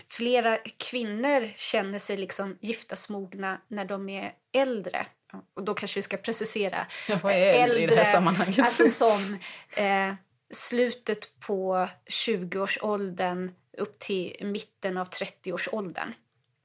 flera 0.09 0.59
kvinnor 0.91 1.53
känner 1.57 1.99
sig 1.99 2.17
liksom 2.17 2.59
giftasmogna 2.61 3.61
när 3.69 3.85
de 3.85 4.09
är 4.09 4.33
äldre. 4.53 5.07
Och 5.55 5.65
då 5.65 5.75
kanske 5.75 5.99
vi 5.99 6.03
ska 6.03 6.17
precisera. 6.17 6.87
Ja, 7.09 7.19
vad 7.23 7.33
är 7.33 7.37
äldre, 7.37 7.81
i 7.81 7.87
det 7.87 7.97
här 7.97 8.13
sammanhanget? 8.13 8.59
Alltså 8.59 8.89
som 8.89 9.39
eh, 9.77 10.15
slutet 10.53 11.41
på 11.41 11.89
20-årsåldern 12.07 13.53
upp 13.79 13.99
till 13.99 14.37
mitten 14.41 14.97
av 14.97 15.09
30-årsåldern 15.09 16.15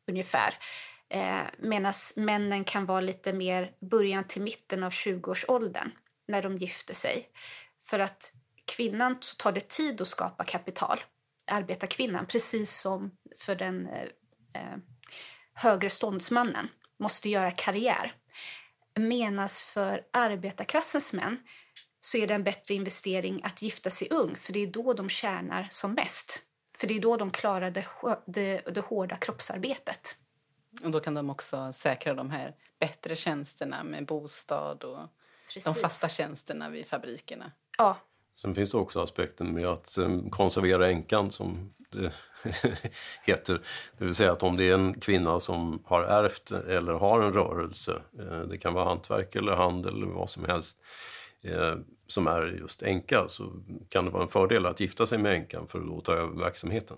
ungefär. 0.08 0.54
Eh, 1.10 1.42
Medan 1.58 1.94
männen 2.16 2.64
kan 2.64 2.86
vara 2.86 3.02
lite 3.02 3.34
mer 3.34 3.72
början 3.80 4.24
till 4.24 4.42
mitten 4.42 4.84
av 4.84 4.92
20-årsåldern 4.92 5.92
när 6.28 6.42
de 6.42 6.58
gifter 6.58 6.94
sig. 6.94 7.30
För 7.82 8.00
att 8.00 8.34
kvinnan 8.66 9.18
så 9.22 9.36
tar 9.36 9.52
det 9.52 9.68
tid 9.68 10.02
att 10.02 10.08
skapa 10.08 10.44
kapital, 10.44 11.00
arbetarkvinnan, 11.46 12.26
precis 12.26 12.80
som 12.80 13.12
för 13.38 13.56
den 13.56 13.88
eh, 13.88 14.02
eh 14.54 14.78
högre 15.54 15.90
ståndsmannen 15.90 16.70
måste 17.00 17.30
göra 17.30 17.52
karriär. 17.52 18.14
Medan 18.96 19.50
för 19.50 20.04
arbetarklassens 20.14 21.14
män 21.14 21.40
så 22.08 22.18
är 22.18 22.28
det 22.28 22.34
en 22.34 22.44
bättre 22.44 22.74
investering 22.74 23.42
att 23.44 23.62
gifta 23.62 23.90
sig 23.90 24.08
ung, 24.12 24.36
för 24.36 24.54
det 24.54 24.60
är 24.60 24.68
då 24.68 24.94
de 24.94 25.10
tjänar 25.10 25.68
som 25.72 25.94
mest. 25.94 26.42
För 26.78 26.88
det 26.88 26.94
är 26.94 27.00
då 27.00 27.18
de 27.18 27.32
klarar 27.32 27.72
det, 27.72 27.86
det, 28.26 28.62
det 28.74 28.82
hårda 28.82 29.18
kroppsarbetet. 29.18 30.16
Och 30.84 30.92
då 30.92 31.00
kan 31.00 31.14
de 31.14 31.30
också 31.30 31.72
säkra 31.74 32.14
de 32.14 32.32
här 32.32 32.56
bättre 32.80 33.16
tjänsterna 33.16 33.84
med 33.84 34.06
bostad 34.06 34.84
och 34.84 35.00
Precis. 35.48 35.64
de 35.64 35.76
fasta 35.76 36.10
tjänsterna 36.10 36.70
vid 36.70 36.88
fabrikerna. 36.88 37.52
Ja. 37.78 37.98
Sen 38.42 38.56
finns 38.56 38.72
det 38.72 38.78
också 38.78 39.02
aspekten 39.02 39.54
med 39.54 39.66
att 39.66 39.98
um, 39.98 40.30
konservera 40.30 40.90
änkan 40.90 41.32
som 41.32 41.74
det 41.90 42.14
heter. 43.24 43.62
Det 43.98 44.06
vill 44.06 44.16
säga 44.16 44.32
att 44.32 44.44
om 44.44 44.58
det 44.58 44.70
är 44.70 44.74
en 44.74 45.00
kvinna 45.00 45.40
som 45.40 45.84
har 45.86 46.04
ärvt 46.04 46.52
eller 46.52 46.94
har 46.94 47.22
en 47.22 47.34
rörelse, 47.34 48.02
eh, 48.20 48.40
det 48.40 48.58
kan 48.58 48.74
vara 48.74 48.86
hantverk 48.86 49.36
eller 49.36 49.56
handel 49.56 49.96
eller 49.96 50.08
vad 50.08 50.30
som 50.30 50.46
helst, 50.46 50.80
eh, 50.82 51.17
Eh, 51.48 51.76
som 52.08 52.28
är 52.28 52.46
just 52.60 52.84
änka 52.84 53.30
så 53.30 53.52
kan 53.90 54.06
det 54.06 54.12
vara 54.12 54.24
en 54.24 54.30
fördel 54.30 54.66
att 54.66 54.80
gifta 54.80 55.06
sig 55.06 55.18
med 55.18 55.34
änkan 55.34 55.68
för 55.68 55.80
att 55.80 55.88
då 55.88 56.02
ta 56.02 56.14
över 56.14 56.40
verksamheten. 56.40 56.98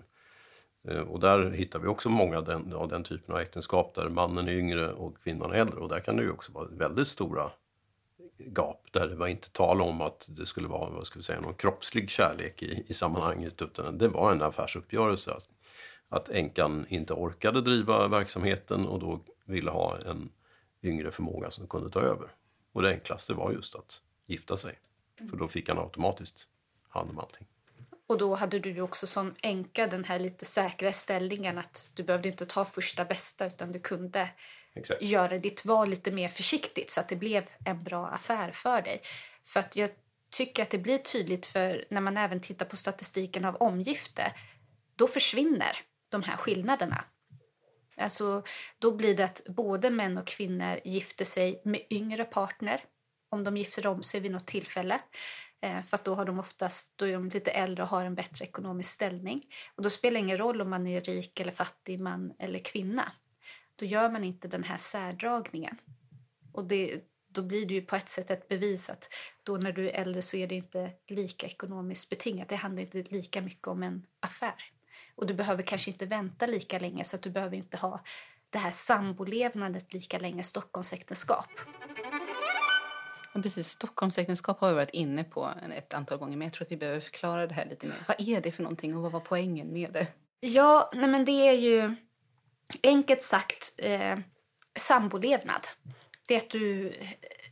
Eh, 0.88 1.00
och 1.00 1.20
där 1.20 1.50
hittar 1.50 1.78
vi 1.78 1.88
också 1.88 2.08
många 2.08 2.38
av 2.38 2.44
den, 2.44 2.72
av 2.72 2.88
den 2.88 3.04
typen 3.04 3.34
av 3.34 3.40
äktenskap 3.40 3.94
där 3.94 4.08
mannen 4.08 4.48
är 4.48 4.52
yngre 4.52 4.92
och 4.92 5.22
kvinnan 5.22 5.52
är 5.52 5.54
äldre 5.54 5.80
och 5.80 5.88
där 5.88 6.00
kan 6.00 6.16
det 6.16 6.22
ju 6.22 6.30
också 6.30 6.52
vara 6.52 6.68
väldigt 6.70 7.08
stora 7.08 7.50
gap 8.38 8.86
där 8.92 9.08
det 9.08 9.14
var 9.14 9.26
inte 9.26 9.50
tal 9.50 9.80
om 9.80 10.00
att 10.00 10.28
det 10.36 10.46
skulle 10.46 10.68
vara 10.68 10.90
vad 10.90 11.06
ska 11.06 11.18
vi 11.18 11.22
säga, 11.22 11.40
någon 11.40 11.54
kroppslig 11.54 12.10
kärlek 12.10 12.62
i, 12.62 12.84
i 12.88 12.94
sammanhanget 12.94 13.62
utan 13.62 13.98
det 13.98 14.08
var 14.08 14.32
en 14.32 14.42
affärsuppgörelse. 14.42 15.32
Att, 15.32 15.48
att 16.08 16.28
änkan 16.28 16.86
inte 16.88 17.14
orkade 17.14 17.60
driva 17.60 18.08
verksamheten 18.08 18.86
och 18.86 18.98
då 19.00 19.20
ville 19.44 19.70
ha 19.70 19.98
en 19.98 20.30
yngre 20.82 21.10
förmåga 21.10 21.50
som 21.50 21.66
kunde 21.66 21.90
ta 21.90 22.00
över. 22.00 22.28
Och 22.72 22.82
det 22.82 22.90
enklaste 22.90 23.34
var 23.34 23.52
just 23.52 23.74
att 23.74 24.00
gifta 24.30 24.56
sig. 24.56 24.78
För 25.30 25.36
då 25.36 25.48
fick 25.48 25.68
han 25.68 25.78
automatiskt 25.78 26.46
hand 26.88 27.10
om 27.10 27.18
allting. 27.18 27.46
Och 28.06 28.18
då 28.18 28.34
hade 28.34 28.58
du 28.58 28.80
också 28.80 29.06
som 29.06 29.34
änka 29.42 29.86
den 29.86 30.04
här 30.04 30.18
lite 30.18 30.44
säkra 30.44 30.92
ställningen 30.92 31.58
att 31.58 31.90
du 31.94 32.02
behövde 32.02 32.28
inte 32.28 32.46
ta 32.46 32.64
första 32.64 33.04
bästa 33.04 33.46
utan 33.46 33.72
du 33.72 33.80
kunde 33.80 34.28
Exakt. 34.74 35.02
göra 35.02 35.38
ditt 35.38 35.64
val 35.64 35.88
lite 35.88 36.10
mer 36.10 36.28
försiktigt 36.28 36.90
så 36.90 37.00
att 37.00 37.08
det 37.08 37.16
blev 37.16 37.44
en 37.64 37.84
bra 37.84 38.06
affär 38.06 38.50
för 38.50 38.82
dig. 38.82 39.02
För 39.42 39.60
att 39.60 39.76
jag 39.76 39.90
tycker 40.30 40.62
att 40.62 40.70
det 40.70 40.78
blir 40.78 40.98
tydligt 40.98 41.46
för 41.46 41.84
när 41.90 42.00
man 42.00 42.16
även 42.16 42.40
tittar 42.40 42.66
på 42.66 42.76
statistiken 42.76 43.44
av 43.44 43.56
omgifte, 43.56 44.34
då 44.96 45.06
försvinner 45.06 45.76
de 46.08 46.22
här 46.22 46.36
skillnaderna. 46.36 47.04
Alltså, 47.96 48.42
då 48.78 48.92
blir 48.92 49.16
det 49.16 49.24
att 49.24 49.42
både 49.46 49.90
män 49.90 50.18
och 50.18 50.26
kvinnor 50.26 50.80
gifter 50.84 51.24
sig 51.24 51.60
med 51.64 51.80
yngre 51.90 52.24
partner 52.24 52.84
om 53.30 53.44
de 53.44 53.56
gifter 53.56 53.86
om 53.86 54.02
sig 54.02 54.20
vid 54.20 54.32
något 54.32 54.46
tillfälle. 54.46 55.00
Eh, 55.60 55.82
för 55.82 55.96
att 55.96 56.04
då, 56.04 56.14
har 56.14 56.24
de 56.24 56.38
oftast, 56.38 56.98
då 56.98 57.04
är 57.04 57.12
de 57.12 57.28
lite 57.28 57.50
äldre 57.50 57.82
och 57.82 57.88
har 57.88 58.04
en 58.04 58.14
bättre 58.14 58.44
ekonomisk 58.44 58.90
ställning. 58.90 59.46
Och 59.74 59.82
Då 59.82 59.90
spelar 59.90 60.14
det 60.14 60.24
ingen 60.24 60.38
roll 60.38 60.60
om 60.60 60.70
man 60.70 60.86
är 60.86 61.00
rik 61.00 61.40
eller 61.40 61.52
fattig, 61.52 62.00
man 62.00 62.32
eller 62.38 62.58
kvinna. 62.58 63.12
Då 63.76 63.86
gör 63.86 64.10
man 64.10 64.24
inte 64.24 64.48
den 64.48 64.64
här 64.64 64.76
särdragningen. 64.76 65.76
Och 66.52 66.64
det, 66.64 67.00
då 67.28 67.42
blir 67.42 67.66
det 67.66 67.74
ju 67.74 67.82
på 67.82 67.96
ett 67.96 68.08
sätt 68.08 68.30
ett 68.30 68.48
bevis 68.48 68.90
att 68.90 69.08
då 69.42 69.56
när 69.56 69.72
du 69.72 69.90
är 69.90 70.00
äldre 70.00 70.22
så 70.22 70.36
är 70.36 70.46
det 70.46 70.54
inte 70.54 70.90
lika 71.08 71.46
ekonomiskt 71.46 72.10
betingat. 72.10 72.48
Det 72.48 72.56
handlar 72.56 72.82
inte 72.82 73.02
lika 73.02 73.40
mycket 73.40 73.66
om 73.66 73.82
en 73.82 74.06
affär. 74.20 74.64
Och 75.14 75.26
du 75.26 75.34
behöver 75.34 75.62
kanske 75.62 75.90
inte 75.90 76.06
vänta 76.06 76.46
lika 76.46 76.78
länge 76.78 77.04
så 77.04 77.16
att 77.16 77.22
du 77.22 77.30
behöver 77.30 77.56
inte 77.56 77.76
ha 77.76 78.00
det 78.50 78.58
här 78.58 78.70
sambolevnadet 78.70 79.92
lika 79.92 80.18
länge, 80.18 80.42
Stockholmsäktenskap. 80.42 81.46
Ja, 83.32 83.42
precis, 83.42 83.68
Stockholmsäktenskap 83.68 84.60
har 84.60 84.68
vi 84.68 84.74
varit 84.74 84.90
inne 84.90 85.24
på 85.24 85.54
ett 85.76 85.94
antal 85.94 86.18
gånger 86.18 86.36
men 86.36 86.46
jag 86.46 86.52
tror 86.52 86.66
att 86.66 86.72
vi 86.72 86.76
behöver 86.76 87.00
förklara 87.00 87.46
det 87.46 87.54
här 87.54 87.66
lite 87.66 87.86
mer. 87.86 88.04
Vad 88.08 88.28
är 88.28 88.40
det 88.40 88.52
för 88.52 88.62
någonting 88.62 88.96
och 88.96 89.02
vad 89.02 89.12
var 89.12 89.20
poängen 89.20 89.72
med 89.72 89.92
det? 89.92 90.06
Ja, 90.40 90.90
nej 90.94 91.08
men 91.08 91.24
det 91.24 91.48
är 91.48 91.52
ju 91.52 91.94
enkelt 92.82 93.22
sagt 93.22 93.74
eh, 93.76 94.18
sambolevnad. 94.76 95.66
Det 96.28 96.34
är 96.34 96.38
att 96.38 96.50
du 96.50 96.88
eh, 96.88 97.08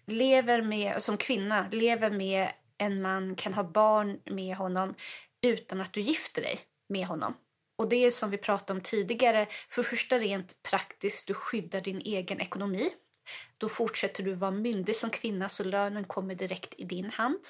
lever 0.07 0.63
med, 0.63 1.03
som 1.03 1.17
kvinna, 1.17 1.67
lever 1.71 2.11
med 2.11 2.49
en 2.79 3.03
man, 3.03 3.35
kan 3.35 3.55
ha 3.55 3.65
barn 3.65 4.21
med 4.25 4.57
honom 4.57 4.95
utan 5.43 5.81
att 5.81 5.93
du 5.93 6.01
gifter 6.01 6.43
dig 6.43 6.59
med 6.89 7.07
honom. 7.07 7.35
Och 7.79 7.89
det 7.89 7.97
är 7.97 8.11
som 8.11 8.31
vi 8.31 8.39
pratade 8.39 8.77
om 8.77 8.81
tidigare, 8.81 9.47
för 9.69 9.83
första 9.83 10.19
rent 10.19 10.63
praktiskt, 10.63 11.27
du 11.27 11.35
skyddar 11.35 11.81
din 11.81 12.01
egen 12.01 12.41
ekonomi. 12.41 12.91
Då 13.59 13.69
fortsätter 13.69 14.23
du 14.23 14.35
vara 14.35 14.51
myndig 14.51 14.97
som 14.97 15.11
kvinna 15.11 15.49
så 15.49 15.65
lönen 15.65 16.05
kommer 16.05 16.35
direkt 16.35 16.75
i 16.77 16.85
din 16.85 17.11
hand. 17.11 17.41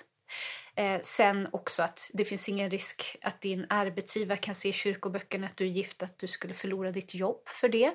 Eh, 0.75 1.01
sen 1.03 1.49
också 1.53 1.83
att 1.83 2.11
det 2.15 2.25
finns 2.25 2.49
ingen 2.49 2.71
risk 2.71 3.17
att 3.23 3.41
din 3.41 3.67
arbetsgivare 3.69 4.39
kan 4.39 4.55
se 4.55 4.69
i 4.69 4.73
kyrkoböckerna 4.73 5.47
att 5.47 5.57
du 5.57 5.65
är 5.65 5.69
gift, 5.69 6.03
att 6.03 6.19
du 6.19 6.27
skulle 6.27 6.55
förlora 6.55 6.91
ditt 6.91 7.15
jobb 7.15 7.49
för 7.49 7.69
det. 7.69 7.93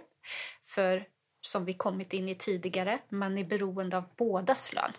För 0.62 1.08
som 1.42 1.66
vi 1.66 1.74
kommit 1.74 2.14
in 2.14 2.30
i 2.30 2.36
tidigare, 2.36 3.00
man 3.10 3.38
är 3.38 3.44
beroende 3.44 3.98
av 3.98 4.04
bådas 4.18 4.74
lön 4.74 4.92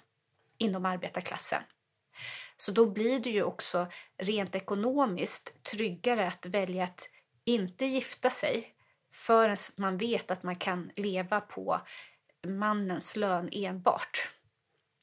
inom 0.59 0.85
arbetarklassen. 0.85 1.63
Så 2.57 2.73
då 2.73 2.87
blir 2.87 3.21
det 3.21 3.31
ju 3.31 3.43
också 3.43 3.87
rent 4.19 4.55
ekonomiskt 4.55 5.63
tryggare 5.63 6.27
att 6.27 6.47
välja 6.47 6.85
att 6.85 7.09
inte 7.45 7.87
gifta 7.87 8.31
sig 8.31 8.75
förrän 9.13 9.57
man 9.77 9.99
vet 9.99 10.31
att 10.31 10.43
man 10.43 10.57
kan 10.57 10.91
leva 10.97 11.41
på 11.41 11.81
mannens 12.47 13.17
lön 13.17 13.49
enbart. 13.53 14.29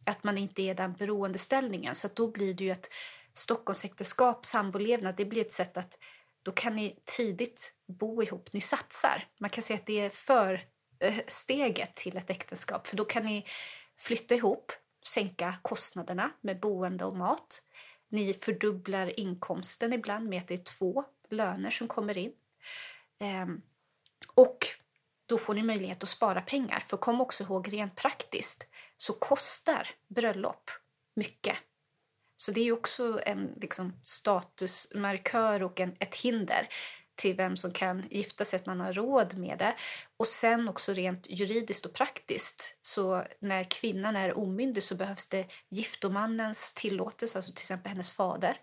Att 0.05 0.23
man 0.23 0.37
inte 0.37 0.61
är 0.61 0.71
i 0.71 0.73
den 0.73 0.93
beroendeställningen. 0.93 1.95
Så 1.95 2.09
då 2.13 2.27
blir 2.27 2.53
det 2.53 2.63
ju 2.63 2.71
ett 2.71 2.89
Stockholmsäktenskap, 3.33 4.45
sambolevnad, 4.45 5.15
det 5.15 5.25
blir 5.25 5.41
ett 5.41 5.51
sätt 5.51 5.77
att 5.77 5.97
då 6.43 6.51
kan 6.51 6.75
ni 6.75 6.99
tidigt 7.05 7.75
bo 7.85 8.23
ihop. 8.23 8.53
Ni 8.53 8.61
satsar. 8.61 9.27
Man 9.37 9.49
kan 9.49 9.63
säga 9.63 9.79
att 9.79 9.85
det 9.85 9.99
är 9.99 10.09
för 10.09 10.61
eh, 10.99 11.15
steget 11.27 11.95
till 11.95 12.17
ett 12.17 12.29
äktenskap. 12.29 12.87
För 12.87 12.97
då 12.97 13.05
kan 13.05 13.25
ni 13.25 13.45
flytta 13.97 14.35
ihop, 14.35 14.71
sänka 15.05 15.55
kostnaderna 15.61 16.31
med 16.41 16.59
boende 16.59 17.05
och 17.05 17.17
mat. 17.17 17.63
Ni 18.09 18.33
fördubblar 18.33 19.19
inkomsten 19.19 19.93
ibland 19.93 20.29
med 20.29 20.39
att 20.41 20.47
det 20.47 20.53
är 20.53 20.77
två 20.77 21.03
löner 21.29 21.71
som 21.71 21.87
kommer 21.87 22.17
in. 22.17 22.33
Ehm, 23.19 23.61
och 24.33 24.67
då 25.31 25.37
får 25.37 25.53
ni 25.53 25.63
möjlighet 25.63 26.03
att 26.03 26.09
spara 26.09 26.41
pengar. 26.41 26.79
För 26.79 26.97
kom 26.97 27.21
också 27.21 27.43
ihåg 27.43 27.73
rent 27.73 27.95
praktiskt 27.95 28.67
så 28.97 29.13
kostar 29.13 29.89
bröllop 30.15 30.69
mycket. 31.15 31.57
Så 32.35 32.51
det 32.51 32.67
är 32.67 32.71
också 32.71 33.19
en 33.25 33.53
liksom, 33.61 34.01
statusmarkör 34.03 35.63
och 35.63 35.79
en, 35.79 35.95
ett 35.99 36.15
hinder 36.15 36.67
till 37.15 37.35
vem 37.35 37.57
som 37.57 37.73
kan 37.73 38.05
gifta 38.09 38.45
sig, 38.45 38.57
att 38.57 38.65
man 38.65 38.79
har 38.79 38.93
råd 38.93 39.37
med 39.37 39.57
det. 39.57 39.75
Och 40.17 40.27
sen 40.27 40.67
också 40.67 40.93
rent 40.93 41.29
juridiskt 41.29 41.85
och 41.85 41.93
praktiskt. 41.93 42.77
Så 42.81 43.25
när 43.39 43.63
kvinnan 43.63 44.15
är 44.15 44.37
omyndig 44.37 44.83
så 44.83 44.95
behövs 44.95 45.29
det 45.29 45.47
giftomannens 45.69 46.73
tillåtelse, 46.73 47.37
alltså 47.37 47.51
till 47.51 47.63
exempel 47.63 47.89
hennes 47.89 48.09
fader. 48.09 48.57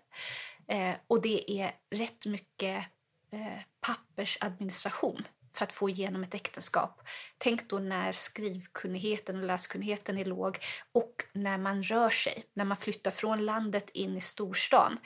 Eh, 0.67 0.95
och 1.07 1.21
det 1.21 1.51
är 1.51 1.71
rätt 1.95 2.25
mycket 2.25 2.85
eh, 3.31 3.61
pappersadministration 3.81 5.23
för 5.59 5.65
att 5.65 5.73
få 5.73 5.89
igenom 5.89 6.23
ett 6.23 6.35
äktenskap. 6.35 7.01
Tänk 7.37 7.69
då 7.69 7.79
när 7.79 8.13
skrivkunnigheten 8.13 9.37
och 9.37 9.43
läskunnigheten 9.43 10.17
är 10.17 10.25
låg 10.25 10.57
och 10.91 11.23
när 11.33 11.57
man 11.57 11.83
rör 11.83 12.09
sig, 12.09 12.43
när 12.53 12.65
man 12.65 12.77
flyttar 12.77 13.11
från 13.11 13.45
landet 13.45 13.89
in 13.89 14.17
i 14.17 14.21
storstan. 14.21 14.99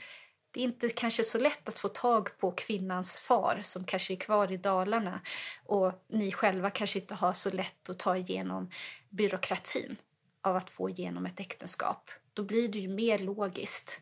det 0.52 0.60
är 0.60 0.64
inte 0.64 0.90
kanske 0.90 1.24
så 1.24 1.38
lätt 1.38 1.70
att 1.70 1.80
få 1.80 1.88
tag 1.88 2.38
på 2.38 2.52
kvinnans 2.52 3.20
far 3.20 3.60
som 3.64 3.84
kanske 3.86 4.14
är 4.14 4.18
kvar 4.18 4.52
i 4.52 4.58
Dalarna 4.58 5.22
och 5.66 6.06
ni 6.10 6.32
själva 6.32 6.70
kanske 6.70 7.00
inte 7.00 7.16
har 7.16 7.34
så 7.34 7.50
lätt 7.50 7.90
att 7.90 8.00
ta 8.00 8.18
igenom 8.18 8.70
byråkratin 9.10 9.98
av 10.42 10.56
att 10.56 10.70
få 10.70 10.90
igenom 10.90 11.26
ett 11.26 11.40
äktenskap. 11.40 12.12
Då 12.34 12.44
blir 12.44 12.68
det 12.68 12.80
ju 12.80 12.88
mer 12.88 13.20
logiskt 13.20 14.02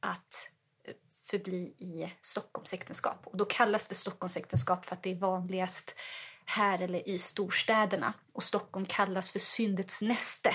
att 0.00 0.50
förbli 1.30 1.74
i 1.78 2.12
Stockholmsäktenskap. 2.20 3.26
Och 3.26 3.36
då 3.36 3.44
kallas 3.44 3.88
det 3.88 3.94
Stockholmsäktenskap 3.94 4.86
för 4.86 4.94
att 4.96 5.02
det 5.02 5.10
är 5.10 5.14
vanligast 5.14 5.94
här 6.44 6.82
eller 6.82 7.08
i 7.08 7.18
storstäderna. 7.18 8.12
Och 8.32 8.42
Stockholm 8.42 8.86
kallas 8.86 9.30
för 9.30 9.38
syndets 9.38 10.02
näste 10.02 10.54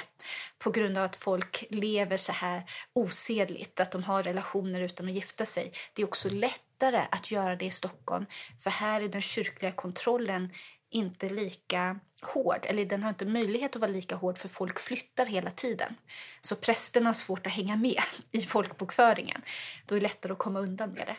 på 0.59 0.71
grund 0.71 0.97
av 0.97 1.03
att 1.03 1.15
folk 1.15 1.65
lever 1.69 2.17
så 2.17 2.31
här 2.31 2.69
osedligt, 2.93 3.79
att 3.79 3.91
de 3.91 4.03
har 4.03 4.23
relationer 4.23 4.81
utan 4.81 5.07
att 5.07 5.13
gifta 5.13 5.45
sig. 5.45 5.73
Det 5.93 6.01
är 6.01 6.07
också 6.07 6.29
lättare 6.29 7.05
att 7.11 7.31
göra 7.31 7.55
det 7.55 7.65
i 7.65 7.71
Stockholm, 7.71 8.25
för 8.59 8.69
här 8.69 9.01
är 9.01 9.07
den 9.07 9.21
kyrkliga 9.21 9.71
kontrollen 9.71 10.49
inte 10.91 11.29
lika 11.29 11.99
hård, 12.21 12.59
eller 12.63 12.85
den 12.85 13.03
har 13.03 13.09
inte 13.09 13.25
möjlighet 13.25 13.75
att 13.75 13.81
vara 13.81 13.91
lika 13.91 14.15
hård 14.15 14.37
för 14.37 14.47
folk 14.49 14.79
flyttar 14.79 15.25
hela 15.25 15.51
tiden. 15.51 15.95
Så 16.41 16.55
prästerna 16.55 17.09
har 17.09 17.13
svårt 17.13 17.47
att 17.47 17.53
hänga 17.53 17.75
med 17.75 18.01
i 18.31 18.41
folkbokföringen. 18.41 19.41
Då 19.85 19.95
är 19.95 19.99
det 19.99 20.03
lättare 20.03 20.33
att 20.33 20.39
komma 20.39 20.59
undan 20.59 20.89
med 20.91 21.07
det. 21.07 21.17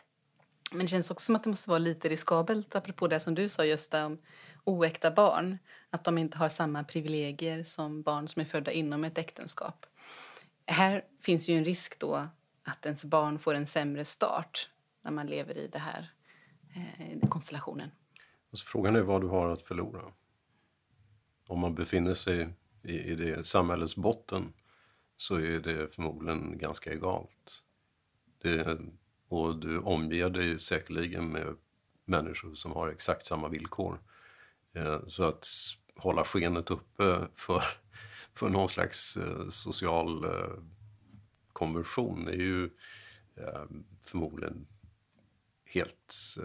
Men 0.71 0.81
det 0.81 0.89
känns 0.89 1.11
också 1.11 1.25
som 1.25 1.37
att 1.37 1.45
det 1.45 1.51
måste 1.51 1.71
vara 1.71 1.79
lite 1.79 2.09
riskabelt, 2.09 2.75
apropå 2.75 3.09
det 3.09 3.21
som 3.21 3.35
du 3.35 3.49
sa 3.49 3.65
Gösta, 3.65 4.07
om 4.07 4.19
oäkta 4.65 5.11
barn, 5.11 5.59
att 5.91 6.05
de 6.05 6.19
inte 6.19 6.39
har 6.39 6.49
samma 6.49 6.85
privilegier 6.85 7.65
som 7.65 8.03
barn 8.03 8.29
som 8.29 8.41
är 8.41 8.47
födda 8.47 8.73
inom 8.73 9.05
ett 9.05 9.19
äktenskap. 9.19 9.87
Här 10.67 11.05
finns 11.21 11.49
ju 11.49 11.59
en 11.59 11.65
risk 11.65 11.99
då 11.99 12.29
att 12.65 12.87
ens 12.87 13.05
barn 13.05 13.39
får 13.39 13.55
en 13.55 13.67
sämre 13.67 14.05
start 14.05 14.71
när 15.03 15.11
man 15.11 15.27
lever 15.27 15.59
i 15.59 15.69
det 15.69 15.79
här 15.79 16.13
eh, 16.75 17.19
den 17.19 17.31
konstellationen. 17.31 17.91
Alltså, 18.53 18.67
frågan 18.67 18.97
är 18.97 19.03
vad 19.03 19.21
du 19.21 19.27
har 19.27 19.49
att 19.49 19.63
förlora. 19.63 20.13
Om 21.47 21.61
man 21.61 21.75
befinner 21.75 22.15
sig 22.15 22.49
i, 22.83 22.99
i 22.99 23.15
det 23.15 23.47
samhällets 23.47 23.97
botten 23.97 24.53
så 25.17 25.35
är 25.35 25.61
det 25.61 25.95
förmodligen 25.95 26.59
ganska 26.59 26.93
egalt. 26.93 27.63
Det, 28.39 28.79
och 29.29 29.57
du 29.57 29.79
omger 29.79 30.31
dig 30.31 30.59
säkerligen 30.59 31.29
med 31.29 31.57
människor 32.05 32.55
som 32.55 32.73
har 32.73 32.89
exakt 32.89 33.27
samma 33.27 33.49
villkor. 33.49 34.01
Eh, 34.73 35.07
så 35.07 35.25
att 35.25 35.47
hålla 35.97 36.25
skenet 36.25 36.71
uppe 36.71 37.29
för, 37.35 37.63
för 38.35 38.49
någon 38.49 38.69
slags 38.69 39.17
eh, 39.17 39.49
social 39.49 40.25
eh, 40.25 40.63
konvention 41.53 42.29
är 42.29 42.33
ju 42.33 42.71
förmodligen 44.03 44.67
helt 45.65 46.37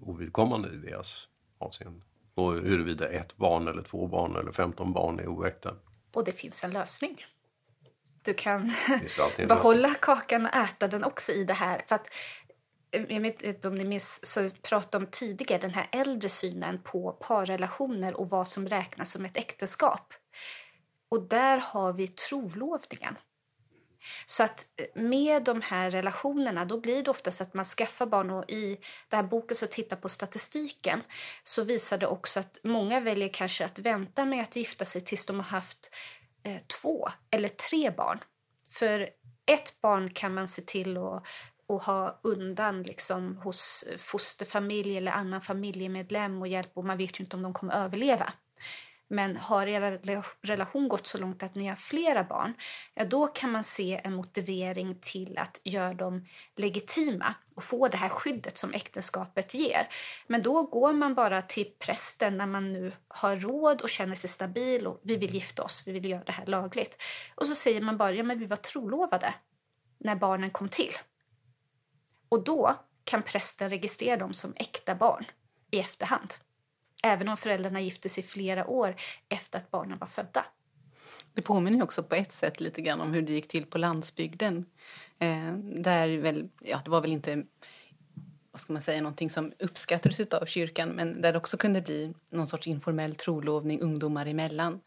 ovidkommande 0.00 0.68
i 0.72 0.76
deras 0.76 1.28
avseende. 1.64 2.00
Och 2.34 2.52
huruvida 2.52 3.08
ett 3.08 3.36
barn 3.36 3.68
eller 3.68 3.82
två 3.82 4.06
barn 4.06 4.36
eller 4.36 4.52
15 4.52 4.92
barn 4.92 5.18
är 5.18 5.26
oäkta. 5.26 5.76
Och 6.12 6.24
det 6.24 6.32
finns 6.32 6.64
en 6.64 6.70
lösning. 6.70 7.24
Du 8.22 8.34
kan 8.34 8.72
behålla 9.48 9.80
lösning. 9.80 10.00
kakan 10.00 10.46
och 10.46 10.54
äta 10.54 10.88
den 10.88 11.04
också 11.04 11.32
i 11.32 11.44
det 11.44 11.54
här. 11.54 11.84
För 11.88 11.94
att 11.94 12.08
jag 13.08 13.20
vet 13.20 13.42
inte 13.42 13.68
om 13.68 13.74
ni 13.74 13.84
minns, 13.84 14.26
så 14.26 14.50
pratade 14.62 15.04
om 15.04 15.10
tidigare 15.10 15.60
den 15.60 15.74
här 15.74 15.88
äldre 15.92 16.28
synen 16.28 16.80
på 16.82 17.12
parrelationer 17.12 18.14
och 18.14 18.28
vad 18.28 18.48
som 18.48 18.68
räknas 18.68 19.10
som 19.10 19.24
ett 19.24 19.36
äktenskap. 19.36 20.14
Och 21.08 21.28
där 21.28 21.58
har 21.58 21.92
vi 21.92 22.08
trolovningen. 22.08 23.16
Så 24.26 24.42
att 24.42 24.66
eh, 24.76 25.02
med 25.02 25.44
de 25.44 25.62
här 25.62 25.90
relationerna 25.90 26.64
då 26.64 26.80
blir 26.80 27.02
det 27.02 27.10
oftast 27.10 27.40
att 27.40 27.54
man 27.54 27.64
skaffar 27.64 28.06
barn 28.06 28.30
och 28.30 28.50
i 28.50 28.78
den 29.08 29.20
här 29.20 29.28
boken 29.28 29.56
så 29.56 29.66
tittar 29.66 29.96
på 29.96 30.08
statistiken 30.08 31.02
så 31.42 31.64
visar 31.64 31.98
det 31.98 32.06
också 32.06 32.40
att 32.40 32.58
många 32.62 33.00
väljer 33.00 33.28
kanske 33.28 33.64
att 33.64 33.78
vänta 33.78 34.24
med 34.24 34.42
att 34.42 34.56
gifta 34.56 34.84
sig 34.84 35.00
tills 35.00 35.26
de 35.26 35.36
har 35.36 35.44
haft 35.44 35.90
eh, 36.42 36.62
två 36.82 37.08
eller 37.30 37.48
tre 37.48 37.90
barn. 37.90 38.18
För 38.68 39.08
ett 39.46 39.80
barn 39.80 40.10
kan 40.10 40.34
man 40.34 40.48
se 40.48 40.62
till 40.62 40.96
att 40.96 41.24
och 41.66 41.82
ha 41.82 42.20
undan 42.22 42.82
liksom 42.82 43.36
hos 43.36 43.84
fosterfamilj 43.98 44.96
eller 44.96 45.12
annan 45.12 45.40
familjemedlem 45.40 46.40
och 46.42 46.48
hjälp 46.48 46.70
och 46.74 46.84
man 46.84 46.98
vet 46.98 47.20
ju 47.20 47.24
inte 47.24 47.36
om 47.36 47.42
de 47.42 47.52
kommer 47.52 47.74
överleva. 47.84 48.32
Men 49.14 49.36
har 49.36 49.66
er 49.66 50.00
relation 50.42 50.88
gått 50.88 51.06
så 51.06 51.18
långt 51.18 51.42
att 51.42 51.54
ni 51.54 51.66
har 51.66 51.76
flera 51.76 52.24
barn, 52.24 52.54
ja 52.94 53.04
då 53.04 53.26
kan 53.26 53.50
man 53.50 53.64
se 53.64 54.00
en 54.04 54.14
motivering 54.14 54.98
till 55.00 55.38
att 55.38 55.60
göra 55.64 55.94
dem 55.94 56.26
legitima 56.56 57.34
och 57.54 57.64
få 57.64 57.88
det 57.88 57.96
här 57.96 58.08
skyddet 58.08 58.58
som 58.58 58.72
äktenskapet 58.72 59.54
ger. 59.54 59.88
Men 60.26 60.42
då 60.42 60.62
går 60.62 60.92
man 60.92 61.14
bara 61.14 61.42
till 61.42 61.70
prästen 61.78 62.36
när 62.36 62.46
man 62.46 62.72
nu 62.72 62.92
har 63.08 63.36
råd 63.36 63.80
och 63.80 63.90
känner 63.90 64.14
sig 64.14 64.30
stabil 64.30 64.86
och 64.86 65.00
vi 65.02 65.16
vill 65.16 65.34
gifta 65.34 65.62
oss, 65.62 65.82
vi 65.86 65.92
vill 65.92 66.10
göra 66.10 66.24
det 66.24 66.32
här 66.32 66.46
lagligt. 66.46 67.02
Och 67.34 67.46
så 67.46 67.54
säger 67.54 67.80
man 67.80 67.96
bara, 67.96 68.12
ja 68.12 68.22
men 68.22 68.38
vi 68.38 68.46
var 68.46 68.56
trolovade 68.56 69.34
när 69.98 70.16
barnen 70.16 70.50
kom 70.50 70.68
till. 70.68 70.92
Och 72.28 72.44
då 72.44 72.78
kan 73.04 73.22
prästen 73.22 73.70
registrera 73.70 74.16
dem 74.16 74.34
som 74.34 74.52
äkta 74.56 74.94
barn 74.94 75.24
i 75.70 75.78
efterhand. 75.80 76.34
Även 77.04 77.28
om 77.28 77.36
föräldrarna 77.36 77.80
gifte 77.80 78.08
sig 78.08 78.24
flera 78.24 78.66
år 78.66 78.94
efter 79.28 79.58
att 79.58 79.70
barnen 79.70 79.98
var 79.98 80.06
födda. 80.06 80.44
Det 81.34 81.42
påminner 81.42 81.82
också 81.82 82.02
på 82.02 82.14
ett 82.14 82.32
sätt 82.32 82.60
lite 82.60 82.82
grann 82.82 83.00
om 83.00 83.12
hur 83.12 83.22
det 83.22 83.32
gick 83.32 83.48
till 83.48 83.66
på 83.66 83.78
landsbygden. 83.78 84.66
Eh, 85.18 85.52
där 85.56 86.18
väl, 86.18 86.48
ja, 86.60 86.80
det 86.84 86.90
var 86.90 87.00
väl 87.00 87.12
inte 87.12 87.44
vad 88.50 88.60
ska 88.60 88.72
man 88.72 88.82
säga, 88.82 89.02
någonting 89.02 89.30
som 89.30 89.52
uppskattades 89.58 90.20
av 90.20 90.46
kyrkan 90.46 90.88
men 90.88 91.22
där 91.22 91.32
det 91.32 91.38
också 91.38 91.56
kunde 91.56 91.80
bli 91.80 92.14
någon 92.30 92.46
sorts 92.46 92.66
informell 92.66 93.14
trolovning 93.14 93.80
ungdomar 93.80 94.26
emellan. 94.26 94.80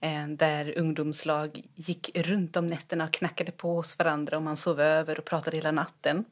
Eh, 0.00 0.28
där 0.28 0.78
ungdomslag 0.78 1.62
gick 1.74 2.10
runt 2.14 2.56
om 2.56 2.66
nätterna 2.66 3.04
och 3.04 3.12
knackade 3.12 3.52
på 3.52 3.74
hos 3.74 3.98
varandra 3.98 4.36
och 4.36 4.42
man 4.42 4.56
sov 4.56 4.80
över 4.80 5.18
och 5.18 5.24
pratade 5.24 5.56
hela 5.56 5.72
natten 5.72 6.24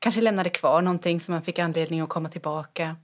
kanske 0.00 0.20
lämnade 0.20 0.50
kvar 0.50 0.82
någonting 0.82 1.20
som 1.20 1.34
man 1.34 1.42
fick 1.42 1.58
anledning 1.58 2.00
att 2.00 2.08
komma 2.08 2.28
tillbaka. 2.28 2.96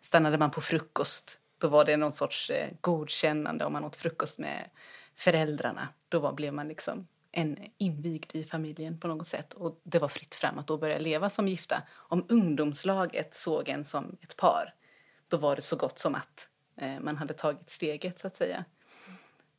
Stannade 0.00 0.38
man 0.38 0.50
på 0.50 0.60
frukost, 0.60 1.38
då 1.58 1.68
var 1.68 1.84
det 1.84 1.96
någon 1.96 2.12
sorts 2.12 2.50
eh, 2.50 2.70
godkännande 2.80 3.64
om 3.64 3.72
man 3.72 3.84
åt 3.84 3.96
frukost 3.96 4.38
med 4.38 4.70
föräldrarna. 5.16 5.88
Då 6.08 6.18
var, 6.18 6.32
blev 6.32 6.54
man 6.54 6.68
liksom 6.68 7.06
en 7.32 7.58
invigd 7.78 8.30
i 8.32 8.44
familjen 8.44 9.00
på 9.00 9.08
något 9.08 9.28
sätt 9.28 9.52
och 9.52 9.80
det 9.82 9.98
var 9.98 10.08
fritt 10.08 10.34
fram 10.34 10.58
att 10.58 10.66
då 10.66 10.78
börja 10.78 10.98
leva 10.98 11.30
som 11.30 11.48
gifta. 11.48 11.82
Om 11.92 12.26
ungdomslaget 12.28 13.34
såg 13.34 13.68
en 13.68 13.84
som 13.84 14.16
ett 14.22 14.36
par, 14.36 14.74
då 15.28 15.36
var 15.36 15.56
det 15.56 15.62
så 15.62 15.76
gott 15.76 15.98
som 15.98 16.14
att 16.14 16.48
eh, 16.76 17.00
man 17.00 17.16
hade 17.16 17.34
tagit 17.34 17.70
steget 17.70 18.20
så 18.20 18.26
att 18.26 18.36
säga. 18.36 18.64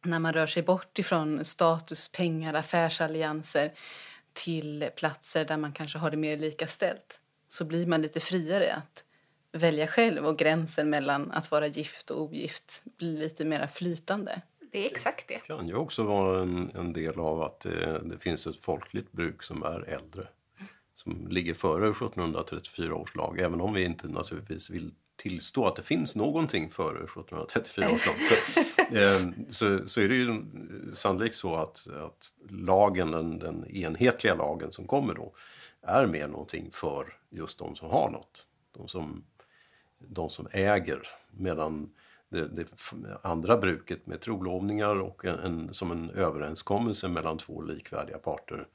När 0.03 0.19
man 0.19 0.33
rör 0.33 0.47
sig 0.47 0.63
bort 0.63 0.99
ifrån 0.99 1.45
status, 1.45 2.11
pengar, 2.11 2.53
affärsallianser 2.53 3.71
till 4.33 4.89
platser 4.95 5.45
där 5.45 5.57
man 5.57 5.71
kanske 5.71 5.97
har 5.97 6.11
det 6.11 6.17
mer 6.17 6.37
lika 6.37 6.67
ställt 6.67 7.19
så 7.49 7.65
blir 7.65 7.85
man 7.85 8.01
lite 8.01 8.19
friare 8.19 8.73
att 8.73 9.03
välja 9.51 9.87
själv 9.87 10.25
och 10.25 10.37
gränsen 10.37 10.89
mellan 10.89 11.31
att 11.31 11.51
vara 11.51 11.67
gift 11.67 12.11
och 12.11 12.21
ogift 12.21 12.81
blir 12.97 13.17
lite 13.17 13.45
mer 13.45 13.67
flytande. 13.67 14.41
Det 14.71 14.81
är 14.81 14.85
exakt 14.85 15.27
det. 15.27 15.33
Det 15.33 15.55
kan 15.55 15.67
ju 15.67 15.75
också 15.75 16.03
vara 16.03 16.41
en, 16.41 16.71
en 16.75 16.93
del 16.93 17.19
av 17.19 17.41
att 17.41 17.59
det, 17.59 18.01
det, 18.03 18.17
finns 18.17 18.47
ett 18.47 18.57
folkligt 18.61 19.11
bruk 19.11 19.43
som 19.43 19.63
är 19.63 19.89
äldre. 19.89 20.27
Som 20.95 21.27
ligger 21.27 21.53
före 21.53 21.89
1734 21.89 22.95
års 22.95 23.15
lag, 23.15 23.39
även 23.39 23.61
om 23.61 23.73
vi 23.73 23.83
inte 23.83 24.07
naturligtvis 24.07 24.69
vill 24.69 24.91
tillstå 25.15 25.65
att 25.65 25.75
det 25.75 25.83
finns 25.83 26.15
någonting 26.15 26.69
före 26.69 27.03
1734 27.03 27.91
års 27.91 28.07
lag. 28.07 28.15
Ehm, 28.93 29.33
så, 29.49 29.87
så 29.87 30.01
är 30.01 30.09
det 30.09 30.15
ju 30.15 30.43
sannolikt 30.93 31.35
så 31.35 31.55
att, 31.55 31.87
att 31.87 32.31
lagen, 32.49 33.11
den, 33.11 33.39
den 33.39 33.65
enhetliga 33.67 34.35
lagen 34.35 34.71
som 34.71 34.87
kommer 34.87 35.13
då, 35.13 35.33
är 35.81 36.05
mer 36.05 36.27
någonting 36.27 36.69
för 36.71 37.17
just 37.29 37.59
de 37.59 37.75
som 37.75 37.89
har 37.89 38.09
något. 38.09 38.45
De 38.77 38.87
som, 38.87 39.23
de 40.07 40.29
som 40.29 40.47
äger. 40.51 41.07
Medan 41.31 41.93
det, 42.29 42.47
det 42.47 42.65
andra 43.21 43.57
bruket 43.57 44.07
med 44.07 44.21
trolovningar 44.21 44.95
och 44.95 45.25
en, 45.25 45.39
en, 45.39 45.73
som 45.73 45.91
en 45.91 46.09
överenskommelse 46.09 47.07
mellan 47.07 47.37
två 47.37 47.61
likvärdiga 47.61 48.17
parter 48.17 48.67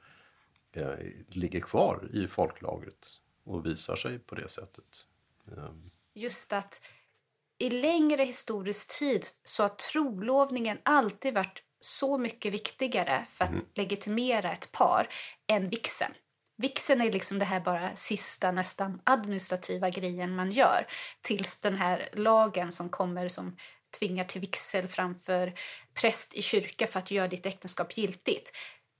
eh, 0.71 0.93
ligger 1.27 1.59
kvar 1.59 2.09
i 2.13 2.27
folklagret 2.27 3.07
och 3.43 3.65
visar 3.65 3.95
sig 3.95 4.19
på 4.19 4.35
det 4.35 4.49
sättet. 4.49 5.05
Um, 5.45 5.91
just 6.13 6.53
att 6.53 6.81
i 7.57 7.69
längre 7.69 8.23
historisk 8.23 8.99
tid 8.99 9.25
så 9.43 9.63
har 9.63 9.69
trolovningen 9.69 10.77
alltid 10.83 11.33
varit 11.33 11.63
så 11.79 12.17
mycket 12.17 12.53
viktigare 12.53 13.25
för 13.29 13.45
att 13.45 13.51
mm. 13.51 13.65
legitimera 13.73 14.51
ett 14.51 14.71
par 14.71 15.09
än 15.47 15.69
vixen. 15.69 16.11
Vixen 16.57 17.01
är 17.01 17.11
liksom 17.11 17.39
det 17.39 17.45
här 17.45 17.59
bara 17.59 17.95
sista 17.95 18.51
nästan 18.51 19.01
administrativa 19.03 19.89
grejen 19.89 20.35
man 20.35 20.51
gör 20.51 20.87
tills 21.21 21.61
den 21.61 21.75
här 21.75 22.09
lagen 22.13 22.71
som 22.71 22.89
kommer 22.89 23.29
som 23.29 23.57
tvingar 23.99 24.23
till 24.23 24.41
vigsel 24.41 24.87
framför 24.87 25.53
präst 25.93 26.33
i 26.33 26.41
kyrka 26.41 26.87
för 26.87 26.99
att 26.99 27.11
göra 27.11 27.27
ditt 27.27 27.45
äktenskap 27.45 27.97
giltigt. 27.97 28.51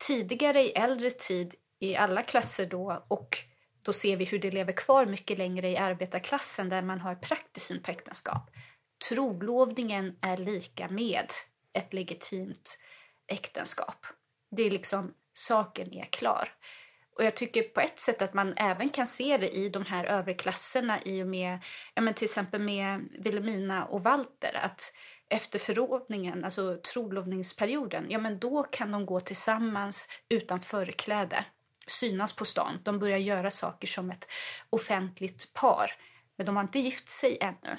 Tidigare 0.08 0.62
i 0.62 0.72
äldre 0.72 1.10
tid 1.10 1.56
i 1.80 1.96
alla 1.96 2.22
klasser 2.22 2.66
då 2.66 3.06
och 3.08 3.38
då 3.82 3.94
ser 3.94 4.18
vi 4.18 4.26
hur 4.26 4.40
det 4.40 4.52
lever 4.52 4.74
kvar 4.74 5.06
mycket 5.06 5.38
längre 5.38 5.70
i 5.70 5.78
arbetarklassen 5.78 6.70
där 6.70 6.82
man 6.82 7.00
har 7.00 7.16
praktisk 7.16 7.66
syn 7.66 7.84
på 7.84 7.92
äktenskap. 7.92 8.50
Trolovningen 9.10 10.18
är 10.22 10.38
lika 10.38 10.88
med 10.90 11.32
ett 11.74 11.94
legitimt 11.94 12.80
äktenskap. 13.28 14.06
Det 14.52 14.64
är 14.64 14.72
liksom, 14.72 15.14
saken 15.34 15.94
är 15.94 16.06
klar. 16.06 16.50
Och 17.18 17.24
jag 17.24 17.36
tycker 17.36 17.64
på 17.64 17.82
ett 17.82 18.00
sätt 18.00 18.22
att 18.22 18.34
man 18.34 18.54
även 18.58 18.90
kan 18.90 19.08
se 19.08 19.38
det 19.38 19.50
i 19.50 19.70
de 19.70 19.86
här 19.86 20.06
överklasserna 20.06 21.02
i 21.06 21.24
och 21.24 21.28
med, 21.28 21.60
ja 21.94 22.02
men 22.02 22.14
till 22.14 22.26
exempel 22.26 22.62
med 22.62 23.10
Wilhelmina 23.20 23.86
och 23.86 24.04
Walter, 24.04 24.60
att 24.64 24.94
efter 25.30 25.60
förlovningen, 25.60 26.44
alltså 26.44 26.78
trolovningsperioden, 26.94 28.06
ja 28.10 28.20
men 28.20 28.40
då 28.40 28.64
kan 28.64 28.92
de 28.92 29.06
gå 29.06 29.20
tillsammans 29.20 30.10
utan 30.30 30.60
förkläde, 30.60 31.46
synas 31.88 32.34
på 32.34 32.46
stan. 32.46 32.80
De 32.84 33.00
börjar 33.00 33.18
göra 33.18 33.52
saker 33.52 33.88
som 33.88 34.12
ett 34.12 34.28
offentligt 34.70 35.54
par, 35.54 35.92
men 36.36 36.46
de 36.46 36.56
har 36.56 36.64
inte 36.64 36.80
gift 36.80 37.10
sig 37.10 37.38
ännu. 37.42 37.78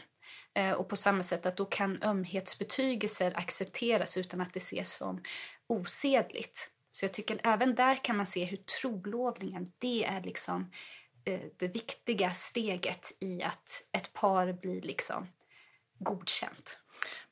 Eh, 0.54 0.72
och 0.72 0.88
på 0.88 0.96
samma 0.96 1.22
sätt 1.22 1.46
att 1.46 1.56
då 1.56 1.64
kan 1.64 2.02
ömhetsbetygelser 2.02 3.32
accepteras 3.38 4.16
utan 4.16 4.40
att 4.40 4.52
det 4.52 4.58
ses 4.58 4.92
som 4.92 5.22
osedligt. 5.66 6.70
Så 6.98 7.04
jag 7.04 7.12
tycker 7.12 7.38
även 7.44 7.74
där 7.74 8.04
kan 8.04 8.16
man 8.16 8.26
se 8.26 8.44
hur 8.44 8.56
trolovningen, 8.56 9.72
det 9.78 10.04
är 10.04 10.22
liksom 10.22 10.70
eh, 11.24 11.40
det 11.56 11.68
viktiga 11.68 12.30
steget 12.30 13.12
i 13.20 13.42
att 13.42 13.88
ett 13.92 14.12
par 14.12 14.52
blir 14.52 14.82
liksom 14.82 15.26
godkänt. 15.98 16.78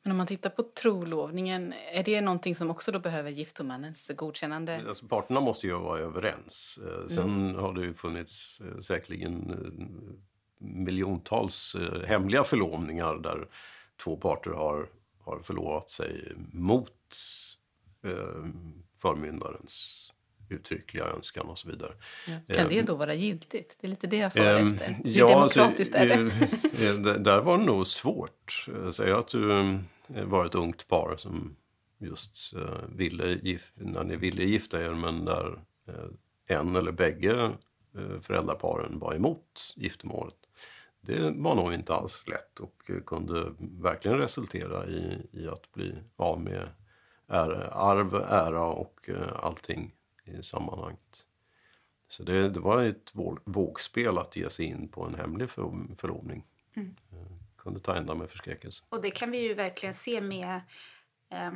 Men 0.02 0.10
om 0.10 0.16
man 0.16 0.26
tittar 0.26 0.50
på 0.50 0.62
trolovningen, 0.62 1.74
är 1.92 2.04
det 2.04 2.20
någonting 2.20 2.54
som 2.54 2.70
också 2.70 2.92
då 2.92 2.98
behöver 2.98 3.30
giftomannens 3.30 4.10
godkännande? 4.16 4.84
Alltså, 4.88 5.06
parterna 5.06 5.40
måste 5.40 5.66
ju 5.66 5.72
vara 5.72 6.00
överens. 6.00 6.78
Eh, 6.86 7.08
sen 7.08 7.48
mm. 7.48 7.54
har 7.54 7.72
det 7.72 7.80
ju 7.80 7.94
funnits 7.94 8.60
eh, 8.60 8.80
säkerligen 8.80 9.52
miljontals 10.58 11.76
hemliga 12.06 12.44
förlovningar 12.44 13.14
där 13.14 13.48
två 13.96 14.16
parter 14.16 14.50
har, 14.50 14.88
har 15.20 15.40
förlovat 15.40 15.90
sig 15.90 16.32
mot 16.52 17.16
eh, 18.02 18.44
förmyndarens 18.98 20.02
uttryckliga 20.48 21.04
önskan 21.04 21.46
och 21.46 21.58
så 21.58 21.68
vidare. 21.68 21.92
Ja. 22.26 22.54
Kan 22.54 22.68
det 22.68 22.82
då 22.82 22.94
vara 22.94 23.14
giltigt? 23.14 23.78
Det 23.80 23.86
är 23.86 23.88
lite 23.88 24.06
det 24.06 24.16
jag 24.16 24.32
far 24.32 24.54
um, 24.54 24.68
efter. 24.68 24.86
Hur 24.86 25.02
ja, 25.04 25.42
alltså, 25.42 25.58
demokratiskt 25.58 25.94
alltså, 25.94 26.18
är 26.18 26.98
det? 26.98 27.18
där 27.18 27.40
var 27.40 27.58
det 27.58 27.64
nog 27.64 27.86
svårt. 27.86 28.66
Säg 28.92 29.12
att 29.12 29.28
du 29.28 29.78
var 30.06 30.46
ett 30.46 30.54
ungt 30.54 30.88
par 30.88 31.16
som 31.16 31.56
just 31.98 32.52
ville, 32.88 33.58
när 33.74 34.04
ni 34.04 34.16
ville 34.16 34.44
gifta 34.44 34.84
er 34.84 34.94
men 34.94 35.24
där 35.24 35.58
en 36.46 36.76
eller 36.76 36.92
bägge 36.92 37.52
föräldraparen 38.20 38.98
var 38.98 39.14
emot 39.14 39.72
giftermålet. 39.76 40.36
Det 41.00 41.30
var 41.30 41.54
nog 41.54 41.74
inte 41.74 41.94
alls 41.94 42.28
lätt 42.28 42.60
och 42.60 42.90
kunde 43.06 43.52
verkligen 43.58 44.18
resultera 44.18 44.86
i, 44.86 45.18
i 45.32 45.48
att 45.48 45.72
bli 45.72 45.94
av 46.16 46.40
med 46.40 46.68
arv, 47.28 48.14
ära 48.14 48.64
och 48.64 49.10
allting 49.42 49.94
i 50.24 50.42
sammanhanget. 50.42 51.26
Så 52.08 52.22
det, 52.22 52.48
det 52.48 52.60
var 52.60 52.82
ett 52.82 53.10
vågspel 53.44 54.18
att 54.18 54.36
ge 54.36 54.50
sig 54.50 54.66
in 54.66 54.88
på 54.88 55.04
en 55.04 55.14
hemlig 55.14 55.50
för, 55.50 55.96
förlovning. 55.98 56.44
Mm. 56.76 56.96
Eh, 57.12 57.36
kunde 57.56 57.80
ta 57.80 57.96
ända 57.96 58.14
med 58.14 58.30
förskräckelse. 58.30 58.84
Och 58.88 59.00
det 59.00 59.10
kan 59.10 59.30
vi 59.30 59.38
ju 59.38 59.54
verkligen 59.54 59.94
se 59.94 60.20
med 60.20 60.60
eh, 61.30 61.52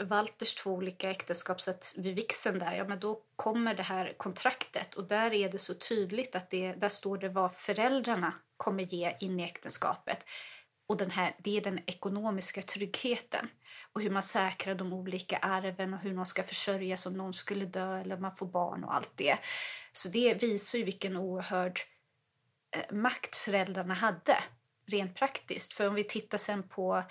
Walters 0.00 0.54
två 0.54 0.70
olika 0.70 1.10
äktenskap. 1.10 1.60
Så 1.60 1.70
att 1.70 1.94
vid 1.98 2.14
vixen 2.14 2.58
där, 2.58 2.72
ja 2.72 2.84
men 2.84 3.00
då 3.00 3.22
kommer 3.36 3.74
det 3.74 3.82
här 3.82 4.14
kontraktet 4.16 4.94
och 4.94 5.04
där 5.04 5.32
är 5.32 5.48
det 5.48 5.58
så 5.58 5.74
tydligt 5.74 6.36
att 6.36 6.50
det, 6.50 6.72
där 6.72 6.88
står 6.88 7.18
det 7.18 7.28
vad 7.28 7.54
föräldrarna 7.54 8.32
kommer 8.56 8.82
ge 8.82 9.16
in 9.20 9.40
i 9.40 9.42
äktenskapet. 9.42 10.26
Och 10.86 10.96
den 10.96 11.10
här, 11.10 11.34
det 11.38 11.56
är 11.56 11.60
den 11.60 11.80
ekonomiska 11.86 12.62
tryggheten 12.62 13.48
och 13.92 14.02
hur 14.02 14.10
man 14.10 14.22
säkrar 14.22 14.74
de 14.74 14.92
olika 14.92 15.36
arven 15.36 15.94
och 15.94 16.00
hur 16.00 16.14
man 16.14 16.26
ska 16.26 16.42
försörjas 16.42 17.06
om 17.06 17.12
någon 17.12 17.34
skulle 17.34 17.64
dö 17.64 18.00
eller 18.00 18.16
man 18.16 18.32
får 18.32 18.46
barn 18.46 18.84
och 18.84 18.94
allt 18.94 19.12
det. 19.14 19.38
Så 19.92 20.08
det 20.08 20.34
visar 20.34 20.78
ju 20.78 20.84
vilken 20.84 21.16
oerhörd 21.16 21.80
eh, 22.76 22.94
makt 22.94 23.36
föräldrarna 23.36 23.94
hade 23.94 24.38
rent 24.86 25.14
praktiskt. 25.14 25.72
För 25.72 25.88
om 25.88 25.94
vi 25.94 26.04
tittar 26.04 26.38
sen 26.38 26.68
på 26.68 27.02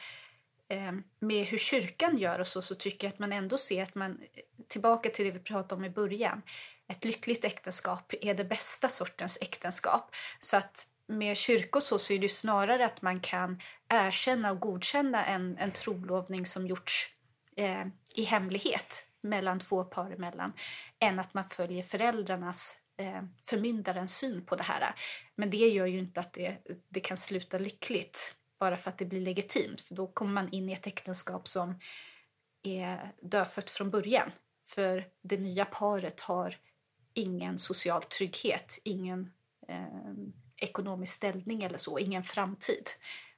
eh, 0.67 0.91
med 1.19 1.45
hur 1.45 1.57
kyrkan 1.57 2.17
gör 2.17 2.39
och 2.39 2.47
så, 2.47 2.61
så 2.61 2.75
tycker 2.75 3.07
jag 3.07 3.13
att 3.13 3.19
man 3.19 3.33
ändå 3.33 3.57
ser 3.57 3.83
att 3.83 3.95
man, 3.95 4.11
eh, 4.11 4.43
tillbaka 4.67 5.09
till 5.09 5.25
det 5.25 5.31
vi 5.31 5.39
pratade 5.39 5.75
om 5.79 5.85
i 5.85 5.89
början, 5.89 6.41
ett 6.87 7.05
lyckligt 7.05 7.45
äktenskap 7.45 8.13
är 8.21 8.33
det 8.33 8.45
bästa 8.45 8.89
sortens 8.89 9.37
äktenskap. 9.41 10.15
Så 10.39 10.57
att 10.57 10.87
med 11.11 11.37
kyrkor 11.37 11.79
så, 11.79 11.99
så 11.99 12.13
är 12.13 12.19
det 12.19 12.29
snarare 12.29 12.85
att 12.85 13.01
man 13.01 13.19
kan 13.19 13.61
erkänna 13.89 14.51
och 14.51 14.59
godkänna 14.59 15.25
en, 15.25 15.57
en 15.57 15.71
trolovning 15.71 16.45
som 16.45 16.67
gjorts 16.67 17.09
eh, 17.55 17.85
i 18.15 18.23
hemlighet 18.23 19.07
mellan 19.21 19.59
två 19.59 19.83
par 19.83 20.11
emellan 20.11 20.53
än 20.99 21.19
att 21.19 21.33
man 21.33 21.45
följer 21.45 21.83
föräldrarnas 21.83 22.77
eh, 22.97 23.21
förmyndarens 23.43 24.17
syn 24.17 24.45
på 24.45 24.55
det 24.55 24.63
här. 24.63 24.95
Men 25.35 25.49
det 25.49 25.57
gör 25.57 25.85
ju 25.85 25.99
inte 25.99 26.19
att 26.19 26.33
det, 26.33 26.57
det 26.89 26.99
kan 26.99 27.17
sluta 27.17 27.57
lyckligt 27.57 28.35
bara 28.59 28.77
för 28.77 28.89
att 28.89 28.97
det 28.97 29.05
blir 29.05 29.21
legitimt 29.21 29.81
för 29.81 29.95
då 29.95 30.07
kommer 30.07 30.31
man 30.31 30.49
in 30.49 30.69
i 30.69 30.73
ett 30.73 30.87
äktenskap 30.87 31.47
som 31.47 31.79
är 32.63 33.11
dödfött 33.21 33.69
från 33.69 33.89
början. 33.89 34.31
För 34.63 35.07
det 35.21 35.37
nya 35.37 35.65
paret 35.65 36.21
har 36.21 36.57
ingen 37.13 37.59
social 37.59 38.03
trygghet, 38.03 38.79
ingen 38.83 39.33
eh, 39.67 40.13
ekonomisk 40.61 41.13
ställning 41.13 41.63
eller 41.63 41.77
så, 41.77 41.99
ingen 41.99 42.23
framtid. 42.23 42.89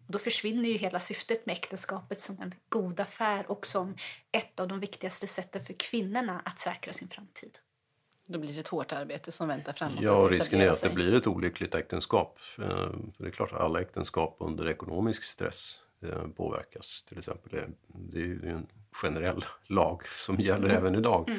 då 0.07 0.19
försvinner 0.19 0.69
ju 0.69 0.78
hela 0.78 0.99
syftet 0.99 1.45
med 1.45 1.53
äktenskapet 1.53 2.21
som 2.21 2.41
en 2.41 2.55
god 2.69 2.99
affär 2.99 3.51
och 3.51 3.65
som 3.65 3.95
ett 4.32 4.59
av 4.59 4.67
de 4.67 4.80
viktigaste 4.80 5.28
sätten 5.28 5.65
för 5.65 5.74
kvinnorna 5.74 6.41
att 6.45 6.59
säkra 6.59 6.93
sin 6.93 7.07
framtid. 7.07 7.57
Då 8.26 8.39
blir 8.39 8.53
det 8.53 8.59
ett 8.59 8.67
hårt 8.67 8.91
arbete 8.91 9.32
som 9.32 9.47
väntar 9.47 9.74
framåt. 9.74 10.03
Ja, 10.03 10.28
risken 10.32 10.61
är 10.61 10.67
att 10.67 10.78
sig. 10.78 10.89
det 10.89 10.95
blir 10.95 11.13
ett 11.13 11.28
olyckligt 11.28 11.76
äktenskap. 11.76 12.39
Eh, 12.57 12.89
det 13.17 13.28
är 13.28 13.32
klart 13.32 13.53
att 13.53 13.59
alla 13.59 13.82
äktenskap 13.82 14.36
under 14.39 14.67
ekonomisk 14.67 15.24
stress 15.24 15.80
eh, 16.01 16.28
påverkas. 16.28 17.05
Till 17.09 17.17
exempel. 17.17 17.51
Det 17.88 18.17
är 18.19 18.26
ju 18.26 18.49
en 18.49 18.67
generell 18.91 19.45
lag 19.67 20.07
som 20.07 20.39
gäller 20.39 20.69
mm. 20.69 20.78
även 20.78 20.95
idag. 20.95 21.30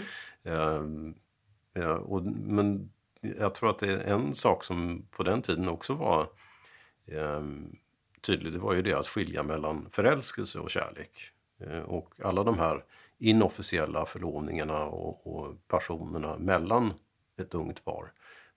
Mm. 0.44 1.14
Eh, 1.74 1.82
ja, 1.82 1.96
och, 1.96 2.22
men 2.24 2.90
jag 3.38 3.54
tror 3.54 3.70
att 3.70 3.78
det 3.78 3.92
är 3.92 3.98
en 3.98 4.34
sak 4.34 4.64
som 4.64 5.06
på 5.10 5.22
den 5.22 5.42
tiden 5.42 5.68
också 5.68 5.94
var 5.94 6.28
eh, 7.06 7.42
tydlig. 8.20 8.52
Det 8.52 8.58
var 8.58 8.74
ju 8.74 8.82
det 8.82 8.94
att 8.94 9.06
skilja 9.06 9.42
mellan 9.42 9.88
förälskelse 9.90 10.58
och 10.58 10.70
kärlek. 10.70 11.30
Eh, 11.58 11.78
och 11.78 12.14
alla 12.22 12.44
de 12.44 12.58
här 12.58 12.84
inofficiella 13.18 14.06
förlovningarna 14.06 14.84
och, 14.84 15.26
och 15.26 15.68
passionerna 15.68 16.38
mellan 16.38 16.92
ett 17.36 17.54
ungt 17.54 17.84
par 17.84 18.12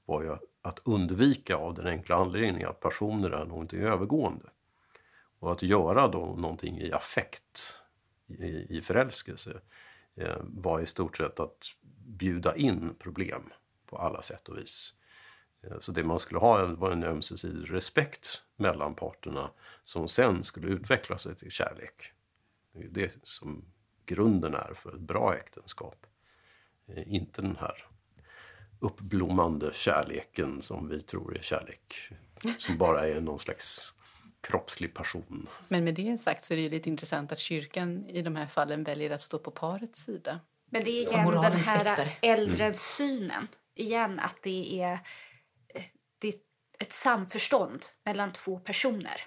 var 0.05 0.23
ju 0.23 0.37
att 0.61 0.79
undvika 0.83 1.55
av 1.55 1.73
den 1.73 1.87
enkla 1.87 2.15
anledningen 2.15 2.69
att 2.69 2.79
passioner 2.79 3.29
är 3.29 3.45
någonting 3.45 3.81
övergående. 3.81 4.45
Och 5.39 5.51
att 5.51 5.61
göra 5.61 6.07
då 6.07 6.25
någonting 6.25 6.79
i 6.79 6.91
affekt, 6.91 7.75
i, 8.27 8.77
i 8.77 8.81
förälskelse, 8.81 9.61
eh, 10.15 10.37
var 10.41 10.79
i 10.79 10.85
stort 10.85 11.17
sett 11.17 11.39
att 11.39 11.65
bjuda 12.05 12.55
in 12.55 12.95
problem 12.99 13.49
på 13.87 13.97
alla 13.97 14.21
sätt 14.21 14.49
och 14.49 14.57
vis. 14.57 14.93
Eh, 15.63 15.79
så 15.79 15.91
det 15.91 16.03
man 16.03 16.19
skulle 16.19 16.39
ha 16.39 16.65
var 16.65 16.91
en 16.91 17.03
ömsesidig 17.03 17.73
respekt 17.73 18.41
mellan 18.55 18.95
parterna 18.95 19.49
som 19.83 20.07
sen 20.07 20.43
skulle 20.43 20.67
utveckla 20.67 21.17
sig 21.17 21.35
till 21.35 21.51
kärlek. 21.51 22.11
Det 22.71 22.83
är 22.83 22.89
det 22.89 23.13
som 23.23 23.65
grunden 24.05 24.53
är 24.53 24.73
för 24.73 24.95
ett 24.95 25.01
bra 25.01 25.35
äktenskap. 25.35 26.05
Eh, 26.87 27.13
inte 27.13 27.41
den 27.41 27.57
här 27.59 27.85
uppblommande 28.79 29.71
kärleken 29.73 30.61
som 30.61 30.89
vi 30.89 31.01
tror 31.01 31.37
är 31.37 31.41
kärlek. 31.41 32.09
Som 32.57 32.77
bara 32.77 33.07
är 33.07 33.21
någon 33.21 33.39
slags 33.39 33.93
kroppslig 34.41 34.93
passion. 34.93 35.49
Men 35.67 35.83
med 35.83 35.95
det 35.95 36.17
sagt 36.17 36.43
så 36.43 36.53
är 36.53 36.55
det 36.55 36.63
ju 36.63 36.69
lite 36.69 36.89
intressant 36.89 37.31
att 37.31 37.39
kyrkan 37.39 38.05
i 38.09 38.21
de 38.21 38.35
här 38.35 38.47
fallen 38.47 38.83
väljer 38.83 39.11
att 39.11 39.21
stå 39.21 39.39
på 39.39 39.51
parets 39.51 39.99
sida. 39.99 40.39
Men 40.69 40.83
det 40.83 40.89
är 40.89 41.01
igen 41.01 41.31
den 41.31 41.57
här 41.57 42.17
äldre 42.21 42.63
mm. 42.63 42.73
synen 42.73 43.47
igen 43.79 44.19
att 44.19 44.43
det 44.43 44.81
är, 44.81 44.93
eh, 45.73 45.83
det 46.19 46.27
är 46.27 46.33
ett 46.79 46.93
samförstånd 46.93 47.85
mellan 48.05 48.33
två 48.33 48.59
personer. 48.59 49.21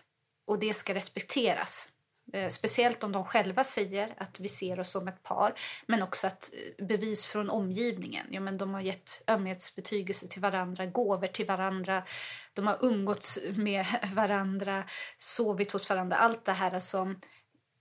Och 0.47 0.59
det 0.59 0.75
ska 0.75 0.95
respekteras. 0.95 1.93
Eh, 2.33 2.49
speciellt 2.49 3.05
om 3.05 3.13
de 3.13 3.25
själva 3.25 3.65
säger 3.65 4.15
att 4.17 4.41
vi 4.41 4.49
ser 4.49 4.81
oss 4.81 4.91
som 4.91 5.09
ett 5.09 5.23
par. 5.23 5.59
Men 5.87 6.03
också 6.03 6.27
att 6.27 6.51
eh, 6.79 6.87
bevis 6.87 7.27
från 7.27 7.51
omgivningen. 7.51 8.27
Ja, 8.31 8.41
men 8.41 8.59
de 8.59 8.75
har 8.75 8.81
gett 8.81 9.23
ömhetsbetygelse 9.29 10.29
till 10.29 10.43
varandra, 10.43 10.87
gåvor 10.87 11.27
till 11.27 11.47
varandra. 11.47 12.05
De 12.53 12.67
har 12.67 12.79
umgåtts 12.81 13.39
med 13.57 13.87
varandra, 14.15 14.85
sovit 15.17 15.73
hos 15.73 15.89
varandra. 15.89 16.17
Allt 16.17 16.45
det 16.45 16.53
här 16.53 16.81
som 16.81 17.21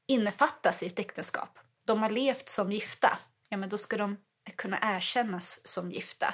innefattas 0.07 0.84
i 0.84 0.88
ett 0.88 0.99
äktenskap. 0.99 1.59
De 1.86 2.01
har 2.01 2.09
levt 2.09 2.49
som 2.49 2.72
gifta. 2.72 3.17
Ja, 3.49 3.57
men 3.57 3.70
då 3.70 3.78
ska 3.78 3.97
de 3.97 4.17
kunna 4.56 4.80
erkännas 4.82 5.68
som 5.68 5.91
gifta. 5.91 6.34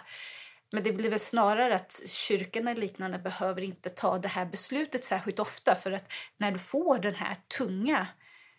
men 0.71 0.83
det 0.83 0.91
blir 0.91 1.09
väl 1.09 1.19
snarare 1.19 1.75
att 1.75 2.01
kyrkan 2.05 2.67
och 2.67 2.77
liknande 2.77 3.19
behöver 3.19 3.61
inte 3.61 3.89
ta 3.89 4.17
det 4.17 4.27
här 4.27 4.45
beslutet 4.45 5.05
särskilt 5.05 5.39
ofta 5.39 5.75
för 5.75 5.91
att 5.91 6.11
när 6.37 6.51
du 6.51 6.59
får 6.59 6.99
den 6.99 7.15
här 7.15 7.37
tunga 7.57 8.07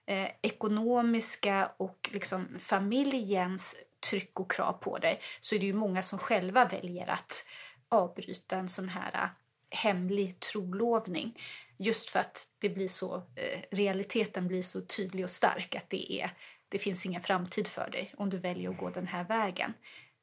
eh, 0.07 0.29
ekonomiska 0.43 1.71
och 1.77 2.11
liksom 2.13 2.49
familjens 2.59 3.77
tryck 4.11 4.41
och 4.41 4.51
krav 4.51 4.73
på 4.73 4.99
dig 4.99 5.21
så 5.41 5.55
är 5.55 5.59
det 5.59 5.67
ju 5.67 5.73
många 5.73 6.03
som 6.03 6.19
själva 6.19 6.65
väljer 6.65 7.11
att 7.11 7.47
avbryta 7.89 8.57
en 8.57 8.69
sån 8.69 8.89
här 8.89 9.15
eh, 9.15 9.29
hemlig 9.71 10.41
trolovning. 10.41 11.41
Just 11.79 12.11
för 12.11 12.19
att 12.19 12.49
det 12.59 12.69
blir 12.69 12.89
så, 12.89 13.17
eh, 13.17 13.61
realiteten 13.71 14.49
blir 14.49 14.63
så 14.63 14.81
tydlig 14.81 15.25
och 15.25 15.31
stark 15.31 15.75
att 15.75 15.91
det, 15.91 16.13
är, 16.13 16.31
det 16.69 16.79
finns 16.79 17.07
ingen 17.07 17.21
framtid 17.21 17.69
för 17.69 17.91
dig 17.91 18.15
om 18.17 18.31
du 18.31 18.39
väljer 18.39 18.71
att 18.71 18.79
gå 18.79 18.91
den 18.91 19.07
här 19.07 19.25
vägen. 19.25 19.75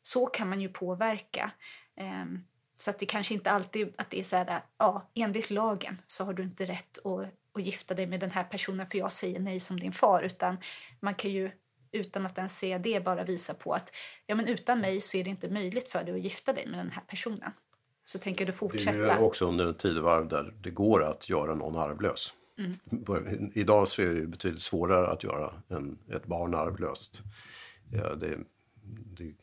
Så 0.04 0.26
kan 0.26 0.50
man 0.50 0.62
ju 0.62 0.70
påverka. 0.70 1.52
Um, 2.00 2.46
så 2.76 2.90
att 2.90 3.00
det 3.00 3.06
kanske 3.06 3.34
inte 3.34 3.52
alltid 3.52 3.94
att 3.98 4.10
det 4.10 4.20
är 4.20 4.24
så 4.24 4.36
här, 4.36 4.62
ja, 4.78 5.10
enligt 5.14 5.50
lagen 5.50 6.02
så 6.08 6.24
har 6.24 6.34
du 6.34 6.44
inte 6.44 6.66
rätt 6.66 7.06
att, 7.06 7.34
att 7.54 7.66
gifta 7.66 7.94
dig 7.94 8.06
med 8.06 8.20
den 8.20 8.32
här 8.32 8.44
personen 8.44 8.88
för 8.88 8.98
jag 8.98 9.12
säger 9.12 9.40
nej 9.40 9.60
som 9.60 9.80
din 9.80 9.92
far, 9.92 10.22
utan 10.24 10.58
man 11.00 11.16
kan 11.16 11.32
ju 11.32 11.52
utan 11.92 12.26
att 12.26 12.38
ens 12.38 12.58
se 12.58 12.78
det 12.78 13.04
bara 13.04 13.24
visa 13.24 13.54
på 13.54 13.74
att 13.74 13.92
ja, 14.28 14.36
men 14.36 14.48
utan 14.48 14.80
mig 14.80 15.02
så 15.02 15.18
är 15.18 15.24
det 15.24 15.30
inte 15.30 15.50
möjligt 15.50 15.88
för 15.88 16.04
dig 16.04 16.14
att 16.14 16.22
gifta 16.22 16.54
dig 16.54 16.68
med 16.68 16.80
den 16.80 16.92
här 16.92 17.04
personen. 17.08 17.52
Så 18.06 18.20
tänker 18.20 18.46
du 18.46 18.52
fortsätta. 18.52 18.98
Det 18.98 19.12
är 19.12 19.22
också 19.22 19.46
under 19.46 19.66
en 19.68 19.74
tidevarv 19.74 20.28
där 20.28 20.54
det 20.62 20.72
går 20.72 21.04
att 21.04 21.30
göra 21.30 21.56
någon 21.56 21.76
arvlös. 21.76 22.34
Mm. 22.58 23.52
Idag 23.54 23.88
så 23.88 24.02
är 24.02 24.14
det 24.14 24.28
betydligt 24.28 24.62
svårare 24.62 25.08
att 25.08 25.24
göra 25.24 25.54
än 25.70 25.98
ett 26.10 26.26
barn 26.26 26.56
arvlöst. 26.56 27.22
Eh, 27.94 28.12
det, 28.12 28.40
det 29.18 29.34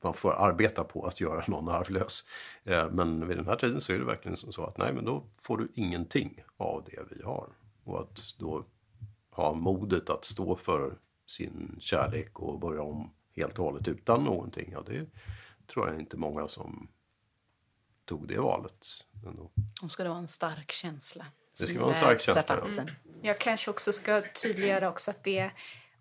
man 0.00 0.14
får 0.14 0.32
arbeta 0.32 0.84
på 0.84 1.06
att 1.06 1.20
göra 1.20 1.44
någon 1.48 1.68
arvlös. 1.68 2.24
Eh, 2.64 2.90
men 2.90 3.28
vid 3.28 3.36
den 3.36 3.46
här 3.46 3.56
tiden 3.56 3.80
så 3.80 3.92
är 3.92 3.98
det 3.98 4.04
verkligen 4.04 4.36
som 4.36 4.52
så 4.52 4.64
att 4.64 4.78
nej 4.78 4.92
men 4.92 5.04
då 5.04 5.24
får 5.42 5.58
du 5.58 5.68
ingenting 5.74 6.44
av 6.56 6.84
det 6.84 7.02
vi 7.10 7.22
har. 7.22 7.48
Och 7.84 8.00
att 8.00 8.34
då 8.38 8.64
ha 9.30 9.54
modet 9.54 10.10
att 10.10 10.24
stå 10.24 10.56
för 10.56 10.98
sin 11.26 11.76
kärlek 11.80 12.40
och 12.40 12.58
börja 12.58 12.82
om 12.82 13.10
helt 13.36 13.58
och 13.58 13.64
hållet 13.64 13.88
utan 13.88 14.24
någonting. 14.24 14.70
Ja, 14.72 14.82
det 14.86 15.06
tror 15.66 15.88
jag 15.88 16.00
inte 16.00 16.16
många 16.16 16.48
som 16.48 16.88
tog 18.04 18.28
det 18.28 18.40
valet. 18.40 18.86
Ändå. 19.26 19.50
Och 19.82 19.90
ska 19.90 20.02
det 20.02 20.08
vara 20.08 20.18
en 20.18 20.28
stark 20.28 20.72
känsla. 20.72 21.26
Det 21.58 21.66
ska 21.66 21.80
vara 21.80 21.88
en 21.88 21.94
stark 21.94 22.20
känsla. 22.20 22.56
Mm. 22.56 22.90
Jag 23.22 23.38
kanske 23.38 23.70
också 23.70 23.92
ska 23.92 24.22
tydliggöra 24.42 24.88
också 24.88 25.10
att 25.10 25.24
det 25.24 25.50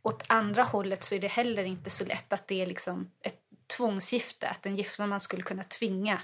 åt 0.01 0.23
andra 0.27 0.63
hållet 0.63 1.03
så 1.03 1.15
är 1.15 1.19
det 1.19 1.27
heller 1.27 1.63
inte 1.63 1.89
så 1.89 2.05
lätt 2.05 2.33
att 2.33 2.47
det 2.47 2.61
är 2.61 2.65
liksom 2.65 3.11
ett 3.21 3.39
tvångsgifte, 3.77 4.49
att 4.49 4.65
en 4.65 4.75
gifta 4.75 5.19
skulle 5.19 5.43
kunna 5.43 5.63
tvinga 5.63 6.21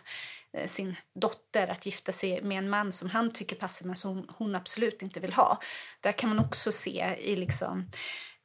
eh, 0.53 0.67
sin 0.67 0.95
dotter 1.15 1.67
att 1.67 1.85
gifta 1.85 2.11
sig 2.11 2.41
med 2.41 2.57
en 2.57 2.69
man 2.69 2.91
som 2.91 3.09
han 3.09 3.33
tycker 3.33 3.55
passar 3.55 3.85
men 3.85 3.95
som 3.95 4.29
hon 4.37 4.55
absolut 4.55 5.01
inte 5.01 5.19
vill 5.19 5.33
ha. 5.33 5.59
Där 5.99 6.11
kan 6.11 6.29
man 6.29 6.45
också 6.45 6.71
se 6.71 7.15
i 7.19 7.35
liksom, 7.35 7.91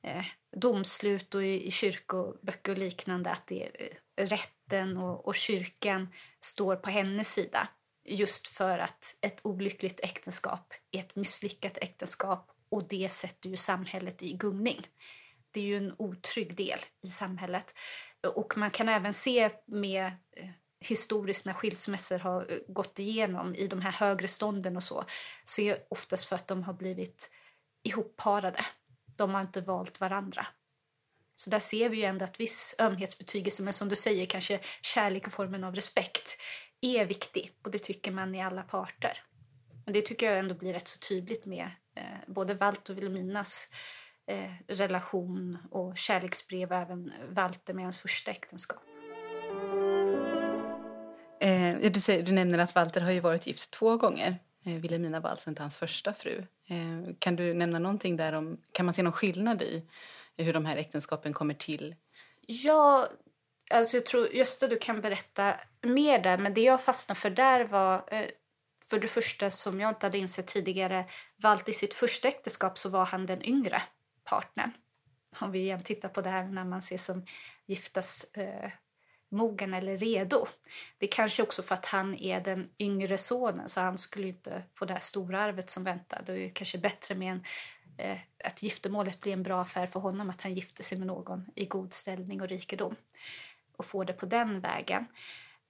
eh, 0.06 0.24
domslut 0.56 1.34
och 1.34 1.44
i, 1.44 1.66
i 1.66 1.70
kyrkoböcker 1.70 2.72
och 2.72 2.78
liknande 2.78 3.30
att 3.30 3.46
det 3.46 3.64
är 3.64 3.70
eh, 4.16 4.26
rätten 4.26 4.96
och, 4.96 5.26
och 5.26 5.34
kyrkan 5.34 6.08
står 6.40 6.76
på 6.76 6.90
hennes 6.90 7.32
sida 7.32 7.68
just 8.04 8.48
för 8.48 8.78
att 8.78 9.16
ett 9.20 9.40
olyckligt 9.42 10.00
äktenskap 10.00 10.74
är 10.90 11.00
ett 11.00 11.16
misslyckat 11.16 11.78
äktenskap 11.78 12.50
och 12.68 12.88
det 12.88 13.08
sätter 13.08 13.50
ju 13.50 13.56
samhället 13.56 14.22
i 14.22 14.32
gungning. 14.32 14.86
Det 15.50 15.60
är 15.60 15.64
ju 15.64 15.76
en 15.76 15.94
otrygg 15.98 16.56
del 16.56 16.78
i 17.02 17.06
samhället. 17.06 17.74
Och 18.34 18.56
man 18.56 18.70
kan 18.70 18.88
även 18.88 19.14
se 19.14 19.50
med 19.66 20.06
eh, 20.06 20.48
historiskt 20.80 21.44
när 21.44 21.52
skilsmässor 21.52 22.18
har 22.18 22.52
eh, 22.52 22.58
gått 22.68 22.98
igenom 22.98 23.54
i 23.54 23.66
de 23.66 23.80
här 23.80 23.92
högre 23.92 24.28
stånden 24.28 24.76
och 24.76 24.82
så, 24.82 25.04
så 25.44 25.60
är 25.60 25.70
det 25.70 25.86
oftast 25.90 26.24
för 26.24 26.36
att 26.36 26.48
de 26.48 26.62
har 26.62 26.72
blivit 26.72 27.30
ihopparade. 27.82 28.64
De 29.16 29.34
har 29.34 29.40
inte 29.40 29.60
valt 29.60 30.00
varandra. 30.00 30.46
Så 31.36 31.50
där 31.50 31.58
ser 31.58 31.88
vi 31.88 31.96
ju 31.96 32.04
ändå 32.04 32.24
att 32.24 32.40
viss 32.40 32.74
ömhetsbetygelse, 32.78 33.62
men 33.62 33.72
som 33.72 33.88
du 33.88 33.96
säger, 33.96 34.26
kanske 34.26 34.60
kärlek 34.82 35.26
i 35.26 35.30
formen 35.30 35.64
av 35.64 35.74
respekt, 35.74 36.38
är 36.84 37.04
viktig. 37.04 37.52
Och 37.62 37.70
det 37.70 37.78
tycker 37.78 38.12
man 38.12 38.34
i 38.34 38.42
alla 38.42 38.62
parter. 38.62 39.22
Men 39.84 39.94
det 39.94 40.02
tycker 40.02 40.26
jag 40.26 40.38
ändå 40.38 40.54
blir 40.54 40.72
rätt 40.72 40.88
så 40.88 40.98
tydligt 40.98 41.44
med 41.46 41.70
eh, 41.94 42.02
både 42.26 42.54
Walt 42.54 42.88
och 42.88 42.96
Vilhelminas 42.96 43.68
eh, 44.26 44.52
relation 44.68 45.58
och 45.70 45.98
kärleksbrev 45.98 46.70
och 46.70 46.76
även 46.76 47.12
Walter 47.28 47.74
med 47.74 47.84
hans 47.84 47.98
första 47.98 48.30
äktenskap. 48.30 48.82
Eh, 51.40 51.92
du, 51.92 52.00
säger, 52.00 52.22
du 52.22 52.32
nämner 52.32 52.58
att 52.58 52.74
Walter 52.74 53.00
har 53.00 53.10
ju 53.10 53.20
varit 53.20 53.46
gift 53.46 53.70
två 53.70 53.96
gånger. 53.96 54.38
Eh, 54.64 54.72
Vilhelmina 54.72 55.20
var 55.20 55.30
alltså 55.30 55.50
inte 55.50 55.62
hans 55.62 55.76
första 55.76 56.12
fru. 56.12 56.46
Eh, 56.68 57.14
kan 57.18 57.36
du 57.36 57.54
nämna 57.54 57.78
någonting 57.78 58.16
där 58.16 58.32
om, 58.32 58.60
kan 58.72 58.86
man 58.86 58.94
se 58.94 59.02
någon 59.02 59.12
skillnad 59.12 59.62
i 59.62 59.82
hur 60.36 60.52
de 60.52 60.66
här 60.66 60.76
äktenskapen 60.76 61.32
kommer 61.32 61.54
till? 61.54 61.94
Ja, 62.46 63.08
alltså 63.70 63.96
jag 63.96 64.06
tror 64.06 64.34
Gösta 64.34 64.68
du 64.68 64.78
kan 64.78 65.00
berätta 65.00 65.54
mer 65.82 66.18
där, 66.18 66.38
men 66.38 66.54
det 66.54 66.60
jag 66.60 66.84
fastnade 66.84 67.20
för 67.20 67.30
där 67.30 67.64
var 67.64 68.04
eh, 68.10 68.26
för 68.84 68.98
det 68.98 69.08
första 69.08 69.50
som 69.50 69.80
jag 69.80 69.90
inte 69.90 70.06
hade 70.06 70.18
insett 70.18 70.46
tidigare, 70.46 71.04
Walt 71.36 71.68
i 71.68 71.72
sitt 71.72 71.94
första 71.94 72.28
äktenskap 72.28 72.78
så 72.78 72.88
var 72.88 73.04
han 73.04 73.26
den 73.26 73.44
yngre 73.44 73.82
partnern. 74.24 74.70
Om 75.38 75.52
vi 75.52 75.58
igen 75.58 75.82
tittar 75.82 76.08
på 76.08 76.20
det 76.20 76.30
här 76.30 76.44
när 76.44 76.64
man 76.64 76.78
ses 76.78 77.04
som 77.04 77.26
giftas 77.66 78.24
eh, 78.34 78.70
mogen 79.28 79.74
eller 79.74 79.98
redo. 79.98 80.46
Det 80.98 81.06
är 81.06 81.10
kanske 81.10 81.42
också 81.42 81.62
för 81.62 81.74
att 81.74 81.86
han 81.86 82.14
är 82.14 82.40
den 82.40 82.70
yngre 82.78 83.18
sonen 83.18 83.68
så 83.68 83.80
han 83.80 83.98
skulle 83.98 84.28
inte 84.28 84.62
få 84.74 84.84
det 84.84 84.92
här 84.92 85.00
stora 85.00 85.40
arvet 85.40 85.70
som 85.70 85.84
väntar. 85.84 86.22
Det 86.26 86.32
är 86.32 86.48
kanske 86.48 86.78
bättre 86.78 87.14
med 87.14 87.32
en, 87.32 87.44
eh, 87.98 88.18
att 88.44 88.62
giftermålet 88.62 89.20
blir 89.20 89.32
en 89.32 89.42
bra 89.42 89.60
affär 89.60 89.86
för 89.86 90.00
honom 90.00 90.30
att 90.30 90.42
han 90.42 90.54
gifter 90.54 90.84
sig 90.84 90.98
med 90.98 91.06
någon 91.06 91.46
i 91.54 91.64
god 91.64 91.92
ställning 91.92 92.40
och 92.40 92.48
rikedom 92.48 92.96
och 93.76 93.86
får 93.86 94.04
det 94.04 94.12
på 94.12 94.26
den 94.26 94.60
vägen. 94.60 95.06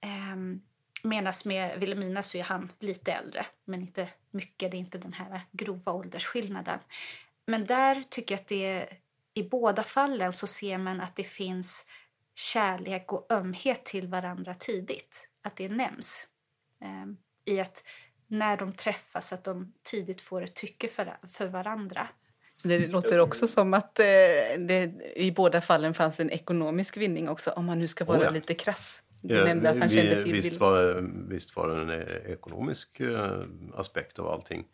Ehm, 0.01 0.61
Medan 1.05 1.33
med 1.45 1.79
Vilhelmina 1.79 2.23
så 2.23 2.37
är 2.37 2.43
han 2.43 2.71
lite 2.79 3.11
äldre, 3.11 3.45
men 3.65 3.81
inte 3.81 4.09
mycket. 4.31 4.71
Det 4.71 4.77
är 4.77 4.79
inte 4.79 4.97
den 4.97 5.13
här 5.13 5.41
grova 5.51 5.91
åldersskillnaden. 5.91 6.79
Men 7.45 7.65
där 7.65 8.03
tycker 8.03 8.35
jag 8.35 8.41
att 8.41 8.47
det 8.47 8.89
i 9.33 9.43
båda 9.43 9.83
fallen 9.83 10.33
så 10.33 10.47
ser 10.47 10.77
man 10.77 11.01
att 11.01 11.15
det 11.15 11.23
finns 11.23 11.87
kärlek 12.35 13.13
och 13.13 13.31
ömhet 13.31 13.85
till 13.85 14.07
varandra 14.07 14.53
tidigt. 14.53 15.29
Att 15.43 15.55
det 15.55 15.69
nämns. 15.69 16.27
Um, 16.81 17.17
I 17.45 17.59
att 17.59 17.83
när 18.27 18.57
de 18.57 18.73
träffas 18.73 19.33
att 19.33 19.43
de 19.43 19.73
tidigt 19.83 20.21
får 20.21 20.41
ett 20.41 20.55
tycke 20.55 20.87
för, 20.87 21.17
för 21.27 21.47
varandra. 21.47 22.07
Det 22.67 22.87
låter 22.87 23.19
också 23.19 23.47
som 23.47 23.73
att 23.73 23.99
eh, 23.99 24.05
det 24.57 24.91
i 25.15 25.31
båda 25.31 25.61
fallen 25.61 25.93
fanns 25.93 26.19
en 26.19 26.29
ekonomisk 26.29 26.97
vinning 26.97 27.29
också 27.29 27.51
om 27.51 27.65
man 27.65 27.79
nu 27.79 27.87
ska 27.87 28.05
vara 28.05 28.19
oh 28.19 28.23
ja. 28.23 28.29
lite 28.29 28.53
krass. 28.53 29.01
Du 29.21 29.35
ja, 29.35 29.45
nämnde 29.45 29.69
att 29.69 29.79
han 29.79 29.87
vi, 29.87 29.95
kände 29.95 30.23
till 30.23 30.33
visst 30.33 30.59
var, 30.59 31.09
visst 31.29 31.55
var 31.55 31.67
det 31.67 31.81
en 31.81 31.89
eh, 31.89 32.31
ekonomisk 32.31 32.99
eh, 32.99 33.41
aspekt 33.73 34.19
av 34.19 34.27
allting. 34.27 34.65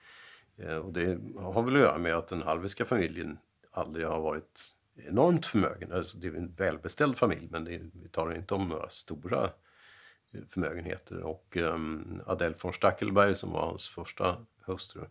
Eh, 0.58 0.76
och 0.76 0.94
det 0.94 1.20
har 1.38 1.64
väl 1.64 1.76
att 1.76 1.82
göra 1.82 1.98
med 1.98 2.16
att 2.16 2.28
den 2.28 2.42
halviska 2.42 2.86
familjen 2.86 3.38
aldrig 3.72 4.08
har 4.08 4.22
varit 4.22 4.62
enormt 4.96 5.46
förmögen. 5.46 5.92
Alltså 5.92 6.18
det 6.18 6.28
är 6.28 6.36
en 6.36 6.54
välbeställd 6.58 7.18
familj 7.18 7.48
men 7.52 7.66
det, 7.66 7.82
vi 7.94 8.10
talar 8.10 8.36
inte 8.36 8.54
om 8.54 8.70
några 8.70 8.90
stora 8.90 9.44
eh, 10.34 10.42
förmögenheter. 10.50 11.24
Och 11.24 11.58
um, 11.58 12.22
Adele 12.26 12.56
von 12.62 12.74
Stackelberg 12.74 13.36
som 13.36 13.52
var 13.52 13.66
hans 13.66 13.88
första 13.88 14.46
hustru, 14.66 15.02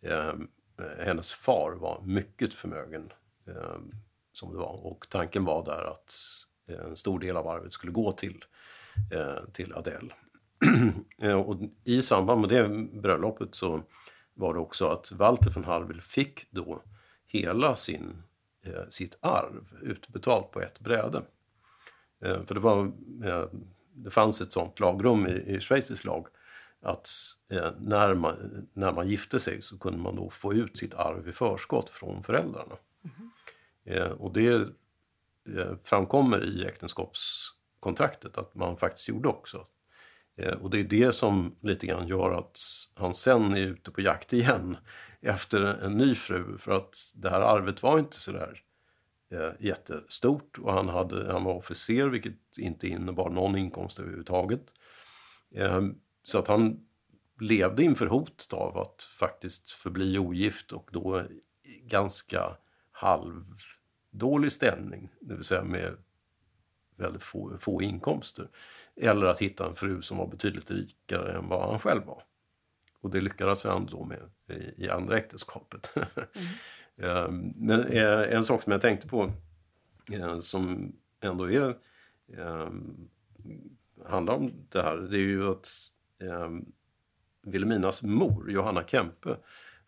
um, 0.00 0.48
Eh, 0.80 1.04
hennes 1.06 1.32
far 1.32 1.72
var 1.72 2.02
mycket 2.04 2.54
förmögen 2.54 3.12
eh, 3.46 3.78
som 4.32 4.52
det 4.52 4.58
var. 4.58 4.86
Och 4.86 5.06
tanken 5.10 5.44
var 5.44 5.64
där 5.64 5.84
att 5.90 6.14
eh, 6.68 6.86
en 6.86 6.96
stor 6.96 7.18
del 7.18 7.36
av 7.36 7.48
arvet 7.48 7.72
skulle 7.72 7.92
gå 7.92 8.12
till, 8.12 8.44
till 9.52 9.74
Adele. 9.74 10.14
och 11.44 11.56
i 11.84 12.02
samband 12.02 12.40
med 12.40 12.50
det 12.50 12.68
bröllopet 12.92 13.54
så 13.54 13.82
var 14.34 14.54
det 14.54 14.60
också 14.60 14.86
att 14.86 15.12
Walter 15.12 15.50
von 15.50 15.64
Hallwyl 15.64 16.00
fick 16.00 16.46
då 16.50 16.82
hela 17.26 17.76
sin, 17.76 18.22
eh, 18.62 18.88
sitt 18.88 19.18
arv 19.20 19.78
utbetalt 19.82 20.50
på 20.50 20.60
ett 20.60 20.80
bräde. 20.80 21.22
Eh, 22.20 22.42
för 22.44 22.54
det, 22.54 22.60
var, 22.60 22.92
eh, 23.24 23.44
det 23.92 24.10
fanns 24.10 24.40
ett 24.40 24.52
sånt 24.52 24.80
lagrum 24.80 25.26
i, 25.26 25.54
i 25.54 25.60
schweizisk 25.60 26.04
lag 26.04 26.26
att 26.82 27.10
eh, 27.50 27.72
när, 27.78 28.14
man, 28.14 28.68
när 28.72 28.92
man 28.92 29.08
gifte 29.08 29.40
sig 29.40 29.62
så 29.62 29.78
kunde 29.78 29.98
man 29.98 30.16
då 30.16 30.30
få 30.30 30.54
ut 30.54 30.78
sitt 30.78 30.94
arv 30.94 31.28
i 31.28 31.32
förskott 31.32 31.90
från 31.90 32.22
föräldrarna. 32.22 32.76
Mm. 33.86 34.12
och 34.12 34.32
det 34.32 34.68
eh, 35.56 35.74
framkommer 35.84 36.44
i 36.44 36.66
äktenskapskontraktet 36.66 38.38
att 38.38 38.54
man 38.54 38.76
faktiskt 38.76 39.08
gjorde 39.08 39.28
också. 39.28 39.66
Och 40.60 40.70
det 40.70 40.80
är 40.80 40.84
det 40.84 41.12
som 41.12 41.56
lite 41.60 41.86
grann 41.86 42.08
gör 42.08 42.30
att 42.32 42.58
han 42.94 43.14
sen 43.14 43.54
är 43.54 43.62
ute 43.62 43.90
på 43.90 44.00
jakt 44.00 44.32
igen 44.32 44.76
efter 45.20 45.62
en 45.62 45.92
ny 45.92 46.14
fru. 46.14 46.58
För 46.58 46.72
att 46.72 46.96
det 47.14 47.30
här 47.30 47.40
arvet 47.40 47.82
var 47.82 47.98
inte 47.98 48.16
sådär 48.16 48.62
eh, 49.30 49.50
jättestort 49.58 50.58
och 50.58 50.72
han, 50.72 50.88
hade, 50.88 51.32
han 51.32 51.44
var 51.44 51.54
officer 51.54 52.08
vilket 52.08 52.58
inte 52.58 52.88
innebar 52.88 53.30
någon 53.30 53.56
inkomst 53.56 53.98
överhuvudtaget. 53.98 54.74
Så 56.22 56.38
att 56.38 56.48
han 56.48 56.86
levde 57.40 57.82
inför 57.82 58.06
hotet 58.06 58.52
av 58.52 58.78
att 58.78 59.02
faktiskt 59.02 59.70
förbli 59.70 60.18
ogift 60.18 60.72
och 60.72 60.90
då 60.92 61.22
ganska 61.82 62.56
halvdålig 62.90 64.52
ställning, 64.52 65.08
det 65.20 65.34
vill 65.34 65.44
säga 65.44 65.64
med 65.64 65.96
väldigt 66.96 67.22
få, 67.22 67.58
få 67.58 67.82
inkomster. 67.82 68.48
Eller 68.96 69.26
att 69.26 69.38
hitta 69.38 69.68
en 69.68 69.74
fru 69.74 70.02
som 70.02 70.16
var 70.18 70.26
betydligt 70.26 70.70
rikare 70.70 71.32
än 71.32 71.48
vad 71.48 71.70
han 71.70 71.78
själv 71.78 72.04
var. 72.04 72.22
Och 73.00 73.10
det 73.10 73.20
lyckades 73.20 73.64
han 73.64 73.86
då 73.86 74.04
med 74.04 74.30
i, 74.48 74.84
i 74.84 74.90
andra 74.90 75.18
äktenskapet. 75.18 75.94
Mm. 76.96 77.54
Men 77.56 77.84
eh, 77.84 78.34
en 78.34 78.44
sak 78.44 78.62
som 78.62 78.72
jag 78.72 78.80
tänkte 78.80 79.08
på 79.08 79.32
eh, 80.12 80.38
som 80.38 80.92
ändå 81.20 81.50
är 81.50 81.76
ehm, 82.38 83.08
handlar 84.06 84.34
om 84.34 84.52
det 84.68 84.82
här, 84.82 84.96
det 84.96 85.16
är 85.16 85.20
ju 85.20 85.50
att 85.50 85.68
eh, 86.20 86.50
Vilhelminas 87.42 88.02
mor, 88.02 88.50
Johanna 88.50 88.82
Kempe, 88.86 89.36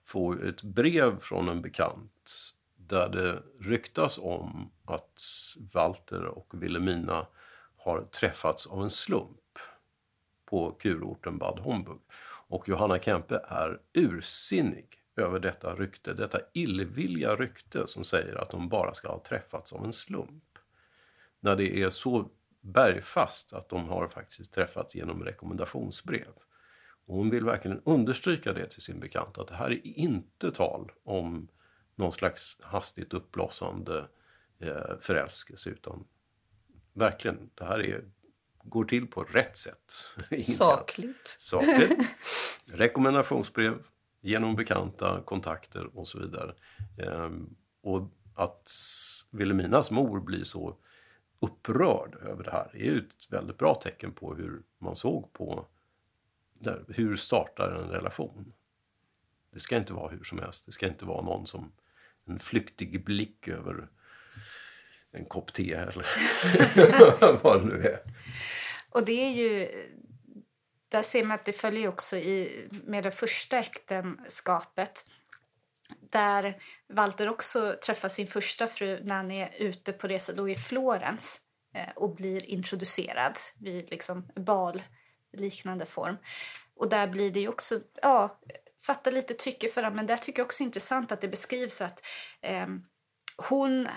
får 0.05 0.49
ett 0.49 0.63
brev 0.63 1.21
från 1.21 1.49
en 1.49 1.63
bekant 1.63 2.55
där 2.77 3.09
det 3.09 3.43
ryktas 3.61 4.19
om 4.19 4.71
att 4.85 5.23
Walter 5.75 6.25
och 6.25 6.63
Vilhelmina 6.63 7.27
har 7.77 8.03
träffats 8.03 8.67
av 8.67 8.83
en 8.83 8.91
slump 8.91 9.59
på 10.45 10.71
kurorten 10.71 11.39
Bad 11.39 11.59
Homburg. 11.59 11.99
Och 12.49 12.69
Johanna 12.69 12.99
Kempe 12.99 13.41
är 13.49 13.81
ursinnig 13.93 14.87
över 15.17 15.39
detta 15.39 15.75
rykte, 15.75 16.15
detta 16.15 16.39
illvilliga 16.53 17.37
rykte 17.37 17.87
som 17.87 18.05
säger 18.05 18.35
att 18.35 18.51
de 18.51 18.69
bara 18.69 18.95
ska 18.95 19.09
ha 19.09 19.23
träffats 19.23 19.73
av 19.73 19.85
en 19.85 19.93
slump. 19.93 20.59
När 21.41 21.57
det 21.57 21.83
är 21.83 21.91
så 21.91 22.31
bergfast 22.63 23.53
att 23.53 23.69
de 23.69 23.89
har 23.89 24.09
faktiskt 24.09 24.53
träffats 24.53 24.95
genom 24.95 25.25
rekommendationsbrev. 25.25 26.33
Och 27.07 27.17
hon 27.17 27.31
vill 27.31 27.45
verkligen 27.45 27.83
understryka 27.85 28.53
det 28.53 28.67
till 28.67 28.83
sin 28.83 29.01
bekant 29.01 29.39
att 29.39 29.49
det 29.49 29.55
här 29.55 29.71
är 29.71 29.87
inte 29.87 30.51
tal 30.51 30.93
om 31.05 31.49
någon 31.95 32.13
slags 32.13 32.61
hastigt 32.63 33.15
uppblossande 33.15 34.09
eh, 34.59 34.99
förälskelse 35.01 35.71
utan 35.71 36.05
verkligen, 36.93 37.51
det 37.55 37.65
här 37.65 37.79
är, 37.79 38.05
går 38.63 38.85
till 38.85 39.07
på 39.07 39.25
rätt 39.25 39.57
sätt. 39.57 39.93
Sakligt. 40.45 41.27
Sakligt. 41.27 42.09
Rekommendationsbrev 42.65 43.83
genom 44.21 44.57
bekanta 44.57 45.23
kontakter 45.25 45.99
och 45.99 46.09
så 46.09 46.19
vidare. 46.19 46.55
Ehm, 46.99 47.57
och 47.81 48.11
att 48.35 48.71
Vilhelminas 49.31 49.91
mor 49.91 50.21
blir 50.21 50.45
så 50.45 50.77
upprörd 51.43 52.15
över 52.23 52.45
det 52.45 52.51
här 52.51 52.71
Det 52.73 52.79
är 52.79 52.85
ju 52.85 52.99
ett 52.99 53.33
väldigt 53.33 53.59
bra 53.59 53.75
tecken 53.75 54.13
på 54.13 54.35
hur 54.35 54.63
man 54.79 54.97
såg 54.97 55.33
på 55.33 55.67
där, 56.55 56.85
hur 56.89 57.17
startar 57.17 57.71
en 57.71 57.89
relation. 57.89 58.53
Det 59.51 59.61
ska 59.61 59.77
inte 59.77 59.93
vara 59.93 60.11
hur 60.11 60.25
som 60.25 60.39
helst. 60.39 60.67
Det 60.67 60.73
ska 60.73 60.87
inte 60.87 61.05
vara 61.05 61.23
någon 61.23 61.47
som 61.47 61.73
en 62.25 62.39
flyktig 62.39 63.05
blick 63.05 63.49
över 63.49 63.89
en 65.11 65.25
kopp 65.25 65.53
te 65.53 65.73
eller 65.73 66.07
vad 67.43 67.61
det 67.61 67.67
nu 67.67 67.83
är. 67.83 68.01
Och 68.91 69.05
det 69.05 69.25
är 69.25 69.31
ju... 69.31 69.69
Där 70.89 71.03
ser 71.03 71.25
man 71.25 71.35
att 71.35 71.45
det 71.45 71.53
följer 71.53 71.89
också 71.89 72.17
i, 72.17 72.69
med 72.71 73.05
det 73.05 73.11
första 73.11 73.59
äktenskapet 73.59 75.07
där 76.01 76.63
Walter 76.89 77.29
också 77.29 77.77
träffar 77.87 78.09
sin 78.09 78.27
första 78.27 78.67
fru 78.67 79.01
när 79.05 79.15
han 79.15 79.31
är 79.31 79.51
ute 79.59 79.93
på 79.93 80.09
resa 80.09 80.33
då 80.33 80.49
i 80.49 80.57
Florens 80.57 81.41
eh, 81.75 81.91
och 81.97 82.15
blir 82.15 82.45
introducerad 82.45 83.37
vid 83.61 83.91
liksom 83.91 84.29
balliknande 84.37 85.87
form. 85.87 86.17
Och 86.77 86.89
där 86.89 87.07
blir 87.07 87.31
det 87.31 87.41
ju 87.41 87.49
också, 87.49 87.81
ja, 88.03 88.41
fatta 88.87 89.11
lite 89.11 89.35
tycke 89.35 89.69
för 89.69 89.83
honom. 89.83 89.97
men 89.97 90.07
där 90.07 90.17
tycker 90.17 90.41
jag 90.41 90.47
också 90.47 90.63
intressant 90.63 91.13
att 91.13 91.21
det 91.21 91.29
beskrivs 91.29 91.81
att 91.81 92.07
eh, 92.41 92.67
hon 93.37 93.87
eh, 93.87 93.93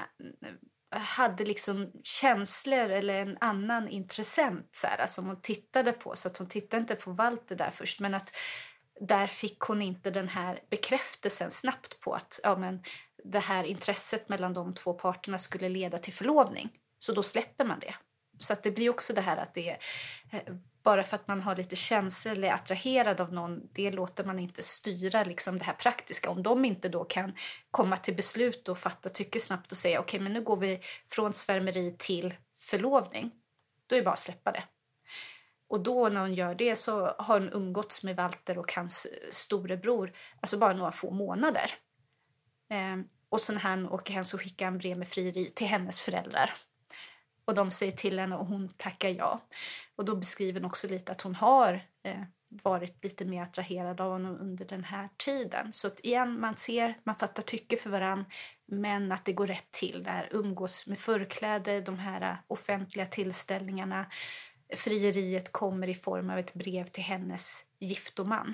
hade 1.00 1.46
liksom 1.46 1.92
känslor 2.04 2.90
eller 2.90 3.22
en 3.22 3.38
annan 3.42 3.88
intressent 3.88 4.70
så 4.72 4.88
här, 4.88 5.08
som 5.08 5.26
hon 5.26 5.42
tittade 5.42 5.92
på. 5.92 6.16
Så 6.16 6.28
att 6.28 6.38
hon 6.38 6.48
tittade 6.48 6.82
inte 6.82 6.96
på 6.96 7.12
Walter 7.12 7.56
där 7.56 7.72
först 7.72 8.00
men 8.00 8.14
att 8.14 8.36
där 9.00 9.28
fick 9.28 9.60
hon 9.60 9.82
inte 9.82 10.12
den 10.12 10.28
här 10.28 10.60
bekräftelsen 10.70 11.52
snabbt 11.52 12.00
på 12.00 12.14
att 12.14 12.40
ja, 12.44 12.58
men 12.58 12.84
det 13.24 13.40
här 13.40 13.64
intresset 13.64 14.30
mellan 14.30 14.54
de 14.54 14.74
två 14.74 14.94
parterna 14.94 15.38
skulle 15.38 15.70
leda 15.70 15.98
till 15.98 16.14
förlovning. 16.14 16.70
Så 16.98 17.14
då 17.14 17.24
släpper 17.24 17.66
man 17.66 17.80
det. 17.80 17.96
Så 18.40 18.54
att 18.54 18.64
det 18.64 18.72
blir 18.72 18.90
också 18.90 19.14
det 19.14 19.22
här 19.22 19.38
att 19.38 19.54
det 19.54 19.78
är 20.30 20.60
bara 20.84 21.04
för 21.04 21.16
att 21.16 21.28
man 21.28 21.42
har 21.42 21.56
lite 21.56 21.76
känslor 21.76 22.34
eller 22.34 22.48
är 22.48 22.54
attraherad 22.54 23.22
av 23.22 23.34
någon, 23.34 23.70
det 23.74 23.92
låter 23.92 24.24
man 24.24 24.40
inte 24.40 24.64
styra 24.64 25.24
liksom 25.24 25.58
det 25.58 25.66
här 25.66 25.74
praktiska. 25.74 26.30
Om 26.30 26.44
de 26.44 26.66
inte 26.66 26.90
då 26.90 27.04
kan 27.04 27.34
komma 27.72 27.98
till 27.98 28.16
beslut 28.16 28.70
och 28.70 28.78
fatta 28.78 29.10
tycke 29.10 29.40
snabbt 29.40 29.72
och 29.72 29.78
säga 29.78 30.00
okej, 30.00 30.18
okay, 30.18 30.24
men 30.24 30.34
nu 30.34 30.42
går 30.42 30.58
vi 30.58 30.80
från 31.06 31.34
svärmeri 31.34 31.96
till 31.98 32.34
förlovning. 32.58 33.32
Då 33.88 33.96
är 33.96 34.00
det 34.00 34.06
bara 34.06 34.14
att 34.14 34.20
släppa 34.20 34.52
det. 34.52 34.64
Och 35.68 35.84
då 35.84 36.10
när 36.10 36.22
hon 36.22 36.34
gör 36.34 36.56
det 36.56 36.76
så 36.76 37.16
har 37.18 37.40
hon 37.40 37.54
umgåtts 37.54 38.04
med 38.04 38.16
Walter 38.16 38.58
och 38.58 38.74
hans 38.74 39.06
eh, 39.06 39.30
storebror, 39.32 40.14
alltså 40.42 40.58
bara 40.58 40.74
några 40.74 40.92
få 40.92 41.12
månader. 41.12 41.72
Eh, 42.70 42.98
och 43.30 43.42
så 43.42 43.54
när 43.54 43.60
han 43.60 43.90
åker 43.90 44.14
hem 44.14 44.26
så 44.26 44.38
skickar 44.38 44.66
han 44.66 44.78
brev 44.78 44.98
med 44.98 45.08
frieri 45.08 45.46
till 45.46 45.68
hennes 45.68 46.02
föräldrar. 46.02 46.54
Och 47.46 47.56
de 47.56 47.72
säger 47.72 47.92
till 47.92 48.20
henne 48.20 48.36
och 48.36 48.48
hon 48.48 48.70
tackar 48.78 49.10
ja. 49.10 49.40
Och 49.96 50.06
då 50.06 50.16
beskriver 50.16 50.60
hon 50.60 50.70
också 50.70 50.88
lite 50.88 51.12
att 51.12 51.22
hon 51.22 51.36
har 51.36 51.74
eh, 52.04 52.22
varit 52.50 53.04
lite 53.04 53.26
mer 53.26 53.44
attraherad 53.44 54.02
av 54.02 54.12
honom 54.12 54.38
under 54.40 54.66
den 54.66 54.84
här 54.84 55.10
tiden. 55.18 55.74
Så 55.74 55.88
att 55.88 56.00
igen, 56.00 56.40
man 56.40 56.58
ser, 56.58 56.98
man 57.04 57.16
fattar 57.16 57.44
tycke 57.44 57.78
för 57.78 57.90
varann 57.90 58.26
men 58.66 59.12
att 59.12 59.26
det 59.26 59.34
går 59.34 59.48
rätt 59.48 59.72
till. 59.72 60.04
Där 60.04 60.30
umgås 60.32 60.88
med 60.88 61.00
förkläde, 61.00 61.82
de 61.82 62.00
här 62.00 62.22
eh, 62.22 62.38
offentliga 62.48 63.06
tillställningarna. 63.06 64.06
Frieriet 64.74 65.52
kommer 65.52 65.88
i 65.88 65.96
form 65.96 66.30
av 66.30 66.38
ett 66.38 66.54
brev 66.54 66.86
till 66.86 67.04
hennes 67.04 67.66
giftoman. 67.80 68.54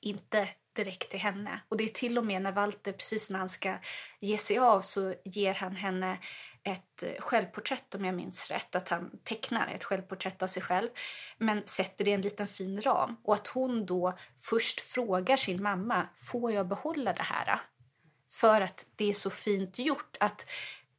Inte 0.00 0.48
direkt 0.72 1.10
till 1.10 1.20
henne. 1.20 1.60
Och 1.68 1.76
det 1.76 1.84
är 1.84 1.88
till 1.88 2.18
och 2.18 2.26
med 2.26 2.42
när 2.42 2.52
Walter, 2.52 2.92
precis 2.92 3.30
när 3.30 3.38
han 3.38 3.48
ska 3.48 3.78
ge 4.20 4.38
sig 4.38 4.58
av, 4.58 4.80
så 4.80 5.14
ger 5.24 5.54
han 5.54 5.76
henne 5.76 6.18
ett 6.62 7.04
självporträtt 7.18 7.94
om 7.94 8.04
jag 8.04 8.14
minns 8.14 8.50
rätt, 8.50 8.74
att 8.74 8.88
han 8.88 9.10
tecknar 9.24 9.68
ett 9.68 9.84
självporträtt 9.84 10.42
av 10.42 10.46
sig 10.46 10.62
själv 10.62 10.88
men 11.38 11.66
sätter 11.66 12.04
det 12.04 12.10
i 12.10 12.14
en 12.14 12.20
liten 12.20 12.48
fin 12.48 12.80
ram 12.80 13.16
och 13.24 13.34
att 13.34 13.46
hon 13.46 13.86
då 13.86 14.18
först 14.36 14.80
frågar 14.80 15.36
sin 15.36 15.62
mamma, 15.62 16.08
får 16.16 16.52
jag 16.52 16.68
behålla 16.68 17.12
det 17.12 17.22
här? 17.22 17.60
För 18.30 18.60
att 18.60 18.86
det 18.96 19.08
är 19.08 19.12
så 19.12 19.30
fint 19.30 19.78
gjort 19.78 20.16
att 20.20 20.46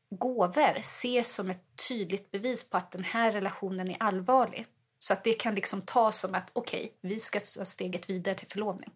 gåvor 0.10 0.78
ses 0.78 1.34
som 1.34 1.49
ett 1.49 1.64
tydligt 1.88 2.32
bevis 2.32 2.70
på 2.70 2.78
att 2.78 2.91
den 2.91 3.03
här 3.03 3.32
relationen 3.32 3.91
är 3.91 3.97
allvarlig. 3.99 4.66
Så 4.99 5.14
att 5.14 5.24
det 5.24 5.34
kan 5.34 5.56
liksom 5.56 5.82
tas 5.82 6.20
som 6.20 6.36
att 6.36 6.49
okej, 6.53 6.80
okay, 6.80 6.91
vi 7.01 7.20
ska 7.20 7.39
ta 7.39 7.66
steget 7.66 8.10
vidare 8.10 8.36
till 8.36 8.47
förlovning 8.47 8.91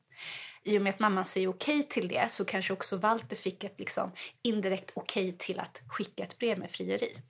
i 0.64 0.78
och 0.78 0.82
med 0.82 0.90
att 0.90 1.00
mamman 1.00 1.26
säger 1.26 1.48
okej 1.48 1.80
okay 1.80 1.90
till 1.90 2.08
det 2.08 2.32
så 2.32 2.46
kanske 2.46 2.74
också 2.74 2.98
Walter 2.98 3.36
fick 3.36 3.64
ett 3.64 3.80
liksom 3.80 4.12
indirekt 4.42 4.92
okej 4.94 5.28
okay 5.28 5.38
till 5.38 5.60
att 5.60 5.82
skicka 5.88 6.24
ett 6.24 6.40
brev 6.40 6.60
med 6.60 6.72
frieri. 6.72 7.22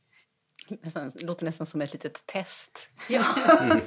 Nästan, 0.70 1.12
låter 1.16 1.46
nästan 1.46 1.68
som 1.68 1.82
ett 1.82 1.94
litet 1.94 2.26
test. 2.26 2.90
Ja, 3.10 3.24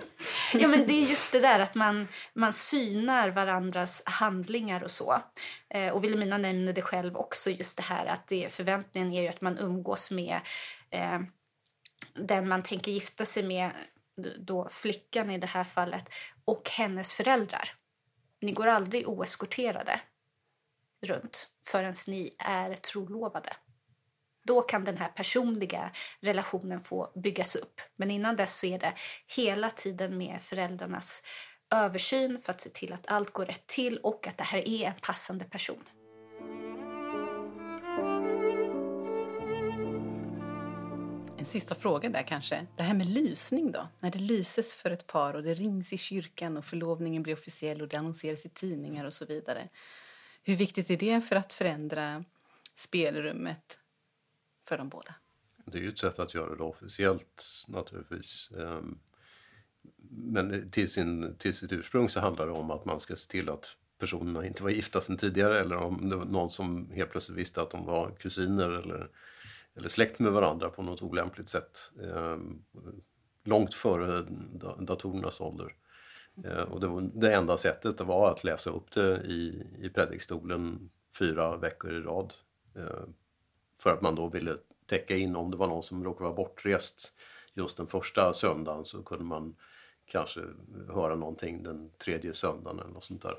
ja 0.55 0.69
men 0.69 0.87
det 0.87 0.93
är 0.93 1.11
just 1.11 1.33
det 1.33 1.41
där 1.41 1.61
att 1.61 1.75
man, 1.75 2.09
man 2.35 2.53
synar 2.53 3.29
varandras 3.29 4.03
handlingar 4.07 4.83
och 4.83 4.91
så. 4.91 5.23
Eh, 5.69 5.93
och 5.93 6.05
Vilhelmina 6.05 6.39
nämner 6.39 6.73
det 6.73 6.83
själv 6.83 7.17
också, 7.17 7.51
just 7.51 7.77
det 7.77 7.83
här 7.83 8.07
att 8.07 8.29
det, 8.29 8.53
förväntningen 8.53 9.13
är 9.13 9.23
ju 9.23 9.29
att 9.29 9.41
man 9.41 9.59
umgås 9.59 10.11
med 10.11 10.41
eh, 10.91 11.21
den 12.15 12.49
man 12.49 12.63
tänker 12.63 12.93
gifta 12.93 13.25
sig 13.25 13.43
med, 13.43 13.71
då 14.39 14.69
flickan 14.71 15.31
i 15.31 15.39
det 15.39 15.47
här 15.47 15.65
fallet, 15.65 16.05
och 16.45 16.71
hennes 16.71 17.13
föräldrar. 17.13 17.75
Ni 18.41 18.53
går 18.53 18.67
aldrig 18.67 19.09
oeskorterade 19.09 20.01
runt 21.07 21.51
förrän 21.67 21.95
ni 22.07 22.37
är 22.39 22.75
trolovade. 22.75 23.57
Då 24.45 24.63
kan 24.63 24.85
den 24.85 24.97
här 24.97 25.09
personliga 25.09 25.91
relationen 26.21 26.81
få 26.81 27.13
byggas 27.15 27.57
upp. 27.57 27.81
Men 27.97 28.11
innan 28.11 28.37
dess 28.37 28.59
så 28.59 28.67
är 28.67 28.79
det 28.79 28.93
hela 29.37 29.71
tiden 29.71 30.19
med 30.19 30.43
föräldrarnas 30.43 31.23
översyn 31.71 32.39
för 32.45 32.53
att 32.53 32.61
se 32.61 32.71
till 32.71 32.93
att 32.93 33.07
allt 33.07 33.31
går 33.31 33.47
rätt 33.47 33.67
till 33.67 33.99
och 33.99 34.27
att 34.27 34.39
det 34.39 34.45
här 34.45 34.69
är 34.69 34.87
en 34.87 35.01
passande 35.03 35.45
person. 35.45 35.83
En 41.39 41.47
sista 41.47 41.75
fråga 41.75 42.09
där 42.09 42.23
kanske. 42.23 42.67
Det 42.77 42.83
här 42.83 42.95
med 42.95 43.07
lysning 43.07 43.73
då? 43.73 43.89
När 44.01 44.11
det 44.11 44.19
lyses 44.19 44.75
för 44.75 44.91
ett 44.91 45.07
par 45.07 45.35
och 45.35 45.43
det 45.43 45.55
rings 45.55 45.93
i 45.93 45.99
kyrkan 45.99 46.57
och 46.57 46.65
förlovningen 46.65 47.23
blir 47.23 47.35
officiell 47.35 47.83
och 47.83 47.89
det 47.89 47.97
annonseras 47.97 48.47
i 48.47 48.49
tidningar 48.49 49.05
och 49.05 49.13
så 49.13 49.25
vidare. 49.25 49.69
Hur 50.43 50.57
viktigt 50.57 50.91
är 50.91 50.97
det 50.97 51.21
för 51.21 51.37
att 51.37 51.53
förändra 51.53 52.25
spelrummet 52.75 53.79
för 54.73 54.79
dem 54.79 54.89
båda? 54.89 55.15
Det 55.65 55.79
är 55.79 55.83
ju 55.83 55.89
ett 55.89 55.99
sätt 55.99 56.19
att 56.19 56.35
göra 56.35 56.57
det 56.57 56.63
officiellt 56.63 57.65
naturligtvis. 57.69 58.51
Ehm, 58.59 58.99
men 60.11 60.71
till, 60.71 60.91
sin, 60.91 61.37
till 61.39 61.55
sitt 61.55 61.73
ursprung 61.73 62.09
så 62.09 62.21
handlar 62.21 62.47
det 62.47 62.53
om 62.53 62.71
att 62.71 62.85
man 62.85 63.01
ska 63.01 63.17
se 63.17 63.31
till 63.31 63.49
att 63.49 63.77
personerna 63.99 64.47
inte 64.47 64.63
var 64.63 64.71
gifta 64.71 65.01
sedan 65.01 65.17
tidigare 65.17 65.61
eller 65.61 65.77
om 65.77 66.09
det 66.09 66.17
var 66.17 66.25
någon 66.25 66.51
som 66.51 66.91
helt 66.91 67.11
plötsligt 67.11 67.39
visste 67.39 67.63
att 67.63 67.71
de 67.71 67.87
var 67.87 68.11
kusiner 68.11 68.71
eller, 68.71 69.11
eller 69.75 69.89
släkt 69.89 70.19
med 70.19 70.33
varandra 70.33 70.71
på 70.71 70.83
något 70.83 71.03
olämpligt 71.03 71.49
sätt. 71.49 71.93
Ehm, 72.03 72.65
långt 73.45 73.75
före 73.75 74.27
datorernas 74.79 75.41
ålder. 75.41 75.75
Eh, 76.45 76.63
och 76.63 76.81
det, 76.81 76.87
var, 76.87 77.11
det 77.15 77.35
enda 77.35 77.57
sättet 77.57 78.01
var 78.01 78.31
att 78.31 78.45
läsa 78.45 78.71
upp 78.71 78.91
det 78.91 79.23
i, 79.23 79.67
i 79.79 79.89
predikstolen 79.89 80.91
fyra 81.19 81.57
veckor 81.57 81.93
i 81.93 82.01
rad. 82.01 82.35
Ehm, 82.77 83.15
för 83.83 83.91
att 83.91 84.03
man 84.03 84.15
då 84.15 84.29
ville 84.29 84.57
täcka 84.87 85.17
in 85.17 85.37
om 85.37 85.51
det 85.51 85.57
var 85.57 85.67
någon 85.67 85.83
som 85.83 86.05
råkade 86.05 86.25
vara 86.25 86.37
bortrest 86.37 87.15
just 87.55 87.77
den 87.77 87.87
första 87.87 88.33
söndagen 88.33 88.85
så 88.85 89.03
kunde 89.03 89.25
man 89.25 89.57
kanske 90.07 90.41
höra 90.89 91.15
någonting 91.15 91.63
den 91.63 91.91
tredje 91.99 92.35
söndagen 92.35 92.81
eller 92.81 92.91
något 92.91 93.05
sånt 93.05 93.23
där. 93.23 93.39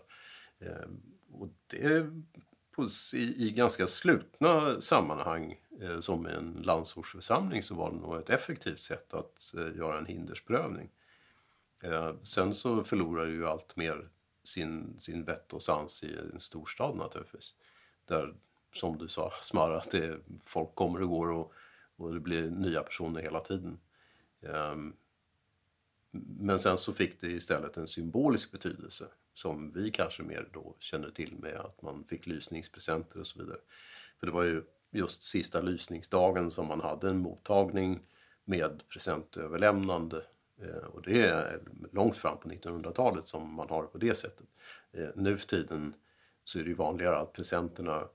Eh, 0.60 0.90
och 1.32 1.48
det 1.68 2.10
på, 2.72 2.88
i, 3.14 3.48
i 3.48 3.52
ganska 3.52 3.88
slutna 3.88 4.82
sammanhang 4.82 5.60
som 5.80 6.02
som 6.02 6.26
en 6.26 6.62
landsortsförsamling 6.64 7.64
så 7.64 7.76
var 7.76 7.92
det 7.92 7.98
nog 7.98 8.18
ett 8.18 8.30
effektivt 8.30 8.82
sätt 8.82 9.14
att 9.14 9.54
eh, 9.58 9.78
göra 9.78 9.98
en 9.98 10.06
hindersprövning. 10.06 10.90
Sen 12.24 12.56
så 12.56 12.84
förlorar 12.84 13.26
ju 13.26 13.48
allt 13.48 13.76
mer 13.76 14.10
sin, 14.44 15.00
sin 15.00 15.24
vett 15.24 15.54
och 15.54 15.62
sans 15.62 16.04
i 16.04 16.18
en 16.34 16.40
storstad 16.40 16.96
naturligtvis. 16.96 17.54
Där, 18.06 18.34
som 18.74 18.98
du 18.98 19.08
sa, 19.08 19.34
Smara, 19.42 19.78
att 19.78 19.92
det, 19.92 20.20
folk 20.46 20.76
kommer 20.76 21.02
och 21.02 21.10
går 21.10 21.32
och, 21.32 21.54
och 21.96 22.14
det 22.14 22.20
blir 22.20 22.50
nya 22.50 22.84
personer 22.84 23.22
hela 23.22 23.40
tiden. 23.40 23.80
Um, 24.42 24.96
men 26.12 26.60
sen 26.60 26.78
så 26.78 26.94
fick 26.94 27.22
det 27.22 27.28
istället 27.28 27.78
en 27.78 27.88
symbolisk 27.88 28.52
betydelse 28.52 29.08
som 29.34 29.72
vi 29.72 29.92
kanske 29.92 30.24
mer 30.24 30.50
då 30.54 30.76
känner 30.80 31.10
till 31.10 31.36
med 31.36 31.56
att 31.56 31.82
man 31.82 32.04
fick 32.04 32.28
lysningspresenter 32.28 33.20
och 33.20 33.28
så 33.28 33.40
vidare. 33.40 33.60
För 34.20 34.26
det 34.28 34.34
var 34.34 34.44
ju 34.44 34.64
just 34.92 35.24
sista 35.24 35.62
lysningsdagen 35.62 36.52
som 36.52 36.68
man 36.68 36.82
hade 36.82 37.10
en 37.10 37.20
mottagning 37.20 38.00
med 38.46 38.84
presentöverlämnande 38.90 40.24
eh, 40.62 40.86
och 40.86 41.02
det 41.02 41.22
är 41.22 41.60
långt 41.92 42.18
fram 42.18 42.38
på 42.38 42.50
1900-talet 42.50 43.28
som 43.28 43.54
man 43.54 43.70
har 43.70 43.82
det 43.82 43.88
på 43.88 43.98
det 43.98 44.16
sättet. 44.16 44.48
Eh, 44.92 45.10
nu 45.16 45.38
för 45.38 45.48
tiden 45.48 45.94
så 46.44 46.60
är 46.60 46.64
det 46.64 46.70
ju 46.70 46.76
vanligare 46.76 47.18
att 47.18 47.34
presenterna 47.34 48.08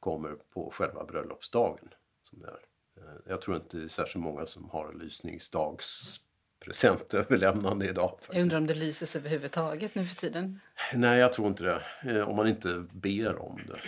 kommer 0.00 0.34
på 0.54 0.70
själva 0.70 1.04
bröllopsdagen. 1.04 1.88
Som 2.22 2.44
är. 2.44 2.58
Eh, 2.96 3.14
jag 3.26 3.40
tror 3.40 3.56
inte 3.56 3.76
det 3.76 3.82
är 3.84 3.88
särskilt 3.88 4.24
många 4.24 4.46
som 4.46 4.70
har 4.70 4.92
lysningsdags 4.92 6.20
presentöverlämnande 6.60 7.86
idag. 7.90 8.10
Faktiskt. 8.10 8.34
Jag 8.34 8.42
undrar 8.42 8.58
om 8.58 8.66
det 8.66 8.74
lyses 8.74 9.16
överhuvudtaget 9.16 9.94
nu 9.94 10.06
för 10.06 10.16
tiden? 10.16 10.60
Nej, 10.94 11.18
jag 11.18 11.32
tror 11.32 11.48
inte 11.48 11.62
det. 11.64 11.82
Eh, 12.04 12.28
om 12.28 12.36
man 12.36 12.48
inte 12.48 12.86
ber 12.92 13.38
om 13.38 13.60
det, 13.66 13.80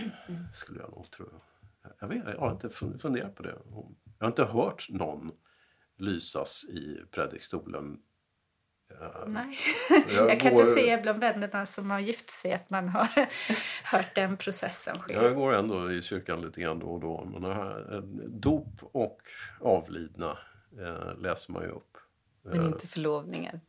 skulle 0.53 0.81
jag 0.81 0.91
nog 0.91 1.11
tro. 1.11 1.27
Jag, 2.01 2.09
vet, 2.09 2.23
jag 2.27 2.39
har 2.39 2.51
inte 2.51 2.71
funderat 2.99 3.35
på 3.35 3.43
det. 3.43 3.55
Jag 4.19 4.27
har 4.27 4.27
inte 4.27 4.45
hört 4.45 4.87
någon 4.91 5.33
lysas 5.99 6.65
i 6.65 7.01
predikstolen 7.11 7.99
eh, 8.91 9.27
Nej, 9.27 9.59
jag, 9.91 10.31
jag 10.31 10.41
kan 10.41 10.53
går... 10.53 10.61
inte 10.61 10.73
se 10.73 10.97
bland 11.03 11.21
vännerna 11.21 11.67
som 11.67 11.91
har 11.91 12.01
gift 12.01 12.31
sig 12.31 12.53
att 12.53 12.71
man 12.71 12.89
har 12.89 13.09
hört 13.85 14.15
den 14.15 14.37
processen 14.37 14.99
ske. 14.99 15.15
Jag 15.15 15.35
går 15.35 15.55
ändå 15.55 15.93
i 15.93 16.03
kyrkan 16.03 16.41
lite 16.41 16.61
grann 16.61 16.79
då 16.79 16.87
och 16.87 17.01
då. 17.01 17.25
Men 17.25 17.53
här, 17.53 18.03
dop 18.29 18.83
och 18.93 19.21
avlidna 19.61 20.39
eh, 20.81 21.19
läser 21.19 21.53
man 21.53 21.63
ju 21.63 21.69
upp. 21.69 21.97
Men 22.43 22.67
inte 22.67 22.87
förlovningar? 22.87 23.61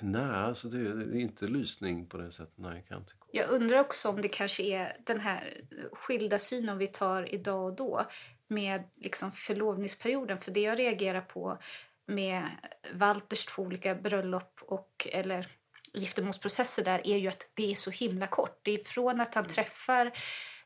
Nej, 0.00 0.36
alltså 0.36 0.68
det, 0.68 0.78
är 0.78 1.20
inte 1.20 1.46
lysning 1.46 2.06
på 2.06 2.16
det 2.16 2.32
sättet. 2.32 2.54
Nej, 2.56 2.84
kan 2.88 2.98
inte. 2.98 3.12
Jag 3.32 3.50
undrar 3.50 3.80
också 3.80 4.08
om 4.08 4.20
det 4.20 4.28
kanske 4.28 4.62
är 4.62 4.96
den 5.06 5.20
här 5.20 5.54
skilda 5.92 6.38
synen 6.38 6.78
vi 6.78 6.86
tar 6.86 7.34
idag 7.34 7.64
och 7.64 7.76
då 7.76 8.06
med 8.48 8.82
liksom 8.96 9.32
förlovningsperioden. 9.32 10.38
För 10.38 10.50
det 10.50 10.60
jag 10.60 10.78
reagerar 10.78 11.20
på 11.20 11.58
med 12.06 12.50
Walters 12.92 13.46
två 13.46 13.62
olika 13.62 13.94
bröllop 13.94 14.60
och 14.62 15.08
eller 15.12 15.48
giftermålsprocesser 15.92 16.84
där 16.84 17.06
är 17.06 17.16
ju 17.16 17.28
att 17.28 17.50
det 17.54 17.70
är 17.70 17.74
så 17.74 17.90
himla 17.90 18.26
kort. 18.26 18.60
Det 18.62 18.74
är 18.74 18.84
från 18.84 19.20
att 19.20 19.34
han 19.34 19.46
träffar 19.46 20.06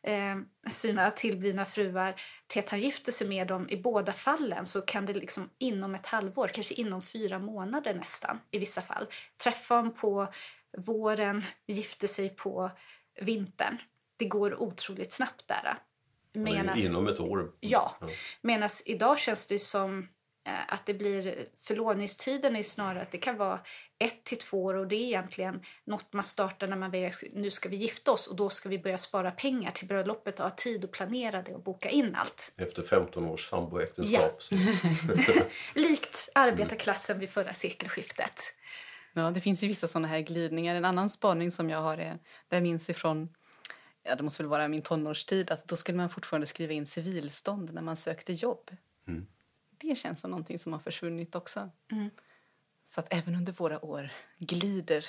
eh, 0.02 0.36
sina 0.68 1.10
tillblivna 1.10 1.64
fruar 1.64 2.20
till 2.46 2.60
att 2.60 2.70
han 2.70 2.80
gifter 2.80 3.12
sig 3.12 3.28
med 3.28 3.46
dem 3.46 3.68
i 3.68 3.76
båda 3.76 4.12
fallen 4.12 4.66
så 4.66 4.80
kan 4.80 5.06
det 5.06 5.14
liksom 5.14 5.50
inom 5.58 5.94
ett 5.94 6.06
halvår, 6.06 6.48
kanske 6.48 6.74
inom 6.74 7.02
fyra 7.02 7.38
månader 7.38 7.94
nästan 7.94 8.40
i 8.50 8.58
vissa 8.58 8.82
fall, 8.82 9.06
träffa 9.36 9.76
dem 9.76 9.94
på 9.94 10.28
våren, 10.78 11.42
gifter 11.66 12.08
sig 12.08 12.28
på 12.28 12.70
vintern. 13.20 13.78
Det 14.16 14.24
går 14.24 14.62
otroligt 14.62 15.12
snabbt 15.12 15.48
där. 15.48 15.78
Menas, 16.32 16.84
inom 16.84 17.06
ett 17.06 17.20
år? 17.20 17.52
Ja. 17.60 17.96
Medan 18.40 18.68
idag 18.86 19.18
känns 19.18 19.46
det 19.46 19.58
som 19.58 20.08
att 20.68 20.86
det 20.86 20.94
blir 20.94 21.46
förlovningstiden 21.54 22.56
är 22.56 22.62
snarare 22.62 23.02
att 23.02 23.10
det 23.10 23.18
kan 23.18 23.36
vara 23.36 23.60
ett 23.98 24.24
till 24.24 24.38
två 24.38 24.64
år 24.64 24.74
och 24.74 24.86
det 24.86 24.96
är 24.96 25.06
egentligen 25.06 25.60
något 25.84 26.12
man 26.12 26.24
startar 26.24 26.66
när 26.68 26.76
man 26.76 26.90
väljer 26.90 27.14
nu 27.32 27.50
ska 27.50 27.68
vi 27.68 27.76
gifta 27.76 28.12
oss 28.12 28.26
och 28.26 28.36
då 28.36 28.48
ska 28.48 28.68
vi 28.68 28.78
börja 28.78 28.98
spara 28.98 29.30
pengar 29.30 29.70
till 29.70 29.88
bröllopet 29.88 30.40
och 30.40 30.46
ha 30.46 30.50
tid 30.50 30.84
att 30.84 30.90
planera 30.90 31.42
det 31.42 31.54
och 31.54 31.62
boka 31.62 31.90
in 31.90 32.14
allt. 32.14 32.52
Efter 32.56 32.82
15 32.82 33.24
års 33.24 33.48
samboäktenskap. 33.48 34.42
Ja. 34.50 34.58
Likt 35.74 36.28
arbetarklassen 36.34 37.18
vid 37.18 37.30
förra 37.30 37.52
sekelskiftet. 37.52 38.54
Ja, 39.12 39.30
det 39.30 39.40
finns 39.40 39.62
ju 39.62 39.68
vissa 39.68 39.88
sådana 39.88 40.08
här 40.08 40.20
glidningar. 40.20 40.74
En 40.74 40.84
annan 40.84 41.10
spaning 41.10 41.50
som 41.50 41.70
jag 41.70 41.82
har 41.82 41.98
är, 41.98 42.18
där 42.48 42.56
jag 42.56 42.62
minns 42.62 42.90
ifrån 42.90 43.28
ja, 44.02 44.16
det 44.16 44.22
måste 44.22 44.42
väl 44.42 44.50
vara 44.50 44.68
min 44.68 44.82
tonårstid, 44.82 45.50
att 45.50 45.68
då 45.68 45.76
skulle 45.76 45.96
man 45.96 46.10
fortfarande 46.10 46.46
skriva 46.46 46.72
in 46.72 46.86
civilstånd 46.86 47.74
när 47.74 47.82
man 47.82 47.96
sökte 47.96 48.32
jobb. 48.32 48.70
Mm 49.08 49.26
det 49.78 49.98
känns 49.98 50.20
som 50.20 50.30
någonting 50.30 50.58
som 50.58 50.72
har 50.72 50.80
försvunnit 50.80 51.34
också. 51.34 51.70
Mm. 51.92 52.10
Så 52.94 53.00
att 53.00 53.06
även 53.10 53.34
under 53.34 53.52
våra 53.52 53.84
år 53.84 54.10
glider, 54.38 55.06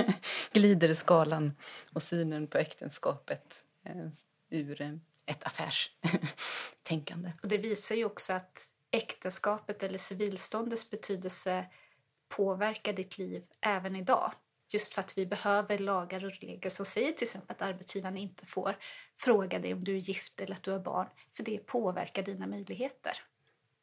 glider 0.52 0.94
skalan 0.94 1.56
och 1.92 2.02
synen 2.02 2.46
på 2.46 2.58
äktenskapet 2.58 3.64
eh, 3.84 4.08
ur 4.50 4.82
eh, 4.82 4.94
ett 5.26 5.44
affärstänkande. 5.44 7.32
Och 7.42 7.48
det 7.48 7.58
visar 7.58 7.94
ju 7.94 8.04
också 8.04 8.32
att 8.32 8.72
äktenskapet 8.90 9.82
eller 9.82 9.98
civilståndets 9.98 10.90
betydelse 10.90 11.66
påverkar 12.28 12.92
ditt 12.92 13.18
liv 13.18 13.44
även 13.60 13.96
idag. 13.96 14.32
Just 14.68 14.94
för 14.94 15.00
att 15.00 15.18
vi 15.18 15.26
behöver 15.26 15.78
lagar 15.78 16.24
och 16.24 16.32
regler 16.32 16.70
som 16.70 16.86
säger 16.86 17.12
till 17.12 17.24
exempel 17.24 17.50
att 17.50 17.62
arbetsgivaren 17.62 18.16
inte 18.16 18.46
får 18.46 18.76
fråga 19.16 19.58
dig 19.58 19.72
om 19.72 19.84
du 19.84 19.94
är 19.94 20.00
gift 20.00 20.40
eller 20.40 20.54
att 20.54 20.62
du 20.62 20.70
har 20.70 20.78
barn, 20.78 21.06
för 21.36 21.42
det 21.42 21.58
påverkar 21.58 22.22
dina 22.22 22.46
möjligheter. 22.46 23.12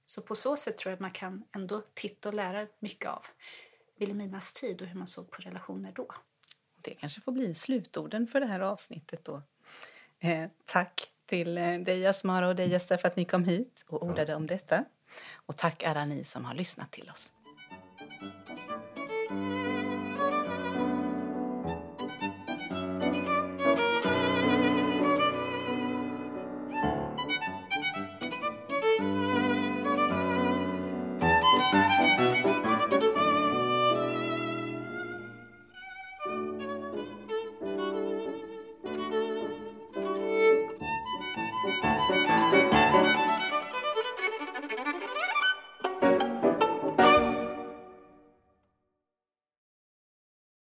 Så 0.06 0.22
på 0.22 0.36
så 0.36 0.58
sätt 0.58 0.78
tror 0.78 0.90
jag 0.90 0.96
att 0.96 1.02
man 1.02 1.12
kan 1.12 1.44
ändå 1.52 1.84
titta 1.94 2.30
och 2.30 2.36
lära 2.36 2.68
mycket 2.80 3.10
av 3.10 3.26
Vilhelminas 3.98 4.54
tid 4.54 4.82
och 4.82 4.88
hur 4.88 5.00
man 5.00 5.08
såg 5.08 5.32
på 5.32 5.42
relationer 5.42 5.92
då. 5.92 6.08
Det 6.82 6.92
kanske 6.92 7.22
får 7.22 7.32
bli 7.32 7.54
slutorden 7.54 8.28
för 8.28 8.40
det 8.40 8.46
här 8.46 8.60
avsnittet 8.60 9.26
då. 9.26 9.42
Eh, 10.20 10.50
tack 10.66 11.12
till 11.26 11.58
eh, 11.58 11.80
dig 11.80 12.08
Asmara 12.08 12.48
och 12.48 12.56
dig 12.56 12.76
Ester 12.76 12.98
för 12.98 13.08
att 13.08 13.16
ni 13.16 13.26
kom 13.26 13.44
hit 13.44 13.84
och 13.88 14.04
ordade 14.04 14.36
om 14.36 14.48
detta. 14.48 14.86
Och 15.34 15.58
tack 15.58 15.84
alla 15.84 16.06
ni 16.06 16.24
som 16.24 16.46
har 16.46 16.54
lyssnat 16.54 16.92
till 16.92 17.10
oss. 17.10 17.34